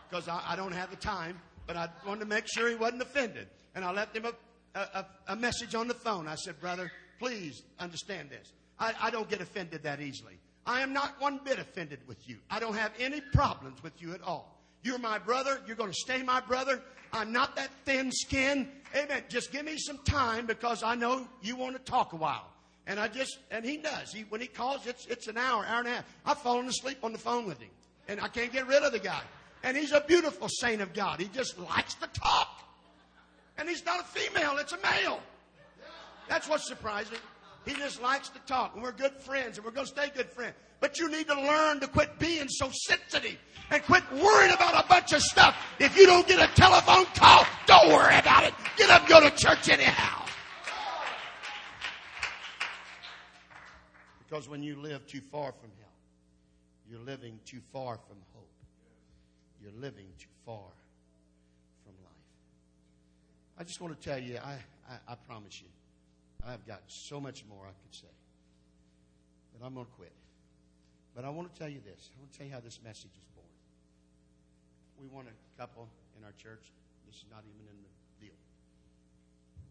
because 0.10 0.28
I, 0.28 0.42
I, 0.48 0.56
don't 0.56 0.72
have 0.72 0.90
the 0.90 0.96
time, 0.96 1.40
but 1.66 1.76
I 1.76 1.90
wanted 2.06 2.22
to 2.22 2.26
make 2.26 2.46
sure 2.48 2.70
he 2.70 2.76
wasn't 2.76 3.02
offended. 3.02 3.48
And 3.76 3.84
I 3.84 3.92
left 3.92 4.16
him 4.16 4.26
a, 4.26 4.80
a, 4.80 5.06
a 5.28 5.36
message 5.36 5.76
on 5.76 5.88
the 5.88 5.94
phone. 5.94 6.28
I 6.28 6.36
said, 6.36 6.60
Brother, 6.62 6.92
please 7.20 7.64
understand 7.80 8.30
this. 8.30 8.52
I, 8.80 8.94
I 9.02 9.10
don't 9.10 9.30
get 9.30 9.42
offended 9.42 9.84
that 9.84 10.02
easily. 10.02 10.34
I 10.66 10.82
am 10.82 10.94
not 10.94 11.20
one 11.20 11.40
bit 11.44 11.60
offended 11.60 12.00
with 12.08 12.28
you. 12.28 12.38
I 12.50 12.60
don't 12.60 12.76
have 12.76 12.92
any 13.00 13.22
problems 13.22 13.82
with 13.82 14.02
you 14.02 14.14
at 14.14 14.22
all. 14.22 14.60
You're 14.84 15.00
my 15.00 15.18
brother. 15.18 15.62
You're 15.66 15.76
going 15.76 15.92
to 15.92 15.98
stay 15.98 16.22
my 16.22 16.42
brother. 16.42 16.82
I'm 17.14 17.32
not 17.32 17.56
that 17.56 17.70
thin 17.86 18.12
skin. 18.12 18.70
Amen. 18.96 19.24
Just 19.30 19.52
give 19.52 19.66
me 19.66 19.78
some 19.78 19.98
time 20.00 20.46
because 20.46 20.84
I 20.84 20.96
know 20.96 21.28
you 21.42 21.56
want 21.56 21.76
to 21.76 21.92
talk 21.92 22.14
a 22.14 22.18
while. 22.18 22.48
And 22.86 23.00
I 23.00 23.08
just, 23.08 23.38
and 23.52 23.66
he 23.66 23.78
does. 23.78 24.14
He, 24.14 24.22
when 24.30 24.40
he 24.40 24.48
calls, 24.48 24.86
it's, 24.88 25.06
it's 25.08 25.28
an 25.28 25.38
hour, 25.38 25.66
hour 25.66 25.80
and 25.80 25.88
a 25.88 25.92
half. 25.92 26.06
I've 26.26 26.38
fallen 26.38 26.68
asleep 26.68 27.00
on 27.04 27.12
the 27.12 27.18
phone 27.18 27.46
with 27.46 27.60
him. 27.60 27.70
And 28.08 28.22
I 28.22 28.28
can't 28.28 28.52
get 28.52 28.68
rid 28.68 28.84
of 28.84 28.92
the 28.92 29.00
guy. 29.00 29.22
And 29.64 29.76
he's 29.76 29.92
a 29.92 30.02
beautiful 30.02 30.48
saint 30.48 30.82
of 30.82 30.94
God. 30.94 31.20
He 31.20 31.28
just 31.28 31.58
likes 31.60 31.96
to 31.96 32.08
talk. 32.08 32.62
And 33.58 33.68
he's 33.68 33.86
not 33.86 34.02
a 34.02 34.04
female, 34.04 34.58
it's 34.58 34.74
a 34.74 34.80
male. 34.82 35.20
That's 36.30 36.48
what's 36.48 36.68
surprising. 36.68 37.18
He 37.66 37.74
just 37.74 38.02
likes 38.02 38.30
to 38.30 38.40
talk. 38.46 38.76
And 38.76 38.84
we're 38.84 38.94
good 38.94 39.14
friends, 39.14 39.58
and 39.58 39.66
we're 39.66 39.72
going 39.72 39.88
to 39.88 39.92
stay 39.92 40.10
good 40.16 40.30
friends. 40.30 40.56
But 40.80 41.00
you 41.00 41.10
need 41.10 41.28
to 41.28 41.36
learn 41.36 41.80
to 41.82 41.88
quit 41.88 42.18
being 42.20 42.48
so 42.48 42.70
sensitive 42.72 43.38
and 43.70 43.84
quit 43.84 44.04
worrying 44.12 44.54
about 44.54 44.86
a 44.86 44.88
bunch 44.88 45.12
of 45.14 45.22
stuff. 45.22 45.56
If 45.80 45.98
you 45.98 46.06
don't 46.06 46.28
get 46.28 46.40
a 46.40 46.54
telephone 46.54 47.06
call, 47.16 47.46
don't 47.66 47.90
worry 47.90 48.18
about 48.18 48.44
it. 48.46 48.54
Get 48.78 48.90
up 48.90 49.08
go 49.08 49.20
to 49.20 49.32
church 49.36 49.70
anyhow. 49.70 50.26
Because 54.20 54.48
when 54.48 54.62
you 54.62 54.76
live 54.76 55.06
too 55.08 55.22
far 55.32 55.52
from 55.52 55.70
Him, 55.72 55.88
you're 56.90 57.00
living 57.00 57.40
too 57.46 57.60
far 57.74 57.98
from 58.08 58.18
hope. 58.34 58.50
You're 59.62 59.72
living 59.82 60.08
too 60.20 60.28
far 60.46 60.70
from 61.84 61.94
life. 62.04 62.14
I 63.58 63.64
just 63.64 63.82
want 63.82 64.00
to 64.00 64.10
tell 64.10 64.20
you, 64.20 64.38
I, 64.38 64.58
I, 64.90 65.14
I 65.14 65.16
promise 65.28 65.62
you, 65.62 65.68
I've 66.48 66.66
got 66.66 66.82
so 66.88 67.20
much 67.20 67.44
more 67.50 67.66
I 67.66 67.76
could 67.84 67.94
say. 67.94 68.14
But 69.54 69.66
I'm 69.66 69.74
going 69.74 69.86
to 69.86 69.92
quit. 69.94 70.14
But 71.16 71.26
I 71.26 71.30
want 71.30 71.54
to 71.54 71.60
tell 71.60 71.70
you 71.70 71.82
this. 71.84 72.12
I 72.14 72.20
want 72.20 72.32
to 72.32 72.38
tell 72.38 72.48
you 72.48 72.54
how 72.54 72.60
this 72.60 72.80
message 72.84 73.12
is 73.18 73.28
born. 73.34 73.48
We 75.02 75.08
want 75.08 75.28
a 75.28 75.60
couple 75.60 75.88
in 76.18 76.24
our 76.24 76.34
church. 76.38 76.72
This 77.08 77.18
is 77.18 77.26
not 77.32 77.42
even 77.42 77.66
in 77.66 77.78
the 77.82 78.26
deal. 78.26 78.38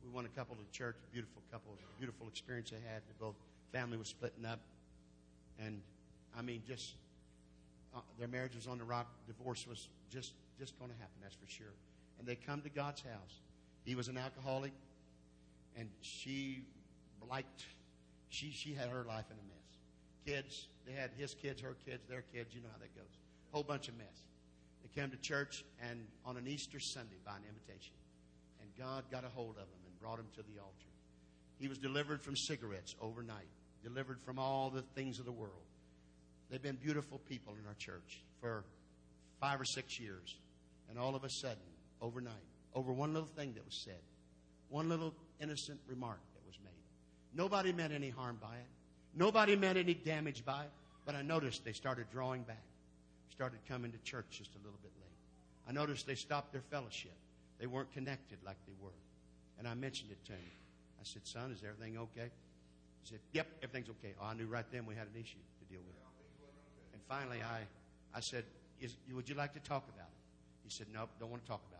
We 0.02 0.10
want 0.10 0.26
a 0.26 0.30
couple 0.30 0.56
to 0.56 0.66
church, 0.76 0.96
beautiful 1.12 1.42
couple, 1.52 1.72
beautiful 1.98 2.26
experience 2.26 2.70
they 2.70 2.82
had. 2.92 3.02
Both 3.20 3.36
family 3.72 3.96
was 3.96 4.08
splitting 4.08 4.44
up. 4.44 4.60
And 5.64 5.80
I 6.36 6.42
mean, 6.42 6.62
just 6.66 6.94
uh, 7.94 8.00
their 8.18 8.28
marriage 8.28 8.54
was 8.54 8.66
on 8.66 8.78
the 8.78 8.84
rock. 8.84 9.06
Divorce 9.26 9.66
was 9.68 9.88
just 10.10 10.32
just 10.58 10.78
going 10.78 10.90
to 10.90 10.96
happen. 10.96 11.14
That's 11.22 11.34
for 11.34 11.48
sure. 11.48 11.74
And 12.18 12.26
they 12.26 12.34
come 12.34 12.60
to 12.62 12.70
God's 12.70 13.02
house. 13.02 13.40
He 13.84 13.94
was 13.94 14.08
an 14.08 14.18
alcoholic, 14.18 14.72
and 15.76 15.88
she 16.00 16.64
liked. 17.30 17.64
She 18.28 18.50
she 18.50 18.74
had 18.74 18.88
her 18.88 19.04
life 19.04 19.24
in 19.30 19.36
a 19.36 19.46
mess. 19.48 19.68
Kids, 20.24 20.68
they 20.86 20.92
had 20.92 21.10
his 21.16 21.34
kids, 21.34 21.60
her 21.62 21.76
kids, 21.86 22.02
their 22.08 22.24
kids. 22.32 22.54
You 22.54 22.60
know 22.62 22.68
how 22.72 22.78
that 22.78 22.94
goes. 22.94 23.12
Whole 23.52 23.62
bunch 23.62 23.88
of 23.88 23.96
mess. 23.96 24.24
They 24.82 25.00
came 25.00 25.10
to 25.10 25.16
church 25.16 25.64
and 25.88 26.06
on 26.24 26.36
an 26.36 26.46
Easter 26.46 26.78
Sunday 26.80 27.16
by 27.24 27.36
an 27.36 27.42
invitation, 27.48 27.94
and 28.60 28.70
God 28.78 29.04
got 29.10 29.24
a 29.24 29.28
hold 29.28 29.56
of 29.56 29.68
him 29.68 29.82
and 29.86 30.00
brought 30.00 30.18
him 30.18 30.26
to 30.34 30.42
the 30.42 30.60
altar. 30.60 30.90
He 31.58 31.68
was 31.68 31.78
delivered 31.78 32.22
from 32.22 32.36
cigarettes 32.36 32.94
overnight, 33.00 33.48
delivered 33.82 34.20
from 34.20 34.38
all 34.38 34.70
the 34.70 34.82
things 34.94 35.18
of 35.18 35.24
the 35.24 35.32
world 35.32 35.66
They've 36.50 36.62
been 36.62 36.76
beautiful 36.76 37.18
people 37.28 37.54
in 37.60 37.66
our 37.66 37.74
church 37.74 38.22
for 38.40 38.64
five 39.40 39.60
or 39.60 39.64
six 39.64 39.98
years. 39.98 40.36
And 40.88 40.98
all 40.98 41.16
of 41.16 41.24
a 41.24 41.30
sudden, 41.30 41.62
overnight, 42.00 42.34
over 42.74 42.92
one 42.92 43.12
little 43.12 43.28
thing 43.28 43.54
that 43.54 43.64
was 43.64 43.84
said, 43.84 44.00
one 44.68 44.88
little 44.88 45.12
innocent 45.40 45.80
remark 45.86 46.20
that 46.34 46.46
was 46.46 46.58
made, 46.64 46.72
nobody 47.34 47.72
meant 47.72 47.92
any 47.92 48.10
harm 48.10 48.38
by 48.40 48.54
it. 48.54 48.66
Nobody 49.14 49.56
meant 49.56 49.78
any 49.78 49.94
damage 49.94 50.44
by 50.44 50.62
it. 50.62 50.70
But 51.04 51.14
I 51.14 51.22
noticed 51.22 51.64
they 51.64 51.72
started 51.72 52.06
drawing 52.12 52.42
back, 52.42 52.62
started 53.30 53.60
coming 53.68 53.92
to 53.92 53.98
church 53.98 54.26
just 54.30 54.50
a 54.54 54.58
little 54.58 54.78
bit 54.82 54.90
late. 55.00 55.68
I 55.68 55.72
noticed 55.72 56.06
they 56.06 56.16
stopped 56.16 56.52
their 56.52 56.64
fellowship. 56.70 57.14
They 57.58 57.66
weren't 57.66 57.92
connected 57.92 58.38
like 58.44 58.56
they 58.66 58.74
were. 58.82 58.90
And 59.58 59.66
I 59.66 59.74
mentioned 59.74 60.10
it 60.10 60.22
to 60.26 60.32
him. 60.32 60.50
I 61.00 61.04
said, 61.04 61.26
Son, 61.26 61.52
is 61.52 61.62
everything 61.66 61.96
okay? 61.98 62.30
He 63.02 63.10
said, 63.10 63.20
Yep, 63.32 63.46
everything's 63.62 63.90
okay. 63.90 64.14
Oh, 64.20 64.26
I 64.26 64.34
knew 64.34 64.46
right 64.46 64.66
then 64.70 64.84
we 64.84 64.94
had 64.94 65.06
an 65.06 65.20
issue 65.20 65.38
to 65.60 65.72
deal 65.72 65.80
with. 65.86 65.96
And 66.92 67.00
finally, 67.08 67.38
I, 67.42 67.60
I 68.14 68.20
said, 68.20 68.44
Would 69.12 69.28
you 69.28 69.34
like 69.34 69.54
to 69.54 69.60
talk 69.60 69.84
about 69.94 70.08
it? 70.08 70.64
He 70.64 70.70
said, 70.70 70.88
Nope, 70.92 71.10
don't 71.20 71.30
want 71.30 71.44
to 71.44 71.48
talk 71.48 71.62
about 71.70 71.72
it. 71.72 71.75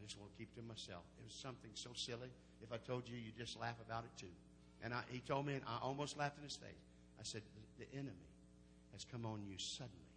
I 0.00 0.06
just 0.06 0.18
want 0.18 0.32
to 0.32 0.38
keep 0.38 0.48
it 0.56 0.60
to 0.60 0.66
myself. 0.66 1.04
It 1.20 1.24
was 1.24 1.34
something 1.34 1.70
so 1.74 1.90
silly. 1.94 2.32
If 2.62 2.72
I 2.72 2.78
told 2.78 3.08
you, 3.08 3.16
you'd 3.16 3.36
just 3.36 3.60
laugh 3.60 3.76
about 3.84 4.04
it 4.04 4.10
too. 4.18 4.32
And 4.82 4.94
I, 4.94 5.02
he 5.10 5.20
told 5.20 5.46
me, 5.46 5.54
and 5.54 5.62
I 5.68 5.76
almost 5.82 6.16
laughed 6.16 6.38
in 6.38 6.44
his 6.44 6.56
face. 6.56 6.88
I 7.18 7.22
said, 7.22 7.42
The, 7.78 7.84
enemy 7.92 8.28
has 8.92 9.04
come 9.04 9.26
on 9.26 9.44
you 9.46 9.58
suddenly, 9.58 10.08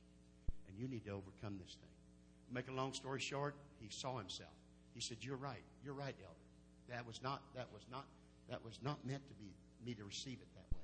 and 0.67 0.77
you 0.79 0.87
need 0.87 1.03
to 1.05 1.11
overcome 1.11 1.59
this 1.59 1.75
thing. 1.75 1.91
Make 2.51 2.69
a 2.69 2.71
long 2.71 2.93
story 2.93 3.19
short, 3.19 3.55
he 3.81 3.89
saw 3.89 4.17
himself. 4.17 4.53
He 4.93 5.01
said, 5.01 5.17
"You're 5.21 5.37
right. 5.37 5.63
You're 5.83 5.95
right, 5.95 6.15
elder. 6.21 6.47
That 6.89 7.05
was 7.07 7.21
not. 7.23 7.41
That 7.55 7.67
was 7.73 7.81
not. 7.91 8.05
That 8.49 8.63
was 8.63 8.79
not 8.83 9.03
meant 9.05 9.27
to 9.27 9.33
be 9.35 9.51
me 9.85 9.95
to 9.95 10.03
receive 10.03 10.37
it 10.39 10.47
that 10.53 10.77
way." 10.77 10.83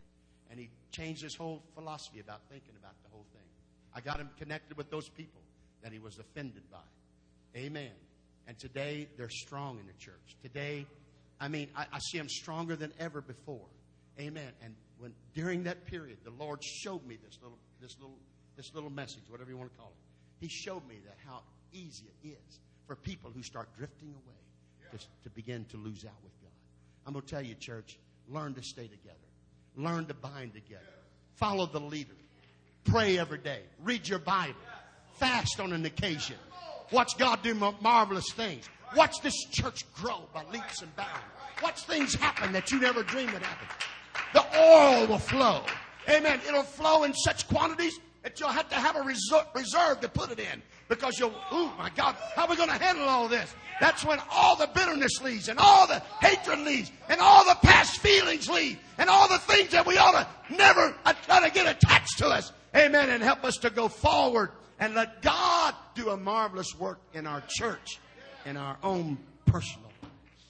And 0.50 0.60
he 0.60 0.70
changed 0.92 1.22
his 1.22 1.36
whole 1.36 1.62
philosophy 1.76 2.20
about 2.20 2.42
thinking 2.50 2.74
about 2.80 2.96
the 3.04 3.10
whole 3.12 3.26
thing. 3.34 3.46
I 3.94 4.02
got 4.02 4.20
him 4.20 4.30
connected 4.40 4.78
with 4.78 4.90
those 4.90 5.10
people 5.10 5.42
that 5.84 5.92
he 5.92 6.00
was 6.00 6.18
offended 6.18 6.64
by. 6.72 6.80
Amen. 7.56 7.92
And 8.50 8.58
today 8.58 9.08
they're 9.16 9.30
strong 9.30 9.78
in 9.78 9.86
the 9.86 9.94
church. 9.94 10.36
Today, 10.42 10.88
I 11.40 11.50
mean, 11.50 11.70
I, 11.76 11.86
I 11.94 12.00
see 12.00 12.18
them 12.18 12.28
stronger 12.28 12.76
than 12.76 12.92
ever 13.00 13.22
before. 13.22 13.68
Amen. 14.20 14.52
And 14.64 14.74
when 14.98 15.14
during 15.36 15.66
that 15.66 15.86
period, 15.86 16.18
the 16.24 16.32
Lord 16.32 16.64
showed 16.64 17.06
me 17.06 17.20
this 17.24 17.38
little, 17.44 17.60
this 17.80 17.96
little, 18.00 18.18
this 18.58 18.74
little 18.74 18.90
message, 18.90 19.22
whatever 19.30 19.52
you 19.52 19.58
want 19.58 19.72
to 19.72 19.78
call 19.78 19.92
it. 19.92 20.44
He 20.44 20.50
showed 20.50 20.88
me 20.88 20.96
that 21.06 21.16
how 21.28 21.44
easy 21.72 22.06
it 22.24 22.28
is 22.30 22.60
for 22.88 22.96
people 22.96 23.30
who 23.32 23.44
start 23.44 23.70
drifting 23.78 24.10
away 24.10 24.98
to, 24.98 24.98
to 24.98 25.30
begin 25.36 25.66
to 25.66 25.78
lose 25.78 26.04
out 26.04 26.18
with 26.24 26.34
God. 26.42 26.50
I'm 27.06 27.14
going 27.14 27.24
to 27.24 27.32
tell 27.32 27.44
you, 27.44 27.54
church, 27.54 28.00
learn 28.28 28.56
to 28.56 28.64
stay 28.64 28.88
together, 28.88 29.16
learn 29.76 30.08
to 30.08 30.16
bind 30.16 30.56
together, 30.56 30.82
follow 31.36 31.68
the 31.68 31.80
leader, 31.80 32.16
pray 32.84 33.20
every 33.20 33.38
day, 33.38 33.62
read 33.84 34.08
your 34.08 34.18
Bible, 34.18 34.56
fast 35.20 35.60
on 35.60 35.72
an 35.72 35.86
occasion, 35.86 36.38
watch 36.92 37.18
God 37.18 37.42
do 37.44 37.54
marvelous 37.54 38.32
things, 38.32 38.70
watch 38.96 39.22
this 39.22 39.36
church 39.52 39.92
grow 39.94 40.24
by 40.34 40.44
leaps 40.52 40.82
and 40.82 40.96
bounds, 40.96 41.24
watch 41.62 41.84
things 41.84 42.16
happen 42.16 42.52
that 42.54 42.72
you 42.72 42.80
never 42.80 43.04
dreamed 43.04 43.34
would 43.34 43.44
happen. 43.44 43.68
The 44.34 44.46
oil 44.60 45.08
will 45.08 45.20
flow. 45.20 45.64
Amen. 46.10 46.40
It'll 46.48 46.64
flow 46.64 47.04
in 47.04 47.14
such 47.14 47.48
quantities 47.48 48.00
that 48.24 48.40
you'll 48.40 48.50
have 48.50 48.70
to 48.70 48.76
have 48.76 48.96
a 48.96 49.02
reserve 49.02 50.02
to 50.02 50.10
put 50.10 50.32
it 50.32 50.40
in 50.40 50.62
because 50.88 51.20
you'll, 51.20 51.34
oh 51.52 51.74
my 51.78 51.90
God, 51.96 52.16
how 52.36 52.44
are 52.44 52.50
we 52.50 52.56
going 52.56 52.70
to 52.70 52.76
handle 52.76 53.08
all 53.08 53.28
this? 53.28 53.54
That's 53.80 54.04
when 54.04 54.20
all 54.32 54.56
the 54.56 54.68
bitterness 54.68 55.22
leaves 55.22 55.48
and 55.48 55.58
all 55.58 55.88
the 55.88 56.02
hatred 56.22 56.60
leaves 56.60 56.92
and 57.08 57.22
all 57.22 57.46
the 57.46 57.56
past 57.62 58.00
feelings 58.00 58.50
leave 58.50 58.78
and 58.98 59.10
all 59.10 59.30
the 59.30 59.38
things 59.38 59.70
that 59.70 59.86
we 59.86 59.98
ought 59.98 60.12
to 60.12 60.56
never 60.56 60.96
uh, 61.06 61.14
try 61.26 61.48
to 61.48 61.54
get 61.54 61.68
attached 61.68 62.18
to 62.18 62.28
us. 62.28 62.52
Amen. 62.76 63.10
And 63.10 63.24
help 63.24 63.44
us 63.46 63.56
to 63.58 63.70
go 63.70 63.88
forward 63.88 64.52
and 64.80 64.96
let 64.96 65.22
God 65.22 65.76
do 66.00 66.10
a 66.12 66.18
marvelous 66.18 66.74
work 66.80 67.00
in 67.14 67.28
our 67.28 67.44
church, 67.48 68.00
in 68.46 68.56
our 68.56 68.78
own 68.84 69.18
personal 69.46 69.92
lives. 70.02 70.46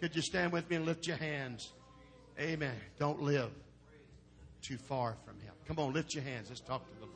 Could 0.00 0.14
you 0.14 0.22
stand 0.22 0.52
with 0.52 0.68
me 0.70 0.76
and 0.76 0.86
lift 0.86 1.06
your 1.06 1.16
hands? 1.16 1.72
Amen. 2.38 2.74
Don't 2.98 3.22
live 3.22 3.50
too 4.62 4.76
far 4.76 5.16
from 5.24 5.40
Him. 5.40 5.52
Come 5.66 5.78
on, 5.78 5.92
lift 5.92 6.14
your 6.14 6.22
hands. 6.22 6.48
Let's 6.48 6.60
talk 6.60 6.84
to 6.86 7.00
the 7.00 7.06
Lord. 7.06 7.13